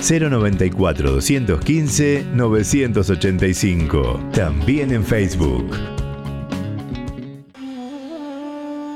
094 0.00 1.12
215 1.12 2.24
985. 2.34 4.20
También 4.32 4.92
en 4.92 5.04
Facebook. 5.04 5.70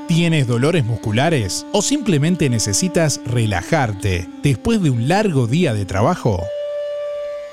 ¿Tienes 0.07 0.47
dolores 0.47 0.85
musculares 0.85 1.65
o 1.73 1.81
simplemente 1.81 2.49
necesitas 2.49 3.19
relajarte 3.25 4.27
después 4.43 4.81
de 4.81 4.89
un 4.89 5.07
largo 5.07 5.47
día 5.47 5.73
de 5.73 5.85
trabajo? 5.85 6.41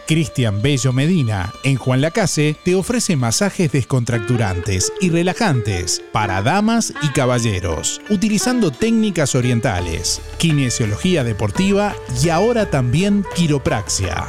Cristian 0.06 0.62
Bello 0.62 0.92
Medina, 0.92 1.52
en 1.64 1.76
Juan 1.76 2.00
Lacase, 2.00 2.56
te 2.64 2.74
ofrece 2.74 3.16
masajes 3.16 3.72
descontracturantes 3.72 4.92
y 5.00 5.10
relajantes 5.10 6.02
para 6.12 6.42
damas 6.42 6.92
y 7.02 7.08
caballeros, 7.08 8.00
utilizando 8.10 8.70
técnicas 8.70 9.34
orientales, 9.34 10.20
kinesiología 10.38 11.24
deportiva 11.24 11.94
y 12.22 12.28
ahora 12.28 12.70
también 12.70 13.24
quiropraxia. 13.34 14.28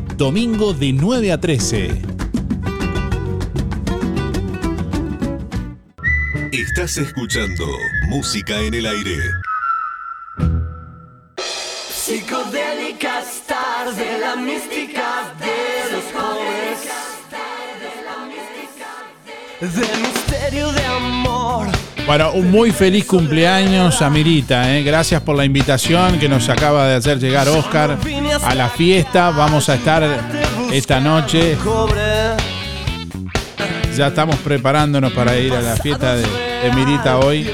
Domingo 0.17 0.73
de 0.73 0.93
9 0.93 1.31
a 1.31 1.39
13. 1.39 2.01
Estás 6.51 6.97
escuchando 6.97 7.65
Música 8.07 8.59
en 8.61 8.73
el 8.73 8.85
Aire. 8.85 9.17
Psicodélicas 11.89 13.43
tarde, 13.47 14.19
la 14.19 14.35
mística 14.35 15.33
de 15.39 15.91
los 15.91 16.03
jóvenes. 16.13 16.79
De 19.61 19.97
misterio 20.01 20.71
de 20.71 20.85
amor. 20.85 21.20
Bueno, 22.11 22.33
un 22.33 22.51
muy 22.51 22.71
feliz 22.71 23.05
cumpleaños 23.05 24.01
a 24.01 24.09
Mirita, 24.09 24.75
¿eh? 24.75 24.83
gracias 24.83 25.21
por 25.21 25.37
la 25.37 25.45
invitación 25.45 26.19
que 26.19 26.27
nos 26.27 26.49
acaba 26.49 26.85
de 26.85 26.95
hacer 26.95 27.19
llegar 27.19 27.47
Oscar 27.47 27.97
a 28.43 28.53
la 28.53 28.67
fiesta. 28.67 29.29
Vamos 29.29 29.69
a 29.69 29.75
estar 29.75 30.03
esta 30.73 30.99
noche. 30.99 31.55
Ya 33.95 34.07
estamos 34.07 34.35
preparándonos 34.39 35.13
para 35.13 35.37
ir 35.37 35.53
a 35.53 35.61
la 35.61 35.77
fiesta 35.77 36.17
de, 36.17 36.23
de 36.23 36.71
Mirita 36.75 37.17
hoy. 37.17 37.49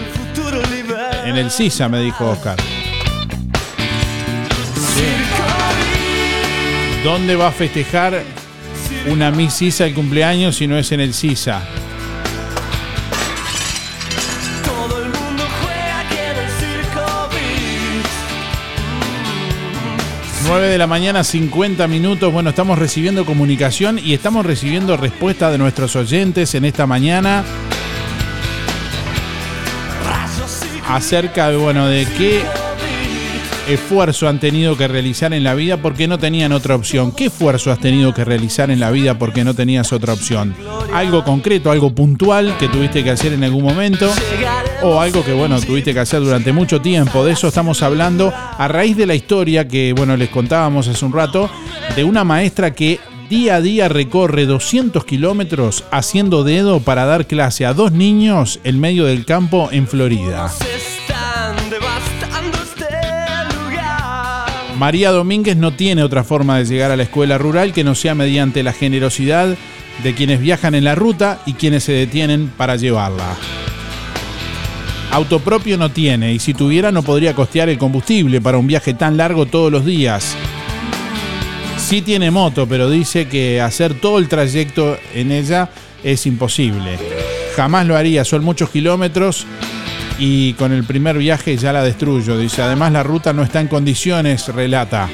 En 1.23 1.37
el 1.37 1.51
Sisa, 1.51 1.87
me 1.87 2.01
dijo 2.01 2.27
Oscar. 2.27 2.57
¿Dónde 7.03 7.35
va 7.35 7.49
a 7.49 7.51
festejar 7.51 8.23
una 9.05 9.29
Miss 9.29 9.53
Sisa 9.53 9.85
el 9.85 9.93
cumpleaños 9.93 10.55
si 10.55 10.65
no 10.65 10.79
es 10.79 10.91
en 10.91 11.01
el 11.01 11.13
Sisa? 11.13 11.61
9 20.47 20.67
de 20.69 20.77
la 20.77 20.87
mañana, 20.87 21.25
50 21.25 21.87
minutos. 21.87 22.31
Bueno, 22.31 22.51
estamos 22.51 22.79
recibiendo 22.79 23.25
comunicación 23.25 23.99
y 23.99 24.13
estamos 24.13 24.45
recibiendo 24.45 24.95
respuesta 24.95 25.51
de 25.51 25.57
nuestros 25.57 25.95
oyentes 25.97 26.55
en 26.55 26.63
esta 26.63 26.87
mañana 26.87 27.43
acerca 30.87 31.49
de, 31.49 31.57
bueno, 31.57 31.87
de 31.87 32.05
qué 32.17 32.43
esfuerzo 33.67 34.27
han 34.27 34.39
tenido 34.39 34.77
que 34.77 34.87
realizar 34.87 35.33
en 35.33 35.43
la 35.43 35.53
vida 35.53 35.77
porque 35.77 36.07
no 36.07 36.17
tenían 36.17 36.51
otra 36.51 36.75
opción. 36.75 37.11
¿Qué 37.11 37.25
esfuerzo 37.25 37.71
has 37.71 37.79
tenido 37.79 38.13
que 38.13 38.23
realizar 38.23 38.71
en 38.71 38.79
la 38.79 38.91
vida 38.91 39.19
porque 39.19 39.43
no 39.43 39.53
tenías 39.53 39.91
otra 39.91 40.13
opción? 40.13 40.55
Algo 40.93 41.23
concreto, 41.23 41.71
algo 41.71 41.93
puntual 41.93 42.57
que 42.57 42.69
tuviste 42.69 43.03
que 43.03 43.11
hacer 43.11 43.33
en 43.33 43.43
algún 43.43 43.63
momento 43.63 44.09
o 44.81 45.01
algo 45.01 45.23
que, 45.23 45.33
bueno, 45.33 45.59
tuviste 45.59 45.93
que 45.93 45.99
hacer 45.99 46.21
durante 46.21 46.53
mucho 46.53 46.81
tiempo. 46.81 47.25
De 47.25 47.33
eso 47.33 47.47
estamos 47.47 47.83
hablando 47.83 48.33
a 48.33 48.67
raíz 48.67 48.95
de 48.95 49.05
la 49.05 49.15
historia 49.15 49.67
que, 49.67 49.93
bueno, 49.93 50.15
les 50.15 50.29
contábamos 50.29 50.87
hace 50.87 51.03
un 51.03 51.13
rato 51.13 51.49
de 51.95 52.03
una 52.03 52.23
maestra 52.23 52.73
que 52.73 52.99
día 53.29 53.55
a 53.55 53.61
día 53.61 53.89
recorre 53.89 54.45
200 54.45 55.03
kilómetros 55.03 55.83
haciendo 55.91 56.43
dedo 56.43 56.79
para 56.79 57.05
dar 57.05 57.27
clase 57.27 57.65
a 57.65 57.73
dos 57.73 57.91
niños 57.91 58.59
en 58.63 58.79
medio 58.79 59.05
del 59.05 59.25
campo 59.25 59.69
en 59.71 59.87
Florida. 59.87 60.51
María 64.77 65.09
Domínguez 65.09 65.57
no 65.57 65.73
tiene 65.73 66.03
otra 66.03 66.23
forma 66.23 66.59
de 66.59 66.65
llegar 66.65 66.91
a 66.91 66.95
la 66.95 67.03
escuela 67.03 67.39
rural 67.39 67.73
que 67.73 67.83
no 67.83 67.95
sea 67.95 68.13
mediante 68.13 68.61
la 68.61 68.73
generosidad 68.73 69.57
de 70.03 70.13
quienes 70.13 70.39
viajan 70.39 70.75
en 70.75 70.83
la 70.83 70.93
ruta 70.93 71.39
y 71.47 71.53
quienes 71.53 71.83
se 71.83 71.93
detienen 71.93 72.51
para 72.55 72.75
llevarla. 72.75 73.35
Auto 75.11 75.39
propio 75.39 75.77
no 75.77 75.89
tiene 75.89 76.33
y 76.33 76.39
si 76.39 76.53
tuviera 76.53 76.91
no 76.91 77.01
podría 77.01 77.33
costear 77.33 77.69
el 77.69 77.79
combustible 77.79 78.39
para 78.39 78.59
un 78.59 78.67
viaje 78.67 78.93
tan 78.93 79.17
largo 79.17 79.47
todos 79.47 79.71
los 79.71 79.83
días. 79.83 80.35
Sí 81.77 82.03
tiene 82.03 82.29
moto, 82.29 82.67
pero 82.67 82.87
dice 82.87 83.27
que 83.27 83.59
hacer 83.59 83.95
todo 83.95 84.19
el 84.19 84.27
trayecto 84.27 84.97
en 85.15 85.31
ella 85.31 85.69
es 86.03 86.27
imposible. 86.27 86.99
Jamás 87.55 87.87
lo 87.87 87.97
haría, 87.97 88.23
son 88.23 88.43
muchos 88.43 88.69
kilómetros 88.69 89.47
y 90.19 90.53
con 90.53 90.71
el 90.71 90.83
primer 90.83 91.17
viaje 91.17 91.57
ya 91.57 91.73
la 91.73 91.83
destruyo. 91.83 92.37
Dice, 92.37 92.61
además 92.61 92.91
la 92.91 93.03
ruta 93.03 93.33
no 93.33 93.43
está 93.43 93.61
en 93.61 93.67
condiciones, 93.67 94.47
relata. 94.47 95.09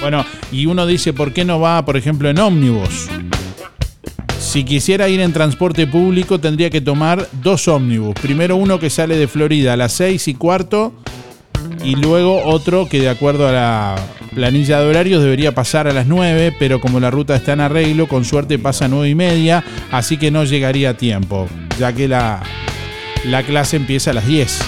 Bueno, 0.00 0.24
y 0.50 0.66
uno 0.66 0.84
dice, 0.84 1.12
¿por 1.12 1.32
qué 1.32 1.44
no 1.44 1.60
va, 1.60 1.84
por 1.84 1.96
ejemplo, 1.96 2.28
en 2.28 2.40
ómnibus? 2.40 3.08
Si 4.40 4.64
quisiera 4.64 5.08
ir 5.08 5.20
en 5.20 5.32
transporte 5.32 5.86
público 5.86 6.40
tendría 6.40 6.70
que 6.70 6.80
tomar 6.80 7.28
dos 7.40 7.68
ómnibus. 7.68 8.14
Primero 8.20 8.56
uno 8.56 8.80
que 8.80 8.90
sale 8.90 9.16
de 9.16 9.28
Florida 9.28 9.74
a 9.74 9.76
las 9.76 9.92
6 9.92 10.26
y 10.26 10.34
cuarto 10.34 10.92
y 11.84 11.94
luego 11.94 12.42
otro 12.44 12.88
que 12.88 13.00
de 13.00 13.08
acuerdo 13.08 13.46
a 13.46 13.52
la 13.52 13.96
planilla 14.34 14.80
de 14.80 14.88
horarios 14.88 15.22
debería 15.22 15.54
pasar 15.54 15.86
a 15.86 15.92
las 15.92 16.06
9, 16.06 16.56
pero 16.58 16.80
como 16.80 17.00
la 17.00 17.10
ruta 17.10 17.36
está 17.36 17.52
en 17.52 17.60
arreglo, 17.60 18.08
con 18.08 18.24
suerte 18.24 18.58
pasa 18.58 18.86
a 18.86 18.88
9 18.88 19.08
y 19.08 19.14
media, 19.14 19.64
así 19.90 20.16
que 20.16 20.30
no 20.30 20.44
llegaría 20.44 20.90
a 20.90 20.94
tiempo, 20.94 21.48
ya 21.78 21.92
que 21.92 22.08
la, 22.08 22.42
la 23.24 23.42
clase 23.42 23.76
empieza 23.76 24.10
a 24.10 24.14
las 24.14 24.26
10. 24.26 24.60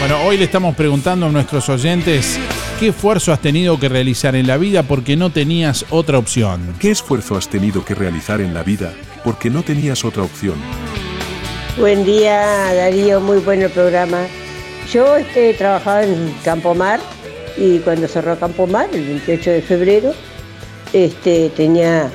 Bueno, 0.00 0.22
hoy 0.22 0.36
le 0.36 0.44
estamos 0.44 0.76
preguntando 0.76 1.26
a 1.26 1.30
nuestros 1.30 1.68
oyentes 1.68 2.38
¿Qué 2.78 2.88
esfuerzo 2.88 3.32
has 3.32 3.40
tenido 3.40 3.80
que 3.80 3.88
realizar 3.88 4.36
en 4.36 4.46
la 4.46 4.58
vida 4.58 4.82
porque 4.82 5.16
no 5.16 5.30
tenías 5.30 5.86
otra 5.88 6.18
opción? 6.18 6.74
¿Qué 6.78 6.90
esfuerzo 6.90 7.34
has 7.34 7.48
tenido 7.48 7.82
que 7.86 7.94
realizar 7.94 8.42
en 8.42 8.52
la 8.52 8.62
vida 8.62 8.92
porque 9.24 9.48
no 9.48 9.62
tenías 9.62 10.04
otra 10.04 10.24
opción? 10.24 10.56
Buen 11.78 12.06
día, 12.06 12.72
Darío, 12.74 13.20
muy 13.20 13.36
bueno 13.36 13.66
el 13.66 13.70
programa. 13.70 14.24
Yo 14.90 15.16
este, 15.16 15.52
trabajaba 15.52 16.04
en 16.04 16.34
Campo 16.42 16.74
Mar 16.74 17.00
y 17.58 17.80
cuando 17.80 18.08
cerró 18.08 18.38
Campo 18.38 18.66
Mar, 18.66 18.88
el 18.94 19.04
28 19.04 19.50
de 19.50 19.60
febrero, 19.60 20.14
este, 20.94 21.50
tenía 21.50 22.10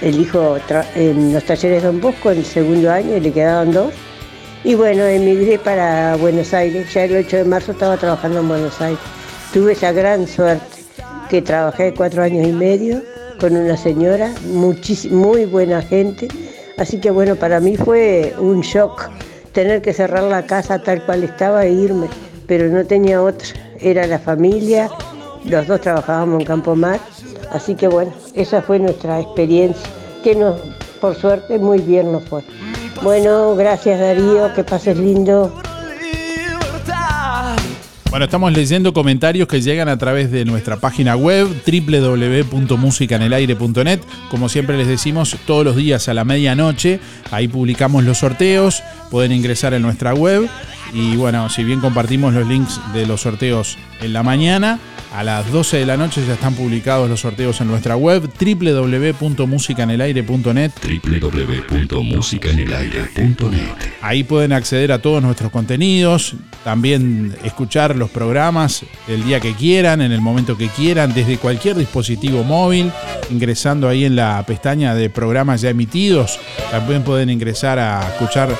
el 0.00 0.18
hijo 0.18 0.56
en 0.94 1.34
los 1.34 1.44
talleres 1.44 1.82
Don 1.82 2.00
Bosco 2.00 2.30
en 2.30 2.38
el 2.38 2.44
segundo 2.46 2.90
año 2.90 3.18
y 3.18 3.20
le 3.20 3.30
quedaban 3.30 3.70
dos. 3.70 3.92
Y 4.64 4.76
bueno, 4.76 5.04
emigré 5.04 5.58
para 5.58 6.16
Buenos 6.16 6.54
Aires. 6.54 6.90
Ya 6.94 7.04
el 7.04 7.16
8 7.16 7.36
de 7.36 7.44
marzo 7.44 7.72
estaba 7.72 7.98
trabajando 7.98 8.40
en 8.40 8.48
Buenos 8.48 8.80
Aires. 8.80 9.00
Tuve 9.52 9.72
esa 9.72 9.92
gran 9.92 10.26
suerte 10.26 10.64
que 11.28 11.42
trabajé 11.42 11.92
cuatro 11.92 12.22
años 12.22 12.48
y 12.48 12.52
medio 12.52 13.02
con 13.38 13.54
una 13.56 13.76
señora, 13.76 14.32
muy 14.44 15.44
buena 15.44 15.82
gente. 15.82 16.28
Así 16.80 16.98
que 16.98 17.10
bueno, 17.10 17.36
para 17.36 17.60
mí 17.60 17.76
fue 17.76 18.34
un 18.38 18.62
shock 18.62 19.10
tener 19.52 19.82
que 19.82 19.92
cerrar 19.92 20.22
la 20.22 20.46
casa 20.46 20.82
tal 20.82 21.04
cual 21.04 21.22
estaba 21.24 21.66
e 21.66 21.72
irme, 21.72 22.08
pero 22.46 22.68
no 22.68 22.86
tenía 22.86 23.22
otra. 23.22 23.48
Era 23.78 24.06
la 24.06 24.18
familia, 24.18 24.90
los 25.44 25.66
dos 25.66 25.82
trabajábamos 25.82 26.40
en 26.40 26.46
Campo 26.46 26.74
Mar. 26.74 26.98
Así 27.52 27.74
que 27.74 27.86
bueno, 27.86 28.14
esa 28.34 28.62
fue 28.62 28.78
nuestra 28.78 29.20
experiencia, 29.20 29.90
que 30.24 30.34
nos, 30.34 30.58
por 31.02 31.14
suerte 31.16 31.58
muy 31.58 31.80
bien 31.80 32.12
nos 32.12 32.24
fue. 32.24 32.42
Bueno, 33.02 33.54
gracias 33.56 34.00
Darío, 34.00 34.54
que 34.54 34.64
pases 34.64 34.96
lindo. 34.96 35.52
Bueno, 38.10 38.24
estamos 38.24 38.52
leyendo 38.52 38.92
comentarios 38.92 39.46
que 39.46 39.60
llegan 39.60 39.88
a 39.88 39.96
través 39.96 40.32
de 40.32 40.44
nuestra 40.44 40.78
página 40.78 41.14
web 41.14 41.46
www.musicanelaire.net. 41.64 44.00
Como 44.28 44.48
siempre 44.48 44.76
les 44.76 44.88
decimos, 44.88 45.36
todos 45.46 45.64
los 45.64 45.76
días 45.76 46.08
a 46.08 46.14
la 46.14 46.24
medianoche, 46.24 46.98
ahí 47.30 47.46
publicamos 47.46 48.02
los 48.02 48.18
sorteos, 48.18 48.82
pueden 49.12 49.30
ingresar 49.30 49.74
en 49.74 49.82
nuestra 49.82 50.12
web 50.12 50.48
y 50.92 51.14
bueno, 51.14 51.48
si 51.50 51.62
bien 51.62 51.78
compartimos 51.78 52.34
los 52.34 52.48
links 52.48 52.80
de 52.92 53.06
los 53.06 53.20
sorteos 53.20 53.78
en 54.00 54.12
la 54.12 54.24
mañana, 54.24 54.80
a 55.12 55.22
las 55.24 55.50
12 55.50 55.78
de 55.78 55.86
la 55.86 55.96
noche 55.96 56.22
ya 56.26 56.34
están 56.34 56.54
publicados 56.54 57.08
los 57.08 57.20
sorteos 57.20 57.58
en 57.60 57.68
nuestra 57.68 57.96
web 57.96 58.28
www.musicanelaire.net. 58.38 60.72
www.musicanelaire.net 60.82 63.70
Ahí 64.02 64.24
pueden 64.24 64.52
acceder 64.52 64.92
a 64.92 65.00
todos 65.02 65.22
nuestros 65.22 65.50
contenidos, 65.50 66.34
también 66.64 67.34
escuchar 67.44 67.96
los 67.96 68.10
programas 68.10 68.84
el 69.08 69.24
día 69.24 69.40
que 69.40 69.54
quieran, 69.54 70.00
en 70.00 70.12
el 70.12 70.20
momento 70.20 70.56
que 70.56 70.68
quieran, 70.68 71.12
desde 71.12 71.38
cualquier 71.38 71.76
dispositivo 71.76 72.44
móvil, 72.44 72.92
ingresando 73.30 73.88
ahí 73.88 74.04
en 74.04 74.14
la 74.16 74.42
pestaña 74.46 74.94
de 74.94 75.10
programas 75.10 75.60
ya 75.60 75.70
emitidos. 75.70 76.38
También 76.70 77.02
pueden 77.02 77.30
ingresar 77.30 77.78
a 77.78 78.06
escuchar 78.06 78.50
eh, 78.50 78.54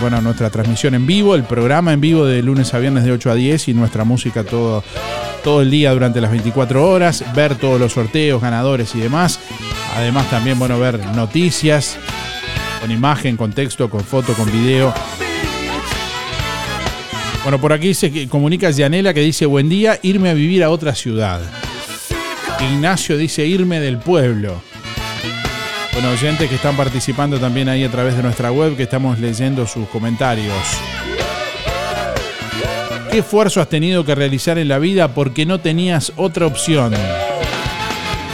bueno, 0.00 0.20
nuestra 0.20 0.50
transmisión 0.50 0.94
en 0.94 1.06
vivo, 1.06 1.34
el 1.34 1.44
programa 1.44 1.94
en 1.94 2.02
vivo 2.02 2.26
de 2.26 2.42
lunes 2.42 2.74
a 2.74 2.78
viernes 2.78 3.04
de 3.04 3.12
8 3.12 3.30
a 3.30 3.34
10 3.34 3.68
y 3.68 3.74
nuestra 3.74 4.04
música 4.04 4.44
todo, 4.44 4.84
todo 5.42 5.62
el 5.62 5.70
día 5.70 5.92
durante 5.92 6.20
las 6.20 6.30
24 6.30 6.88
horas, 6.88 7.24
ver 7.34 7.56
todos 7.56 7.80
los 7.80 7.92
sorteos, 7.92 8.40
ganadores 8.40 8.94
y 8.94 9.00
demás. 9.00 9.40
Además 9.94 10.28
también, 10.30 10.58
bueno, 10.58 10.78
ver 10.78 10.98
noticias 11.14 11.98
con 12.80 12.90
imagen, 12.90 13.36
con 13.36 13.52
texto, 13.52 13.90
con 13.90 14.00
foto, 14.00 14.32
con 14.34 14.50
video. 14.50 14.92
Bueno, 17.42 17.60
por 17.60 17.72
aquí 17.72 17.94
se 17.94 18.28
comunica 18.28 18.70
Yanela 18.70 19.14
que 19.14 19.20
dice, 19.20 19.46
buen 19.46 19.68
día, 19.68 19.98
irme 20.02 20.30
a 20.30 20.34
vivir 20.34 20.62
a 20.62 20.70
otra 20.70 20.94
ciudad. 20.94 21.40
Ignacio 22.60 23.16
dice, 23.16 23.46
irme 23.46 23.80
del 23.80 23.98
pueblo. 23.98 24.62
Bueno, 25.92 26.10
oyentes 26.10 26.48
que 26.48 26.54
están 26.54 26.76
participando 26.76 27.38
también 27.38 27.68
ahí 27.68 27.84
a 27.84 27.90
través 27.90 28.16
de 28.16 28.22
nuestra 28.22 28.52
web, 28.52 28.76
que 28.76 28.84
estamos 28.84 29.18
leyendo 29.18 29.66
sus 29.66 29.88
comentarios. 29.88 30.54
¿Qué 33.10 33.18
esfuerzo 33.18 33.60
has 33.60 33.68
tenido 33.68 34.04
que 34.04 34.14
realizar 34.14 34.56
en 34.56 34.68
la 34.68 34.78
vida 34.78 35.14
porque 35.14 35.44
no 35.44 35.58
tenías 35.58 36.12
otra 36.16 36.46
opción? 36.46 36.94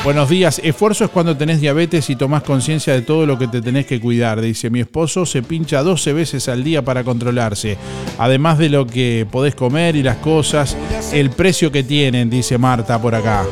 Buenos 0.05 0.29
días. 0.29 0.61
Esfuerzo 0.63 1.05
es 1.05 1.11
cuando 1.11 1.35
tenés 1.35 1.63
diabetes 1.63 2.11
y 2.11 2.17
tomás 2.17 2.43
conciencia 2.43 2.93
de 2.93 3.01
todo 3.01 3.25
lo 3.25 3.39
que 3.39 3.49
te 3.49 3.63
tenés 3.63 3.87
que 3.87 3.99
cuidar. 4.01 4.39
Dice, 4.43 4.69
mi 4.69 4.81
esposo 4.81 5.25
se 5.25 5.43
pincha 5.43 5.83
12 5.83 6.13
veces 6.13 6.49
al 6.51 6.63
día 6.63 6.83
para 6.83 7.05
controlarse. 7.05 7.79
Además 8.19 8.59
de 8.59 8.69
lo 8.69 8.87
que 8.87 9.27
podés 9.31 9.55
comer 9.55 9.97
y 9.97 10.03
las 10.03 10.19
cosas, 10.19 10.77
el 11.11 11.31
precio 11.31 11.73
que 11.73 11.83
tienen, 11.83 12.29
dice 12.29 12.59
Marta 12.59 13.01
por 13.01 13.15
acá. 13.15 13.47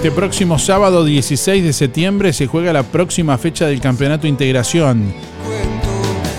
Este 0.00 0.12
próximo 0.12 0.58
sábado 0.58 1.04
16 1.04 1.62
de 1.62 1.74
septiembre 1.74 2.32
se 2.32 2.46
juega 2.46 2.72
la 2.72 2.84
próxima 2.84 3.36
fecha 3.36 3.66
del 3.66 3.82
Campeonato 3.82 4.26
Integración. 4.26 5.12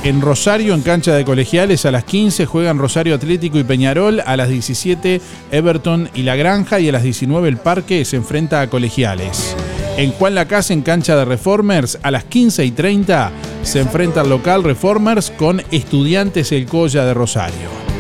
En 0.03 0.19
Rosario, 0.19 0.73
en 0.73 0.81
cancha 0.81 1.13
de 1.13 1.23
colegiales, 1.23 1.85
a 1.85 1.91
las 1.91 2.03
15 2.03 2.47
juegan 2.47 2.79
Rosario 2.79 3.13
Atlético 3.13 3.59
y 3.59 3.63
Peñarol, 3.63 4.19
a 4.25 4.35
las 4.35 4.49
17 4.49 5.21
Everton 5.51 6.09
y 6.15 6.23
La 6.23 6.35
Granja 6.35 6.79
y 6.79 6.89
a 6.89 6.91
las 6.91 7.03
19 7.03 7.47
el 7.49 7.57
Parque 7.57 8.03
se 8.03 8.15
enfrenta 8.15 8.61
a 8.61 8.67
colegiales. 8.67 9.55
En 9.95 10.11
Juan 10.13 10.33
Lacase, 10.33 10.73
en 10.73 10.81
cancha 10.81 11.15
de 11.15 11.25
Reformers, 11.25 11.99
a 12.01 12.09
las 12.09 12.23
15 12.23 12.65
y 12.65 12.71
30 12.71 13.31
se 13.61 13.81
enfrenta 13.81 14.21
al 14.21 14.29
local 14.29 14.63
Reformers 14.63 15.29
con 15.29 15.61
Estudiantes 15.69 16.51
El 16.51 16.65
Colla 16.65 17.05
de 17.05 17.13
Rosario. 17.13 17.90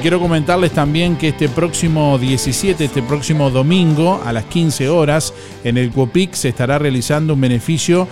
Quiero 0.00 0.20
comentarles 0.20 0.72
también 0.72 1.16
que 1.16 1.28
este 1.28 1.48
próximo 1.48 2.18
17, 2.18 2.84
este 2.84 3.02
próximo 3.02 3.50
domingo, 3.50 4.20
a 4.24 4.32
las 4.32 4.44
15 4.44 4.88
horas, 4.88 5.32
en 5.64 5.76
el 5.78 5.90
Cuopic 5.90 6.34
se 6.34 6.48
estará 6.50 6.78
realizando 6.78 7.34
un 7.34 7.40
beneficio 7.40 8.06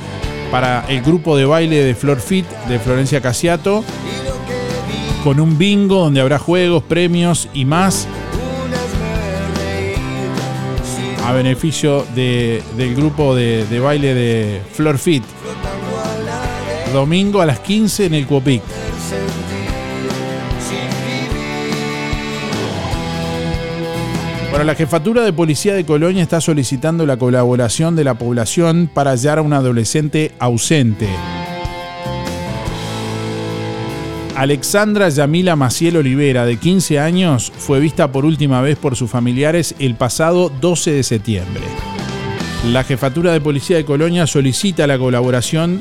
para 0.50 0.84
el 0.88 1.02
grupo 1.02 1.36
de 1.36 1.44
baile 1.44 1.82
de 1.84 1.94
Flor 1.94 2.20
Fit 2.20 2.46
de 2.68 2.78
Florencia 2.78 3.20
Casiato, 3.20 3.84
con 5.24 5.40
un 5.40 5.58
bingo 5.58 5.96
donde 6.04 6.20
habrá 6.20 6.38
juegos, 6.38 6.82
premios 6.84 7.48
y 7.52 7.64
más 7.64 8.06
a 11.26 11.32
beneficio 11.32 12.06
de- 12.14 12.62
del 12.76 12.94
grupo 12.94 13.34
de, 13.34 13.66
de 13.66 13.80
baile 13.80 14.14
de 14.14 14.60
Flor 14.72 14.96
Fit. 14.98 15.24
Domingo 16.92 17.40
a 17.40 17.46
las 17.46 17.58
15 17.60 18.06
en 18.06 18.14
el 18.14 18.26
Cuopic. 18.26 18.62
La 24.64 24.74
jefatura 24.74 25.22
de 25.22 25.32
policía 25.32 25.74
de 25.74 25.84
Colonia 25.84 26.24
está 26.24 26.40
solicitando 26.40 27.06
la 27.06 27.16
colaboración 27.16 27.94
de 27.94 28.02
la 28.02 28.14
población 28.14 28.90
para 28.92 29.12
hallar 29.12 29.38
a 29.38 29.42
un 29.42 29.52
adolescente 29.52 30.32
ausente. 30.40 31.08
Alexandra 34.34 35.08
Yamila 35.08 35.54
Maciel 35.54 35.98
Olivera, 35.98 36.44
de 36.44 36.56
15 36.56 36.98
años, 36.98 37.52
fue 37.56 37.78
vista 37.78 38.10
por 38.10 38.24
última 38.24 38.60
vez 38.60 38.76
por 38.76 38.96
sus 38.96 39.08
familiares 39.08 39.74
el 39.78 39.94
pasado 39.94 40.50
12 40.60 40.90
de 40.90 41.02
septiembre. 41.04 41.62
La 42.72 42.82
jefatura 42.82 43.32
de 43.32 43.40
policía 43.40 43.76
de 43.76 43.84
Colonia 43.84 44.26
solicita 44.26 44.88
la 44.88 44.98
colaboración 44.98 45.80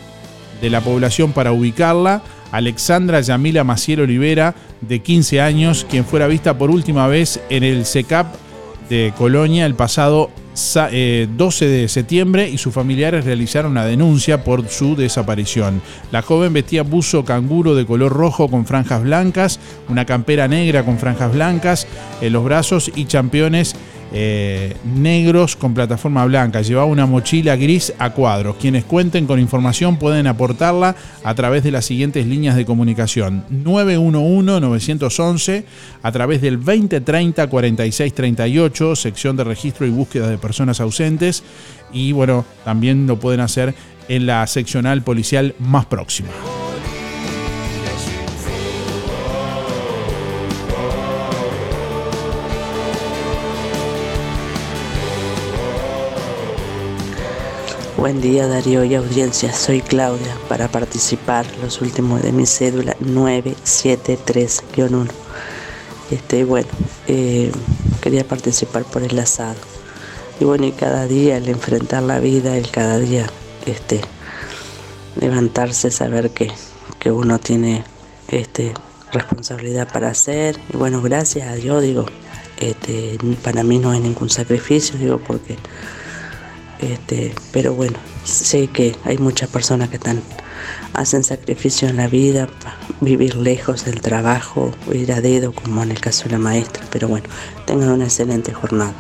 de 0.61 0.69
la 0.69 0.81
población 0.81 1.31
para 1.31 1.53
ubicarla. 1.53 2.21
Alexandra 2.51 3.19
Yamila 3.21 3.63
Maciel 3.63 4.01
Olivera, 4.01 4.53
de 4.81 4.99
15 4.99 5.41
años, 5.41 5.87
quien 5.89 6.05
fuera 6.05 6.27
vista 6.27 6.57
por 6.57 6.69
última 6.69 7.07
vez 7.07 7.41
en 7.49 7.63
el 7.63 7.85
SECAP 7.85 8.44
de 8.89 9.13
Colonia 9.17 9.65
el 9.65 9.75
pasado 9.75 10.29
sa- 10.53 10.89
eh, 10.91 11.27
12 11.35 11.67
de 11.67 11.87
septiembre 11.89 12.49
y 12.49 12.57
sus 12.57 12.73
familiares 12.73 13.25
realizaron 13.25 13.71
una 13.71 13.85
denuncia 13.85 14.43
por 14.43 14.67
su 14.69 14.95
desaparición. 14.95 15.81
La 16.11 16.21
joven 16.21 16.53
vestía 16.53 16.83
buzo 16.83 17.25
canguro 17.25 17.75
de 17.75 17.85
color 17.85 18.13
rojo 18.13 18.47
con 18.49 18.65
franjas 18.65 19.03
blancas, 19.03 19.59
una 19.89 20.05
campera 20.05 20.47
negra 20.47 20.83
con 20.83 20.97
franjas 20.97 21.33
blancas 21.33 21.87
en 22.21 22.33
los 22.33 22.43
brazos 22.43 22.91
y 22.95 23.05
championes 23.05 23.75
eh, 24.17 24.77
negros 24.85 25.57
con 25.57 25.73
plataforma 25.73 26.23
blanca. 26.23 26.61
Llevaba 26.61 26.85
una 26.85 27.05
mochila 27.05 27.57
gris 27.57 27.91
a 27.99 28.11
cuadros. 28.11 28.55
Quienes 28.55 28.85
cuenten 28.85 29.27
con 29.27 29.41
información 29.41 29.97
pueden 29.97 30.25
aportarla 30.25 30.95
a 31.21 31.35
través 31.35 31.63
de 31.63 31.71
las 31.71 31.83
siguientes 31.83 32.25
líneas 32.25 32.55
de 32.55 32.65
comunicación. 32.65 33.43
911-911, 33.51 35.65
a 36.01 36.11
través 36.13 36.41
del 36.41 36.61
2030-4638, 36.61 38.95
sección 38.95 39.35
de 39.35 39.43
registro 39.43 39.85
y 39.85 39.89
búsqueda 39.89 40.29
de 40.29 40.37
personas 40.37 40.79
ausentes. 40.79 41.43
Y 41.91 42.13
bueno, 42.13 42.45
también 42.63 43.07
lo 43.07 43.19
pueden 43.19 43.41
hacer 43.41 43.75
en 44.07 44.27
la 44.27 44.47
seccional 44.47 45.01
policial 45.01 45.55
más 45.59 45.87
próxima. 45.87 46.29
Buen 57.97 58.19
día 58.19 58.47
Darío 58.47 58.83
y 58.83 58.93
audiencia, 58.93 59.53
soy 59.53 59.79
Claudia 59.79 60.35
para 60.49 60.67
participar 60.67 61.45
los 61.61 61.81
últimos 61.81 62.21
de 62.21 62.33
mi 62.33 62.45
cédula 62.45 62.93
973-1. 62.99 65.07
Este, 66.11 66.43
bueno, 66.43 66.67
eh, 67.07 67.53
quería 68.01 68.27
participar 68.27 68.83
por 68.83 69.03
el 69.03 69.17
asado. 69.17 69.55
Y 70.41 70.43
bueno, 70.43 70.65
y 70.65 70.73
cada 70.73 71.07
día 71.07 71.37
el 71.37 71.47
enfrentar 71.47 72.03
la 72.03 72.19
vida, 72.19 72.57
el 72.57 72.69
cada 72.69 72.99
día 72.99 73.27
este, 73.65 74.01
levantarse, 75.15 75.89
saber 75.89 76.31
que, 76.31 76.51
que 76.99 77.11
uno 77.11 77.39
tiene 77.39 77.85
este, 78.27 78.73
responsabilidad 79.13 79.89
para 79.91 80.09
hacer. 80.09 80.59
Y 80.73 80.75
bueno, 80.75 81.01
gracias 81.01 81.47
a 81.47 81.55
Dios, 81.55 81.81
digo, 81.81 82.05
este, 82.57 83.17
para 83.41 83.63
mí 83.63 83.79
no 83.79 83.91
hay 83.91 84.01
ningún 84.01 84.29
sacrificio, 84.29 84.99
digo, 84.99 85.17
porque, 85.17 85.55
este, 86.79 87.33
pero 87.51 87.73
bueno, 87.73 87.97
sé 88.23 88.67
que 88.67 88.95
hay 89.05 89.17
muchas 89.17 89.49
personas 89.49 89.89
que 89.89 89.95
están, 89.97 90.21
hacen 90.93 91.23
sacrificio 91.23 91.87
en 91.89 91.97
la 91.97 92.07
vida, 92.07 92.47
pa- 92.47 92.75
vivir 93.01 93.35
lejos 93.35 93.85
del 93.85 94.01
trabajo, 94.01 94.71
ir 94.93 95.11
a 95.11 95.21
dedo, 95.21 95.51
como 95.53 95.83
en 95.83 95.91
el 95.91 95.99
caso 96.01 96.25
de 96.25 96.31
la 96.31 96.37
maestra, 96.39 96.83
pero 96.91 97.07
bueno, 97.07 97.27
tengan 97.65 97.89
una 97.89 98.05
excelente 98.05 98.53
jornada. 98.53 98.93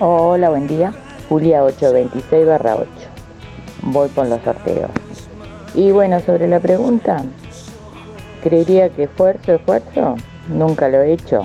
Hola, 0.00 0.50
buen 0.50 0.66
día. 0.66 0.92
Julia 1.28 1.62
826 1.64 2.46
barra 2.46 2.74
8. 2.76 2.86
Voy 3.82 4.08
con 4.10 4.28
los 4.28 4.42
sorteos. 4.42 4.90
Y 5.74 5.90
bueno, 5.92 6.20
sobre 6.20 6.48
la 6.48 6.60
pregunta, 6.60 7.24
creería 8.42 8.88
que 8.90 9.04
esfuerzo, 9.04 9.54
esfuerzo, 9.54 10.16
nunca 10.48 10.88
lo 10.88 11.00
he 11.02 11.12
hecho. 11.14 11.42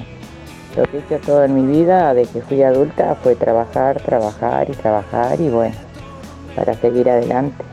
Lo 0.77 0.83
que 0.83 0.97
he 0.97 0.99
hecho 0.99 1.17
toda 1.25 1.47
mi 1.47 1.65
vida, 1.65 2.13
de 2.13 2.25
que 2.27 2.39
fui 2.41 2.61
adulta, 2.61 3.15
fue 3.15 3.35
trabajar, 3.35 3.99
trabajar 3.99 4.69
y 4.69 4.73
trabajar 4.73 5.41
y 5.41 5.49
bueno, 5.49 5.73
para 6.55 6.75
seguir 6.75 7.09
adelante. 7.09 7.63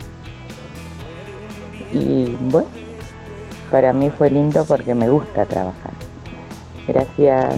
Y 1.92 2.34
bueno, 2.40 2.68
para 3.70 3.92
mí 3.92 4.08
fue 4.08 4.30
lindo 4.30 4.64
porque 4.64 4.94
me 4.94 5.10
gusta 5.10 5.44
trabajar. 5.44 5.92
Gracias. 6.88 7.56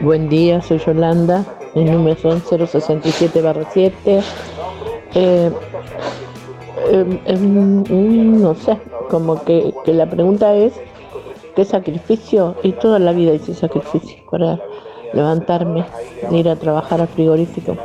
Buen 0.00 0.28
día, 0.28 0.62
soy 0.62 0.78
Yolanda, 0.78 1.44
el 1.74 1.90
número 1.90 2.16
son 2.20 2.40
067 2.42 3.42
7. 3.72 4.22
Eh, 5.14 5.50
mm, 7.36 8.40
no 8.40 8.54
sé, 8.54 8.78
como 9.10 9.42
que, 9.44 9.74
que 9.84 9.92
la 9.94 10.08
pregunta 10.08 10.54
es, 10.54 10.74
¿qué 11.54 11.64
sacrificio? 11.64 12.56
Y 12.62 12.72
toda 12.72 12.98
la 12.98 13.12
vida 13.12 13.34
hice 13.34 13.54
sacrificio 13.54 14.16
para 14.30 14.58
levantarme, 15.12 15.84
ir 16.30 16.48
a 16.48 16.56
trabajar 16.56 17.00
al 17.00 17.08
frigorífico, 17.08 17.76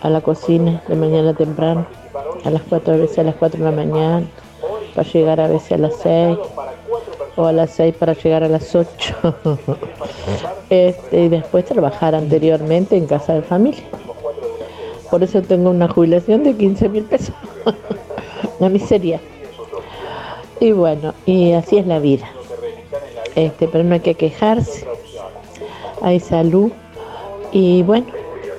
a 0.00 0.10
la 0.10 0.20
cocina 0.20 0.82
de 0.88 0.96
mañana 0.96 1.34
temprano, 1.34 1.86
a 2.44 2.50
las 2.50 2.62
4 2.62 2.94
a 2.94 2.96
veces 2.96 3.18
a 3.18 3.22
las 3.24 3.36
4 3.36 3.58
de 3.58 3.64
la 3.64 3.76
mañana, 3.76 4.26
para 4.94 5.08
llegar 5.08 5.40
a 5.40 5.48
veces 5.48 5.72
a 5.72 5.78
las 5.78 5.96
6 5.96 6.38
o 7.36 7.46
a 7.46 7.52
las 7.52 7.70
6 7.70 7.94
para 7.96 8.14
llegar 8.14 8.42
a 8.44 8.48
las 8.48 8.74
8. 8.74 8.88
Este, 10.70 11.24
y 11.24 11.28
después 11.30 11.64
trabajar 11.64 12.14
anteriormente 12.14 12.94
en 12.94 13.06
casa 13.06 13.32
de 13.32 13.40
familia. 13.40 13.84
Por 15.10 15.22
eso 15.22 15.40
tengo 15.40 15.70
una 15.70 15.88
jubilación 15.88 16.44
de 16.44 16.54
15 16.54 16.88
mil 16.90 17.04
pesos. 17.04 17.34
una 18.58 18.68
miseria. 18.68 19.18
Y 20.60 20.72
bueno, 20.72 21.14
y 21.24 21.52
así 21.52 21.78
es 21.78 21.86
la 21.86 22.00
vida. 22.00 22.28
Este, 23.38 23.68
pero 23.68 23.84
no 23.84 23.94
hay 23.94 24.00
que 24.00 24.16
quejarse. 24.16 24.84
Hay 26.02 26.18
salud. 26.18 26.72
Y 27.52 27.84
bueno, 27.84 28.06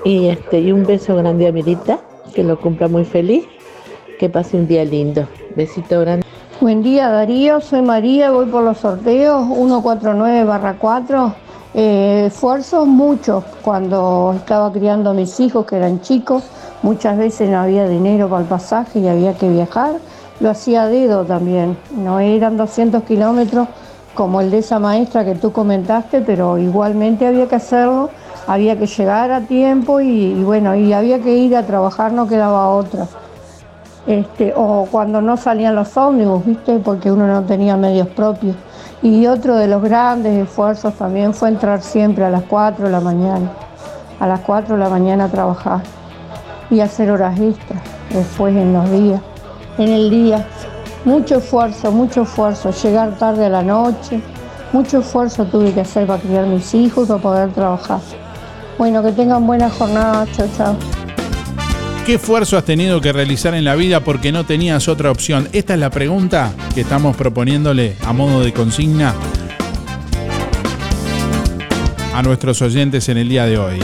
y 0.05 0.27
este, 0.27 0.61
y 0.61 0.71
un 0.71 0.85
beso 0.85 1.17
grande 1.17 1.47
a 1.47 1.51
Mirita, 1.51 1.99
que 2.33 2.45
lo 2.45 2.57
cumpla 2.57 2.87
muy 2.87 3.03
feliz. 3.03 3.43
Que 4.19 4.29
pase 4.29 4.55
un 4.55 4.67
día 4.67 4.85
lindo. 4.85 5.27
Besito 5.53 5.99
grande. 5.99 6.25
Buen 6.61 6.81
día 6.81 7.09
Darío, 7.09 7.59
soy 7.59 7.81
María, 7.81 8.31
voy 8.31 8.45
por 8.45 8.63
los 8.63 8.77
sorteos 8.77 9.47
149-4. 9.47 11.33
Eh, 11.73 12.23
esfuerzos 12.27 12.87
muchos 12.87 13.43
cuando 13.61 14.33
estaba 14.35 14.71
criando 14.71 15.11
a 15.11 15.13
mis 15.13 15.39
hijos 15.39 15.65
que 15.65 15.75
eran 15.75 16.01
chicos, 16.01 16.43
muchas 16.83 17.17
veces 17.17 17.49
no 17.49 17.59
había 17.59 17.87
dinero 17.87 18.27
para 18.29 18.41
el 18.41 18.47
pasaje 18.47 18.99
y 18.99 19.07
había 19.07 19.37
que 19.37 19.49
viajar. 19.49 19.99
Lo 20.39 20.49
hacía 20.49 20.83
a 20.83 20.87
dedo 20.87 21.25
también, 21.25 21.77
no 21.95 22.19
eran 22.19 22.57
200 22.57 23.03
kilómetros 23.03 23.67
como 24.19 24.41
el 24.41 24.51
de 24.51 24.57
esa 24.57 24.79
maestra 24.79 25.23
que 25.23 25.33
tú 25.33 25.53
comentaste, 25.53 26.19
pero 26.19 26.57
igualmente 26.57 27.25
había 27.25 27.47
que 27.47 27.55
hacerlo, 27.55 28.09
había 28.47 28.77
que 28.77 28.85
llegar 28.85 29.31
a 29.31 29.39
tiempo 29.39 30.01
y, 30.01 30.33
bueno, 30.43 30.75
y 30.75 30.91
había 30.91 31.19
que 31.19 31.37
ir 31.37 31.55
a 31.55 31.65
trabajar, 31.65 32.11
no 32.11 32.27
quedaba 32.27 32.67
otra 32.67 33.07
este, 34.05 34.51
o 34.57 34.89
cuando 34.91 35.21
no 35.21 35.37
salían 35.37 35.73
los 35.73 35.95
ómnibus, 35.95 36.45
¿viste? 36.45 36.79
Porque 36.79 37.09
uno 37.09 37.27
no 37.27 37.43
tenía 37.43 37.77
medios 37.77 38.09
propios. 38.09 38.57
Y 39.01 39.25
otro 39.25 39.55
de 39.55 39.69
los 39.69 39.81
grandes 39.81 40.37
esfuerzos 40.37 40.95
también 40.95 41.33
fue 41.33 41.47
entrar 41.47 41.81
siempre 41.81 42.25
a 42.25 42.29
las 42.29 42.43
4 42.43 42.87
de 42.87 42.91
la 42.91 42.99
mañana, 42.99 43.49
a 44.19 44.27
las 44.27 44.41
4 44.41 44.75
de 44.75 44.83
la 44.83 44.89
mañana 44.89 45.23
a 45.23 45.29
trabajar 45.29 45.79
y 46.69 46.81
hacer 46.81 47.09
horas 47.09 47.39
extras 47.39 47.81
después 48.09 48.53
en 48.53 48.73
los 48.73 48.91
días, 48.91 49.21
en 49.77 49.87
el 49.87 50.09
día. 50.09 50.45
Mucho 51.05 51.37
esfuerzo, 51.37 51.91
mucho 51.91 52.23
esfuerzo, 52.23 52.71
llegar 52.71 53.17
tarde 53.17 53.45
a 53.45 53.49
la 53.49 53.63
noche, 53.63 54.19
mucho 54.73 54.99
esfuerzo 54.99 55.45
tuve 55.45 55.73
que 55.73 55.81
hacer 55.81 56.05
para 56.05 56.21
criar 56.21 56.45
mis 56.45 56.73
hijos, 56.73 57.07
para 57.07 57.21
poder 57.21 57.51
trabajar. 57.53 57.99
Bueno, 58.77 59.01
que 59.01 59.11
tengan 59.13 59.45
buena 59.47 59.69
jornada, 59.69 60.27
chao, 60.33 60.47
chao. 60.57 60.75
¿Qué 62.05 62.15
esfuerzo 62.15 62.57
has 62.57 62.65
tenido 62.65 63.01
que 63.01 63.13
realizar 63.13 63.53
en 63.53 63.63
la 63.63 63.75
vida 63.75 63.99
porque 64.01 64.31
no 64.31 64.45
tenías 64.45 64.87
otra 64.87 65.11
opción? 65.11 65.47
Esta 65.53 65.73
es 65.73 65.79
la 65.79 65.89
pregunta 65.89 66.51
que 66.73 66.81
estamos 66.81 67.15
proponiéndole 67.15 67.95
a 68.05 68.13
modo 68.13 68.41
de 68.41 68.51
consigna 68.51 69.13
a 72.13 72.23
nuestros 72.23 72.61
oyentes 72.61 73.07
en 73.09 73.17
el 73.17 73.29
día 73.29 73.45
de 73.45 73.57
hoy. 73.57 73.79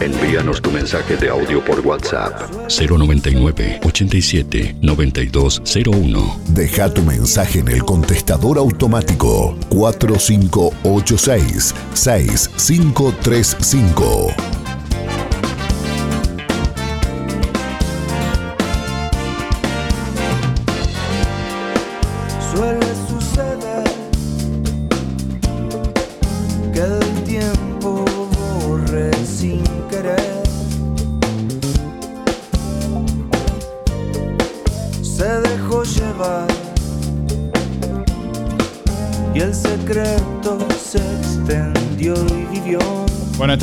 Envíanos 0.00 0.60
tu 0.60 0.72
mensaje 0.72 1.16
de 1.16 1.28
audio 1.28 1.64
por 1.64 1.78
WhatsApp 1.86 2.50
099 2.68 3.78
87 3.84 4.74
9201. 4.80 6.40
Deja 6.48 6.92
tu 6.92 7.00
mensaje 7.02 7.60
en 7.60 7.68
el 7.68 7.84
contestador 7.84 8.58
automático 8.58 9.56
4586 9.68 11.72
6535. 11.94 14.53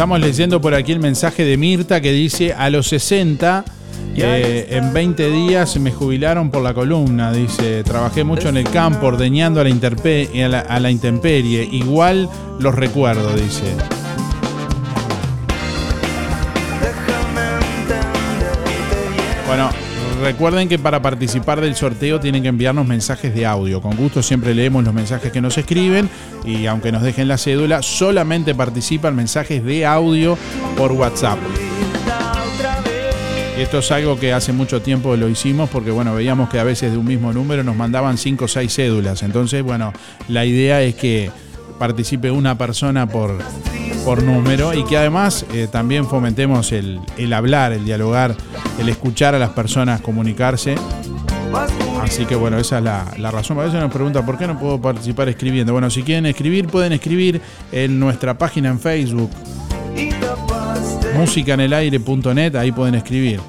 Estamos 0.02 0.20
leyendo 0.20 0.60
por 0.60 0.74
aquí 0.74 0.94
el 0.94 1.00
mensaje 1.00 1.46
de 1.46 1.58
Mirta 1.58 2.02
que 2.02 2.12
dice 2.12 2.54
a 2.54 2.72
los 2.72 2.88
60 2.88 3.64
eh, 4.16 4.66
en 4.72 4.92
20 4.96 5.30
días 5.30 5.78
me 5.78 5.92
jubilaron 5.92 6.50
por 6.50 6.64
la 6.64 6.74
columna, 6.74 7.32
dice, 7.32 7.84
trabajé 7.84 8.24
mucho 8.24 8.50
en 8.50 8.58
el 8.58 8.68
campo 8.68 9.06
ordeñando 9.06 9.62
a 9.62 9.64
la, 9.64 9.70
interpe- 9.70 10.44
a 10.44 10.48
la, 10.48 10.60
a 10.62 10.80
la 10.80 10.90
intemperie, 10.90 11.70
igual 11.72 12.28
los 12.60 12.74
recuerdo, 12.74 13.32
dice. 13.36 13.76
Recuerden 20.32 20.70
que 20.70 20.80
para 20.80 21.02
participar 21.02 21.60
del 21.60 21.76
sorteo 21.76 22.22
tienen 22.22 22.42
que 22.42 22.48
enviarnos 22.48 22.88
mensajes 22.88 23.36
de 23.36 23.46
audio. 23.46 23.82
Con 23.82 23.98
gusto 23.98 24.24
siempre 24.24 24.56
leemos 24.56 24.82
los 24.86 24.94
mensajes 24.94 25.30
que 25.30 25.42
nos 25.42 25.58
escriben 25.58 26.10
y 26.46 26.68
aunque 26.68 26.90
nos 26.90 27.02
dejen 27.02 27.28
la 27.28 27.38
cédula, 27.38 27.82
solamente 27.82 28.56
participan 28.56 29.14
mensajes 29.14 29.62
de 29.62 29.86
audio 29.86 30.38
por 30.78 30.94
WhatsApp. 30.94 31.38
Y 33.58 33.62
esto 33.62 33.80
es 33.80 33.92
algo 33.92 34.18
que 34.18 34.32
hace 34.32 34.54
mucho 34.54 34.82
tiempo 34.82 35.18
lo 35.18 35.28
hicimos 35.28 35.70
porque 35.70 35.92
bueno, 35.92 36.16
veíamos 36.16 36.50
que 36.50 36.60
a 36.60 36.64
veces 36.64 36.94
de 36.94 36.98
un 36.98 37.06
mismo 37.06 37.34
número 37.34 37.62
nos 37.66 37.76
mandaban 37.76 38.18
5 38.18 38.46
o 38.46 38.48
6 38.48 38.74
cédulas. 38.74 39.24
Entonces, 39.24 39.62
bueno, 39.64 39.92
la 40.30 40.46
idea 40.46 40.82
es 40.82 40.96
que 40.96 41.30
participe 41.82 42.30
una 42.30 42.60
persona 42.60 43.08
por, 43.08 43.40
por 44.06 44.22
número 44.22 44.72
y 44.72 44.84
que 44.84 44.98
además 44.98 45.48
eh, 45.52 45.68
también 45.72 46.06
fomentemos 46.06 46.72
el, 46.74 47.00
el 47.18 47.34
hablar, 47.34 47.74
el 47.74 47.86
dialogar, 47.86 48.36
el 48.80 48.88
escuchar 48.88 49.34
a 49.34 49.40
las 49.40 49.50
personas 49.50 50.00
comunicarse. 50.00 50.76
Así 52.00 52.28
que 52.28 52.36
bueno, 52.36 52.60
esa 52.60 52.78
es 52.78 52.84
la, 52.84 53.12
la 53.18 53.32
razón. 53.32 53.58
A 53.58 53.64
veces 53.64 53.80
nos 53.80 53.92
preguntan 53.92 54.24
por 54.28 54.38
qué 54.38 54.46
no 54.46 54.60
puedo 54.60 54.80
participar 54.80 55.28
escribiendo. 55.30 55.74
Bueno, 55.74 55.90
si 55.90 56.04
quieren 56.04 56.28
escribir, 56.28 56.68
pueden 56.68 56.94
escribir 56.94 57.42
en 57.72 58.00
nuestra 58.00 58.38
página 58.38 58.70
en 58.70 58.80
Facebook. 58.80 59.32
Musicanelaire.net, 61.18 62.56
ahí 62.58 62.72
pueden 62.72 62.94
escribir. 62.94 63.40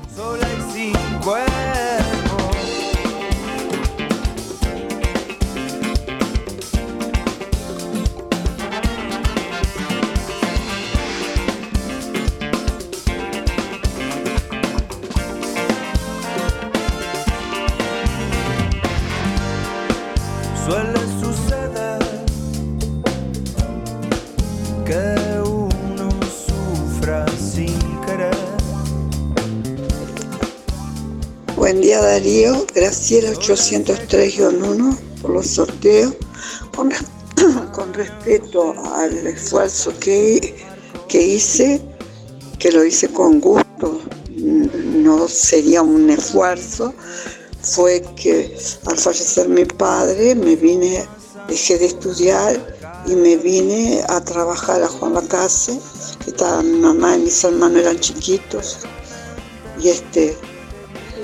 Darío, 32.23 32.65
Graciela 32.73 33.33
803-1 33.33 34.97
por 35.21 35.31
los 35.33 35.45
sorteos. 35.49 36.15
Con, 36.73 36.89
res- 36.93 37.03
con 37.73 37.93
respeto 37.93 38.75
al 38.95 39.27
esfuerzo 39.27 39.93
que, 39.99 40.55
que 41.09 41.21
hice, 41.21 41.83
que 42.61 42.71
lo 42.71 42.85
hice 42.85 43.09
con 43.09 43.41
gusto, 43.41 44.01
n- 44.31 44.71
no 45.03 45.27
sería 45.27 45.83
un 45.83 46.11
esfuerzo, 46.11 46.95
fue 47.61 48.05
que 48.15 48.57
al 48.87 48.97
fallecer 48.97 49.49
mi 49.49 49.65
padre 49.65 50.37
me 50.37 50.55
vine, 50.55 51.05
dejé 51.49 51.77
de 51.79 51.87
estudiar 51.87 52.77
y 53.05 53.17
me 53.17 53.37
vine 53.37 54.05
a 54.09 54.21
trabajar 54.21 54.81
a 54.81 54.87
Juan 54.87 55.15
Lacase, 55.15 55.77
que 56.23 56.31
estaba 56.31 56.63
mi 56.63 56.79
mamá 56.79 57.17
y 57.17 57.23
mis 57.23 57.43
hermanos 57.43 57.81
eran 57.81 57.99
chiquitos. 57.99 58.79
Y 59.81 59.89
este, 59.89 60.37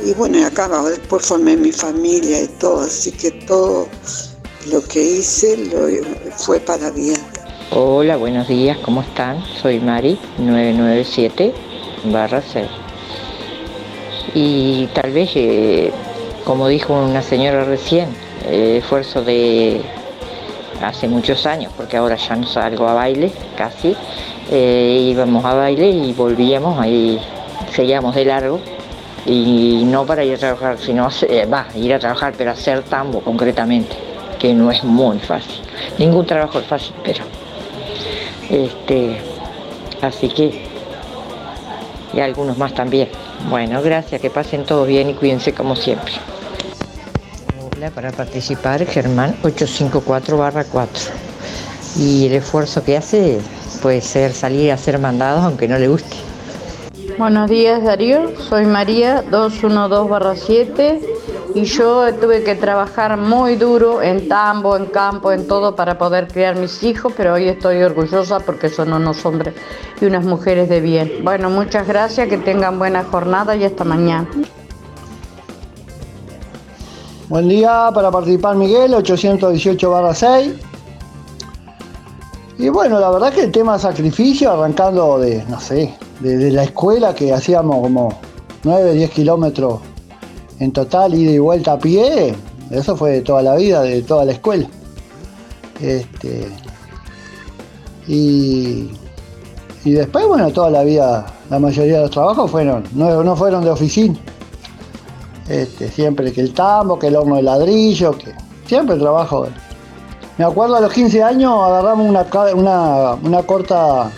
y 0.05 0.15
bueno, 0.15 0.39
y 0.39 0.43
acá 0.43 0.69
después 0.85 1.27
formé 1.27 1.57
mi 1.57 1.73
familia 1.73 2.43
y 2.43 2.47
todo, 2.47 2.81
así 2.81 3.13
que 3.13 3.31
todo 3.31 3.89
lo 4.71 4.83
que 4.83 5.03
hice 5.03 5.57
fue 6.37 6.61
para 6.61 6.91
bien. 6.91 7.17
Hola, 7.71 8.17
buenos 8.17 8.49
días, 8.49 8.79
¿cómo 8.79 9.03
están? 9.03 9.45
Soy 9.61 9.81
Mari, 9.81 10.19
997 10.39 11.53
barra 12.05 12.43
6. 12.43 12.67
Y 14.35 14.87
tal 14.95 15.13
vez, 15.13 15.31
eh, 15.35 15.93
como 16.45 16.69
dijo 16.69 16.95
una 16.95 17.23
señora 17.23 17.65
recién, 17.65 18.09
el 18.47 18.77
esfuerzo 18.77 19.23
de 19.23 19.83
hace 20.83 21.09
muchos 21.09 21.45
años, 21.45 21.73
porque 21.77 21.97
ahora 21.97 22.17
ya 22.17 22.37
no 22.37 22.47
salgo 22.47 22.89
a 22.89 22.95
baile, 22.95 23.33
casi, 23.57 23.97
eh, 24.51 25.09
íbamos 25.11 25.45
a 25.45 25.55
baile 25.55 25.91
y 25.91 26.13
volvíamos, 26.13 26.79
ahí 26.79 27.21
seguíamos 27.75 28.15
de 28.15 28.25
largo, 28.25 28.61
y 29.29 29.85
no 29.85 30.07
para 30.07 30.25
ir 30.25 30.35
a 30.35 30.39
trabajar, 30.39 30.79
sino 30.79 31.09
eh, 31.29 31.45
va, 31.45 31.67
ir 31.75 31.93
a 31.93 31.99
trabajar, 31.99 32.33
pero 32.37 32.53
hacer 32.53 32.83
tambo 32.85 33.21
concretamente, 33.21 33.95
que 34.39 34.55
no 34.55 34.71
es 34.71 34.83
muy 34.83 35.19
fácil. 35.19 35.61
Ningún 35.99 36.25
trabajo 36.25 36.59
es 36.59 36.67
fácil, 36.67 36.95
pero 37.05 37.25
este, 38.49 39.19
así 40.01 40.29
que, 40.29 40.65
y 42.15 42.21
algunos 42.21 42.57
más 42.57 42.73
también. 42.73 43.11
Bueno, 43.51 43.83
gracias, 43.83 44.21
que 44.21 44.31
pasen 44.31 44.65
todos 44.65 44.89
bien 44.89 45.11
y 45.11 45.15
cuídense 45.15 45.53
como 45.53 45.77
siempre. 45.77 46.15
Para 47.95 48.11
participar, 48.11 48.85
Germán 48.87 49.37
854 49.45 50.37
4. 50.73 50.93
Y 51.97 52.27
el 52.27 52.35
esfuerzo 52.35 52.83
que 52.83 52.97
hace 52.97 53.39
puede 53.81 54.01
ser 54.01 54.33
salir 54.33 54.73
a 54.73 54.75
hacer 54.75 54.99
mandados 54.99 55.45
aunque 55.45 55.69
no 55.69 55.79
le 55.79 55.87
guste. 55.87 56.28
Buenos 57.19 57.51
días 57.51 57.83
Darío, 57.83 58.39
soy 58.39 58.65
María 58.65 59.25
212-7 59.29 61.01
y 61.53 61.65
yo 61.65 62.15
tuve 62.15 62.45
que 62.45 62.55
trabajar 62.55 63.17
muy 63.17 63.57
duro 63.57 64.01
en 64.01 64.29
tambo, 64.29 64.77
en 64.77 64.87
campo, 64.87 65.33
en 65.33 65.49
todo 65.49 65.75
para 65.75 65.99
poder 65.99 66.29
criar 66.29 66.55
mis 66.55 66.85
hijos, 66.85 67.13
pero 67.17 67.35
hoy 67.35 67.49
estoy 67.49 67.83
orgullosa 67.83 68.39
porque 68.39 68.69
son 68.69 68.93
unos 68.93 69.27
hombres 69.27 69.57
y 70.01 70.05
unas 70.05 70.25
mujeres 70.25 70.69
de 70.69 70.81
bien. 70.81 71.25
Bueno, 71.25 71.51
muchas 71.51 71.89
gracias, 71.89 72.29
que 72.29 72.39
tengan 72.39 72.79
buena 72.79 73.03
jornada 73.03 73.57
y 73.57 73.65
hasta 73.65 73.83
mañana. 73.83 74.29
Buen 77.29 77.49
día 77.49 77.91
para 77.93 78.13
participar 78.13 78.55
Miguel, 78.55 78.95
818 78.95 80.15
6. 80.15 80.68
Y 82.59 82.69
bueno, 82.71 82.99
la 82.99 83.11
verdad 83.11 83.33
que 83.33 83.43
el 83.43 83.53
tema 83.53 83.79
sacrificio, 83.79 84.51
arrancando 84.51 85.21
de, 85.21 85.45
no 85.45 85.61
sé, 85.61 85.95
de, 86.19 86.51
la 86.51 86.65
escuela 86.65 87.15
que 87.15 87.33
hacíamos 87.33 87.81
como 87.81 88.19
9, 88.65 88.95
10 88.95 89.11
kilómetros 89.11 89.81
en 90.59 90.73
total, 90.73 91.15
ida 91.15 91.31
y 91.31 91.39
vuelta 91.39 91.75
a 91.75 91.79
pie, 91.79 92.35
eso 92.73 92.97
fue 92.97 93.13
de 93.13 93.21
toda 93.21 93.43
la 93.43 93.55
vida, 93.55 93.83
de 93.83 94.03
toda 94.03 94.25
la 94.25 94.33
escuela. 94.33 94.69
Este, 95.81 96.49
y, 98.09 98.91
y 99.85 99.91
después, 99.93 100.27
bueno, 100.27 100.51
toda 100.51 100.71
la 100.71 100.83
vida, 100.83 101.27
la 101.51 101.61
mayoría 101.61 101.97
de 101.97 102.03
los 102.03 102.11
trabajos 102.11 102.51
fueron, 102.51 102.83
no, 102.93 103.23
no 103.23 103.37
fueron 103.37 103.63
de 103.63 103.71
oficina. 103.71 104.19
Este, 105.49 105.89
siempre 105.91 106.33
que 106.33 106.41
el 106.41 106.53
tambo, 106.53 106.99
que 106.99 107.07
el 107.07 107.15
horno 107.15 107.37
de 107.37 107.43
ladrillo, 107.43 108.19
que 108.19 108.35
siempre 108.67 108.97
trabajo. 108.97 109.47
Me 110.39 110.45
acuerdo 110.45 110.77
a 110.77 110.81
los 110.81 110.93
15 110.93 111.21
años 111.21 111.53
agarramos 111.53 112.09
una, 112.09 112.25
una, 112.55 113.15
una 113.15 113.43
corta 113.43 114.11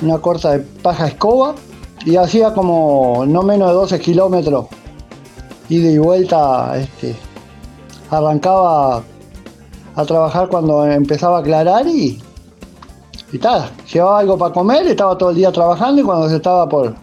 una 0.00 0.18
corta 0.18 0.52
de 0.52 0.60
paja 0.60 1.08
escoba 1.08 1.54
y 2.06 2.16
hacía 2.16 2.54
como 2.54 3.24
no 3.26 3.42
menos 3.42 3.68
de 3.68 3.74
12 3.74 4.00
kilómetros 4.00 4.66
ida 5.68 5.90
y 5.90 5.98
vuelta 5.98 6.78
este, 6.78 7.14
arrancaba 8.10 9.02
a 9.94 10.04
trabajar 10.06 10.48
cuando 10.48 10.86
empezaba 10.86 11.38
a 11.38 11.40
aclarar 11.40 11.86
y, 11.86 12.22
y 13.32 13.38
tal, 13.38 13.68
llevaba 13.92 14.20
algo 14.20 14.38
para 14.38 14.54
comer, 14.54 14.86
estaba 14.86 15.18
todo 15.18 15.30
el 15.30 15.36
día 15.36 15.52
trabajando 15.52 16.00
y 16.00 16.04
cuando 16.04 16.30
se 16.30 16.36
estaba 16.36 16.66
por, 16.66 16.94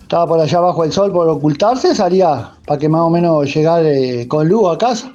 estaba 0.00 0.26
por 0.26 0.40
allá 0.40 0.58
abajo 0.58 0.82
el 0.82 0.92
sol 0.92 1.12
por 1.12 1.28
ocultarse, 1.28 1.94
salía 1.94 2.52
para 2.66 2.80
que 2.80 2.88
más 2.88 3.02
o 3.02 3.10
menos 3.10 3.54
llegar 3.54 3.84
eh, 3.84 4.26
con 4.26 4.48
luz 4.48 4.72
a 4.72 4.78
casa. 4.78 5.12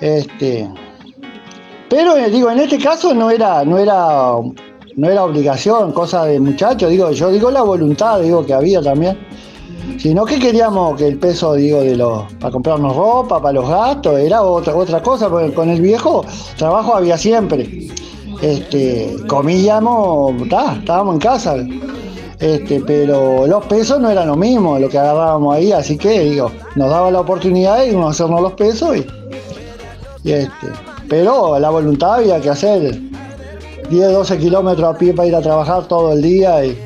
Este, 0.00 0.68
pero 1.88 2.16
eh, 2.16 2.30
digo, 2.30 2.50
en 2.50 2.58
este 2.58 2.78
caso 2.78 3.14
no 3.14 3.30
era, 3.30 3.64
no 3.64 3.78
era, 3.78 4.32
no 4.96 5.08
era 5.08 5.24
obligación, 5.24 5.92
cosa 5.92 6.24
de 6.24 6.40
muchachos, 6.40 6.90
digo, 6.90 7.10
yo 7.12 7.30
digo 7.30 7.50
la 7.50 7.62
voluntad, 7.62 8.20
digo 8.20 8.44
que 8.44 8.54
había 8.54 8.82
también. 8.82 9.18
Sino 9.98 10.24
que 10.24 10.38
queríamos 10.40 10.98
que 10.98 11.06
el 11.06 11.18
peso, 11.18 11.54
digo, 11.54 11.80
de 11.80 11.96
los, 11.96 12.24
para 12.34 12.50
comprarnos 12.50 12.94
ropa, 12.94 13.40
para 13.40 13.52
los 13.52 13.68
gastos, 13.68 14.18
era 14.18 14.42
otra, 14.42 14.74
otra 14.74 15.00
cosa, 15.00 15.30
porque 15.30 15.54
con 15.54 15.70
el 15.70 15.80
viejo 15.80 16.24
trabajo 16.56 16.96
había 16.96 17.16
siempre. 17.16 17.88
Este, 18.42 19.16
comíamos, 19.28 20.34
estábamos 20.42 21.14
en 21.14 21.20
casa. 21.20 21.56
Este, 22.40 22.80
pero 22.80 23.46
los 23.46 23.64
pesos 23.66 24.00
no 24.00 24.10
eran 24.10 24.26
lo 24.26 24.36
mismo, 24.36 24.78
lo 24.78 24.88
que 24.88 24.98
agarrábamos 24.98 25.54
ahí, 25.54 25.72
así 25.72 25.96
que 25.96 26.20
digo, 26.20 26.50
nos 26.74 26.90
daba 26.90 27.10
la 27.10 27.20
oportunidad 27.20 27.78
de 27.78 27.96
uno 27.96 28.08
hacernos 28.08 28.42
los 28.42 28.52
pesos 28.52 28.96
y, 28.96 29.06
este, 30.32 30.66
pero 31.08 31.58
la 31.58 31.70
voluntad 31.70 32.16
había 32.16 32.38
que 32.40 32.50
hacer 32.50 32.98
10, 33.90 34.12
12 34.12 34.38
kilómetros 34.38 34.94
a 34.94 34.98
pie 34.98 35.12
para 35.14 35.28
ir 35.28 35.34
a 35.36 35.40
trabajar 35.40 35.86
todo 35.86 36.12
el 36.12 36.22
día 36.22 36.64
y 36.64 36.76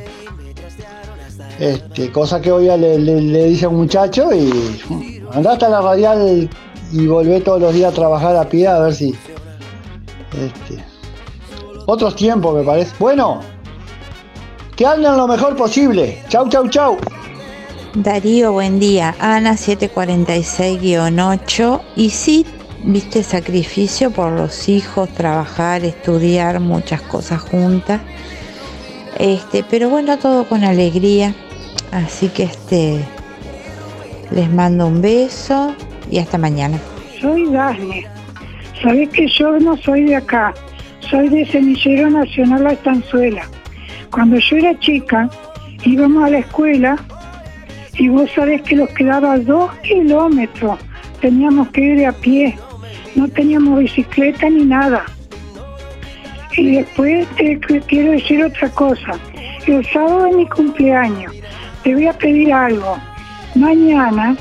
este, 1.58 2.10
cosa 2.12 2.40
que 2.40 2.50
hoy 2.52 2.64
le, 2.66 2.98
le- 2.98 3.44
dice 3.44 3.66
a 3.66 3.68
un 3.68 3.76
muchacho 3.76 4.32
y 4.32 5.22
andá 5.32 5.52
hasta 5.52 5.68
la 5.68 5.80
radial 5.80 6.48
y 6.92 7.06
volvé 7.06 7.40
todos 7.40 7.60
los 7.60 7.72
días 7.74 7.92
a 7.92 7.94
trabajar 7.94 8.34
a 8.36 8.48
pie 8.48 8.66
a 8.66 8.78
ver 8.80 8.94
si 8.94 9.14
este, 10.32 10.82
otros 11.86 12.14
tiempos 12.16 12.54
me 12.56 12.62
parece. 12.62 12.92
Bueno, 12.98 13.40
que 14.76 14.86
anden 14.86 15.16
lo 15.16 15.26
mejor 15.28 15.56
posible. 15.56 16.22
Chau, 16.28 16.48
chau, 16.48 16.68
chau. 16.68 16.96
Darío, 17.94 18.52
buen 18.52 18.78
día. 18.78 19.14
Ana 19.18 19.54
746-8. 19.54 21.80
Y 21.96 22.10
sí, 22.10 22.46
viste 22.84 23.22
sacrificio 23.22 24.10
por 24.10 24.32
los 24.32 24.68
hijos, 24.68 25.08
trabajar, 25.10 25.84
estudiar, 25.84 26.60
muchas 26.60 27.02
cosas 27.02 27.40
juntas. 27.40 28.00
Este, 29.18 29.64
pero 29.68 29.88
bueno, 29.90 30.18
todo 30.18 30.48
con 30.48 30.64
alegría. 30.64 31.34
Así 31.92 32.28
que 32.28 32.44
este 32.44 33.00
les 34.30 34.50
mando 34.50 34.86
un 34.86 35.02
beso 35.02 35.74
y 36.10 36.18
hasta 36.18 36.38
mañana. 36.38 36.78
Soy 37.20 37.50
Dafne. 37.50 38.06
Sabés 38.82 39.08
que 39.10 39.26
yo 39.28 39.58
no 39.58 39.76
soy 39.76 40.04
de 40.04 40.16
acá, 40.16 40.54
soy 41.10 41.28
de 41.28 41.44
Semillero 41.46 42.08
Nacional 42.08 42.64
La 42.64 42.72
Estanzuela. 42.72 43.42
Cuando 44.10 44.38
yo 44.38 44.56
era 44.56 44.78
chica, 44.78 45.28
íbamos 45.84 46.24
a 46.24 46.30
la 46.30 46.38
escuela 46.38 46.96
y 47.98 48.08
vos 48.08 48.30
sabés 48.34 48.62
que 48.62 48.76
nos 48.76 48.88
quedaba 48.90 49.38
dos 49.38 49.70
kilómetros. 49.82 50.78
Teníamos 51.20 51.68
que 51.68 51.80
ir 51.82 52.06
a 52.06 52.12
pie, 52.12 52.56
no 53.14 53.28
teníamos 53.28 53.80
bicicleta 53.80 54.48
ni 54.48 54.64
nada. 54.64 55.04
Y 56.56 56.76
después 56.76 57.26
te 57.36 57.58
qu- 57.60 57.82
quiero 57.86 58.12
decir 58.12 58.42
otra 58.44 58.68
cosa. 58.70 59.12
El 59.66 59.84
sábado 59.86 60.26
es 60.26 60.36
mi 60.36 60.48
cumpleaños. 60.48 61.32
Te 61.84 61.94
voy 61.94 62.06
a 62.06 62.12
pedir 62.12 62.52
algo. 62.52 62.98
Mañana, 63.54 64.36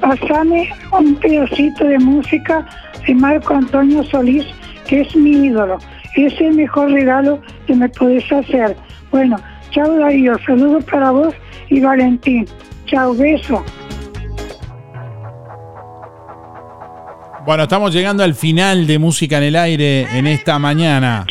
pasame 0.00 0.70
un 0.92 1.14
pedacito 1.16 1.84
de 1.84 1.98
música 1.98 2.66
de 3.06 3.14
Marco 3.14 3.54
Antonio 3.54 4.02
Solís, 4.04 4.44
que 4.86 5.02
es 5.02 5.14
mi 5.16 5.46
ídolo. 5.46 5.78
Es 6.16 6.38
el 6.40 6.54
mejor 6.54 6.90
regalo 6.90 7.40
que 7.66 7.74
me 7.74 7.88
podés 7.90 8.30
hacer. 8.32 8.76
Bueno, 9.10 9.36
chao 9.70 9.98
Darío, 9.98 10.36
saludos 10.46 10.84
para 10.84 11.10
vos 11.10 11.34
y 11.68 11.80
Valentín. 11.80 12.46
Chao, 12.86 13.14
beso. 13.14 13.62
Bueno, 17.48 17.62
estamos 17.62 17.94
llegando 17.94 18.22
al 18.22 18.34
final 18.34 18.86
de 18.86 18.98
Música 18.98 19.38
en 19.38 19.44
el 19.44 19.56
Aire 19.56 20.06
en 20.12 20.26
esta 20.26 20.58
mañana. 20.58 21.24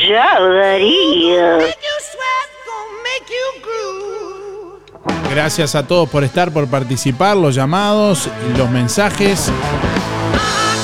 Gracias 5.30 5.76
a 5.76 5.86
todos 5.86 6.08
por 6.08 6.24
estar, 6.24 6.50
por 6.50 6.68
participar, 6.68 7.36
los 7.36 7.54
llamados, 7.54 8.28
los 8.56 8.68
mensajes. 8.68 9.52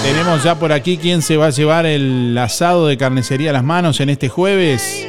Tenemos 0.05 0.44
ya 0.44 0.55
por 0.55 0.70
aquí 0.70 0.98
quién 0.98 1.20
se 1.20 1.36
va 1.36 1.47
a 1.47 1.51
llevar 1.51 1.85
el 1.85 2.39
asado 2.39 2.86
de 2.86 2.97
carnicería 2.97 3.51
a 3.51 3.55
las 3.55 3.65
manos 3.65 3.98
en 3.98 4.11
este 4.11 4.28
jueves. 4.28 5.05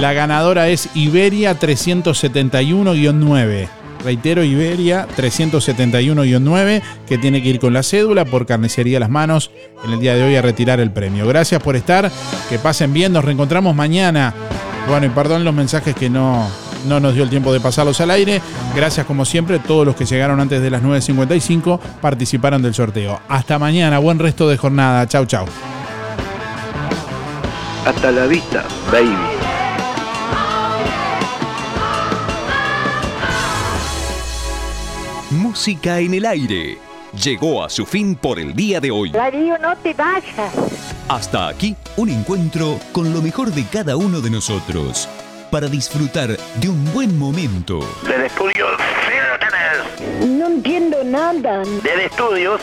La 0.00 0.12
ganadora 0.12 0.70
es 0.70 0.88
Iberia 0.96 1.56
371-9. 1.56 3.81
Reitero, 4.04 4.42
Iberia 4.42 5.06
371-9, 5.16 6.82
que 7.06 7.18
tiene 7.18 7.42
que 7.42 7.48
ir 7.50 7.60
con 7.60 7.72
la 7.72 7.82
cédula 7.82 8.24
por 8.24 8.46
carnicería 8.46 8.96
a 8.96 9.00
las 9.00 9.10
manos 9.10 9.50
en 9.84 9.92
el 9.92 10.00
día 10.00 10.14
de 10.14 10.24
hoy 10.24 10.36
a 10.36 10.42
retirar 10.42 10.80
el 10.80 10.90
premio. 10.90 11.26
Gracias 11.26 11.62
por 11.62 11.76
estar, 11.76 12.10
que 12.48 12.58
pasen 12.58 12.92
bien, 12.92 13.12
nos 13.12 13.24
reencontramos 13.24 13.74
mañana. 13.74 14.34
Bueno, 14.88 15.06
y 15.06 15.10
perdón 15.10 15.44
los 15.44 15.54
mensajes 15.54 15.94
que 15.94 16.10
no, 16.10 16.48
no 16.88 17.00
nos 17.00 17.14
dio 17.14 17.22
el 17.22 17.30
tiempo 17.30 17.52
de 17.52 17.60
pasarlos 17.60 18.00
al 18.00 18.10
aire. 18.10 18.40
Gracias 18.74 19.06
como 19.06 19.24
siempre, 19.24 19.58
todos 19.58 19.86
los 19.86 19.94
que 19.94 20.04
llegaron 20.04 20.40
antes 20.40 20.60
de 20.60 20.70
las 20.70 20.82
9.55 20.82 21.78
participaron 22.00 22.62
del 22.62 22.74
sorteo. 22.74 23.20
Hasta 23.28 23.58
mañana, 23.58 23.98
buen 23.98 24.18
resto 24.18 24.48
de 24.48 24.56
jornada. 24.56 25.06
Chau, 25.06 25.26
chau. 25.26 25.46
Hasta 27.84 28.12
la 28.12 28.26
vista, 28.26 28.64
baby. 28.90 29.31
Música 35.52 35.98
en 35.98 36.14
el 36.14 36.24
aire. 36.24 36.78
Llegó 37.12 37.62
a 37.62 37.68
su 37.68 37.84
fin 37.84 38.16
por 38.16 38.38
el 38.38 38.54
día 38.54 38.80
de 38.80 38.90
hoy. 38.90 39.10
Darío, 39.10 39.58
no 39.58 39.76
te 39.76 39.92
vayas. 39.92 40.50
Hasta 41.08 41.46
aquí 41.46 41.76
un 41.98 42.08
encuentro 42.08 42.80
con 42.90 43.12
lo 43.12 43.20
mejor 43.20 43.50
de 43.50 43.66
cada 43.66 43.98
uno 43.98 44.22
de 44.22 44.30
nosotros 44.30 45.06
para 45.50 45.68
disfrutar 45.68 46.38
de 46.56 46.68
un 46.70 46.90
buen 46.94 47.18
momento. 47.18 47.80
Del 48.08 48.22
estudio. 48.22 48.66
No 50.26 50.46
entiendo 50.46 51.04
nada. 51.04 51.62
Del 51.82 52.00
estudios, 52.00 52.62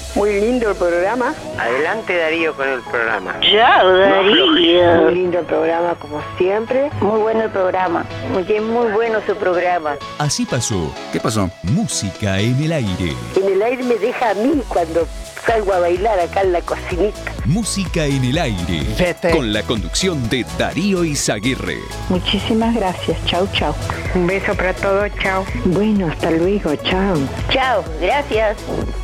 Muy 0.13 0.41
lindo 0.41 0.69
el 0.69 0.75
programa. 0.75 1.33
Adelante 1.57 2.17
Darío 2.17 2.53
con 2.53 2.67
el 2.67 2.81
programa. 2.81 3.39
Chao, 3.39 3.97
Darío. 3.97 5.01
Muy 5.03 5.15
lindo 5.15 5.39
el 5.39 5.45
programa, 5.45 5.95
como 5.95 6.21
siempre. 6.37 6.89
Muy 6.99 7.19
bueno 7.21 7.43
el 7.43 7.49
programa. 7.49 8.05
Muy, 8.29 8.43
muy 8.59 8.91
bueno 8.91 9.19
su 9.25 9.35
programa. 9.35 9.95
Así 10.17 10.45
pasó. 10.45 10.93
¿Qué 11.13 11.19
pasó? 11.21 11.49
Música 11.63 12.39
en 12.39 12.61
el 12.61 12.73
aire. 12.73 13.15
En 13.37 13.53
el 13.53 13.61
aire 13.61 13.83
me 13.83 13.95
deja 13.95 14.31
a 14.31 14.33
mí 14.33 14.61
cuando 14.67 15.07
salgo 15.45 15.73
a 15.73 15.79
bailar 15.79 16.19
acá 16.19 16.41
en 16.41 16.53
la 16.53 16.61
cocinita. 16.61 17.31
Música 17.45 18.05
en 18.05 18.23
el 18.23 18.37
aire. 18.37 18.85
Con 19.31 19.51
la 19.51 19.63
conducción 19.63 20.29
de 20.29 20.45
Darío 20.57 21.03
Izaguirre. 21.03 21.79
Muchísimas 22.09 22.75
gracias. 22.75 23.17
Chau, 23.25 23.47
chau. 23.53 23.73
Un 24.15 24.27
beso 24.27 24.53
para 24.55 24.73
todos. 24.73 25.09
Chau. 25.21 25.43
Bueno, 25.65 26.07
hasta 26.07 26.31
luego. 26.31 26.75
Chau. 26.75 27.15
Chau. 27.49 27.83
Gracias. 27.99 28.57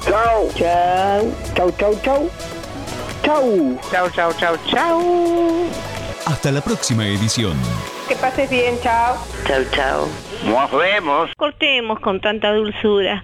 Chau. 0.06 0.50
Chau. 0.56 1.34
Chau, 1.56 1.72
chau, 1.78 2.00
chau. 2.04 2.30
Chau. 3.24 3.80
Chau, 3.92 4.10
chau, 4.12 4.34
chau, 4.40 4.58
chau. 4.70 5.68
Hasta 6.26 6.52
la 6.52 6.62
próxima 6.62 7.06
edición. 7.08 7.58
Que 8.08 8.16
pases 8.16 8.50
bien. 8.50 8.76
Chau. 8.82 9.16
Chau, 9.48 9.64
chau. 9.72 10.08
Nos 10.46 10.72
vemos. 10.72 11.32
Cortemos 11.38 12.00
con 12.00 12.22
tanta 12.22 12.54
dulzura. 12.54 13.24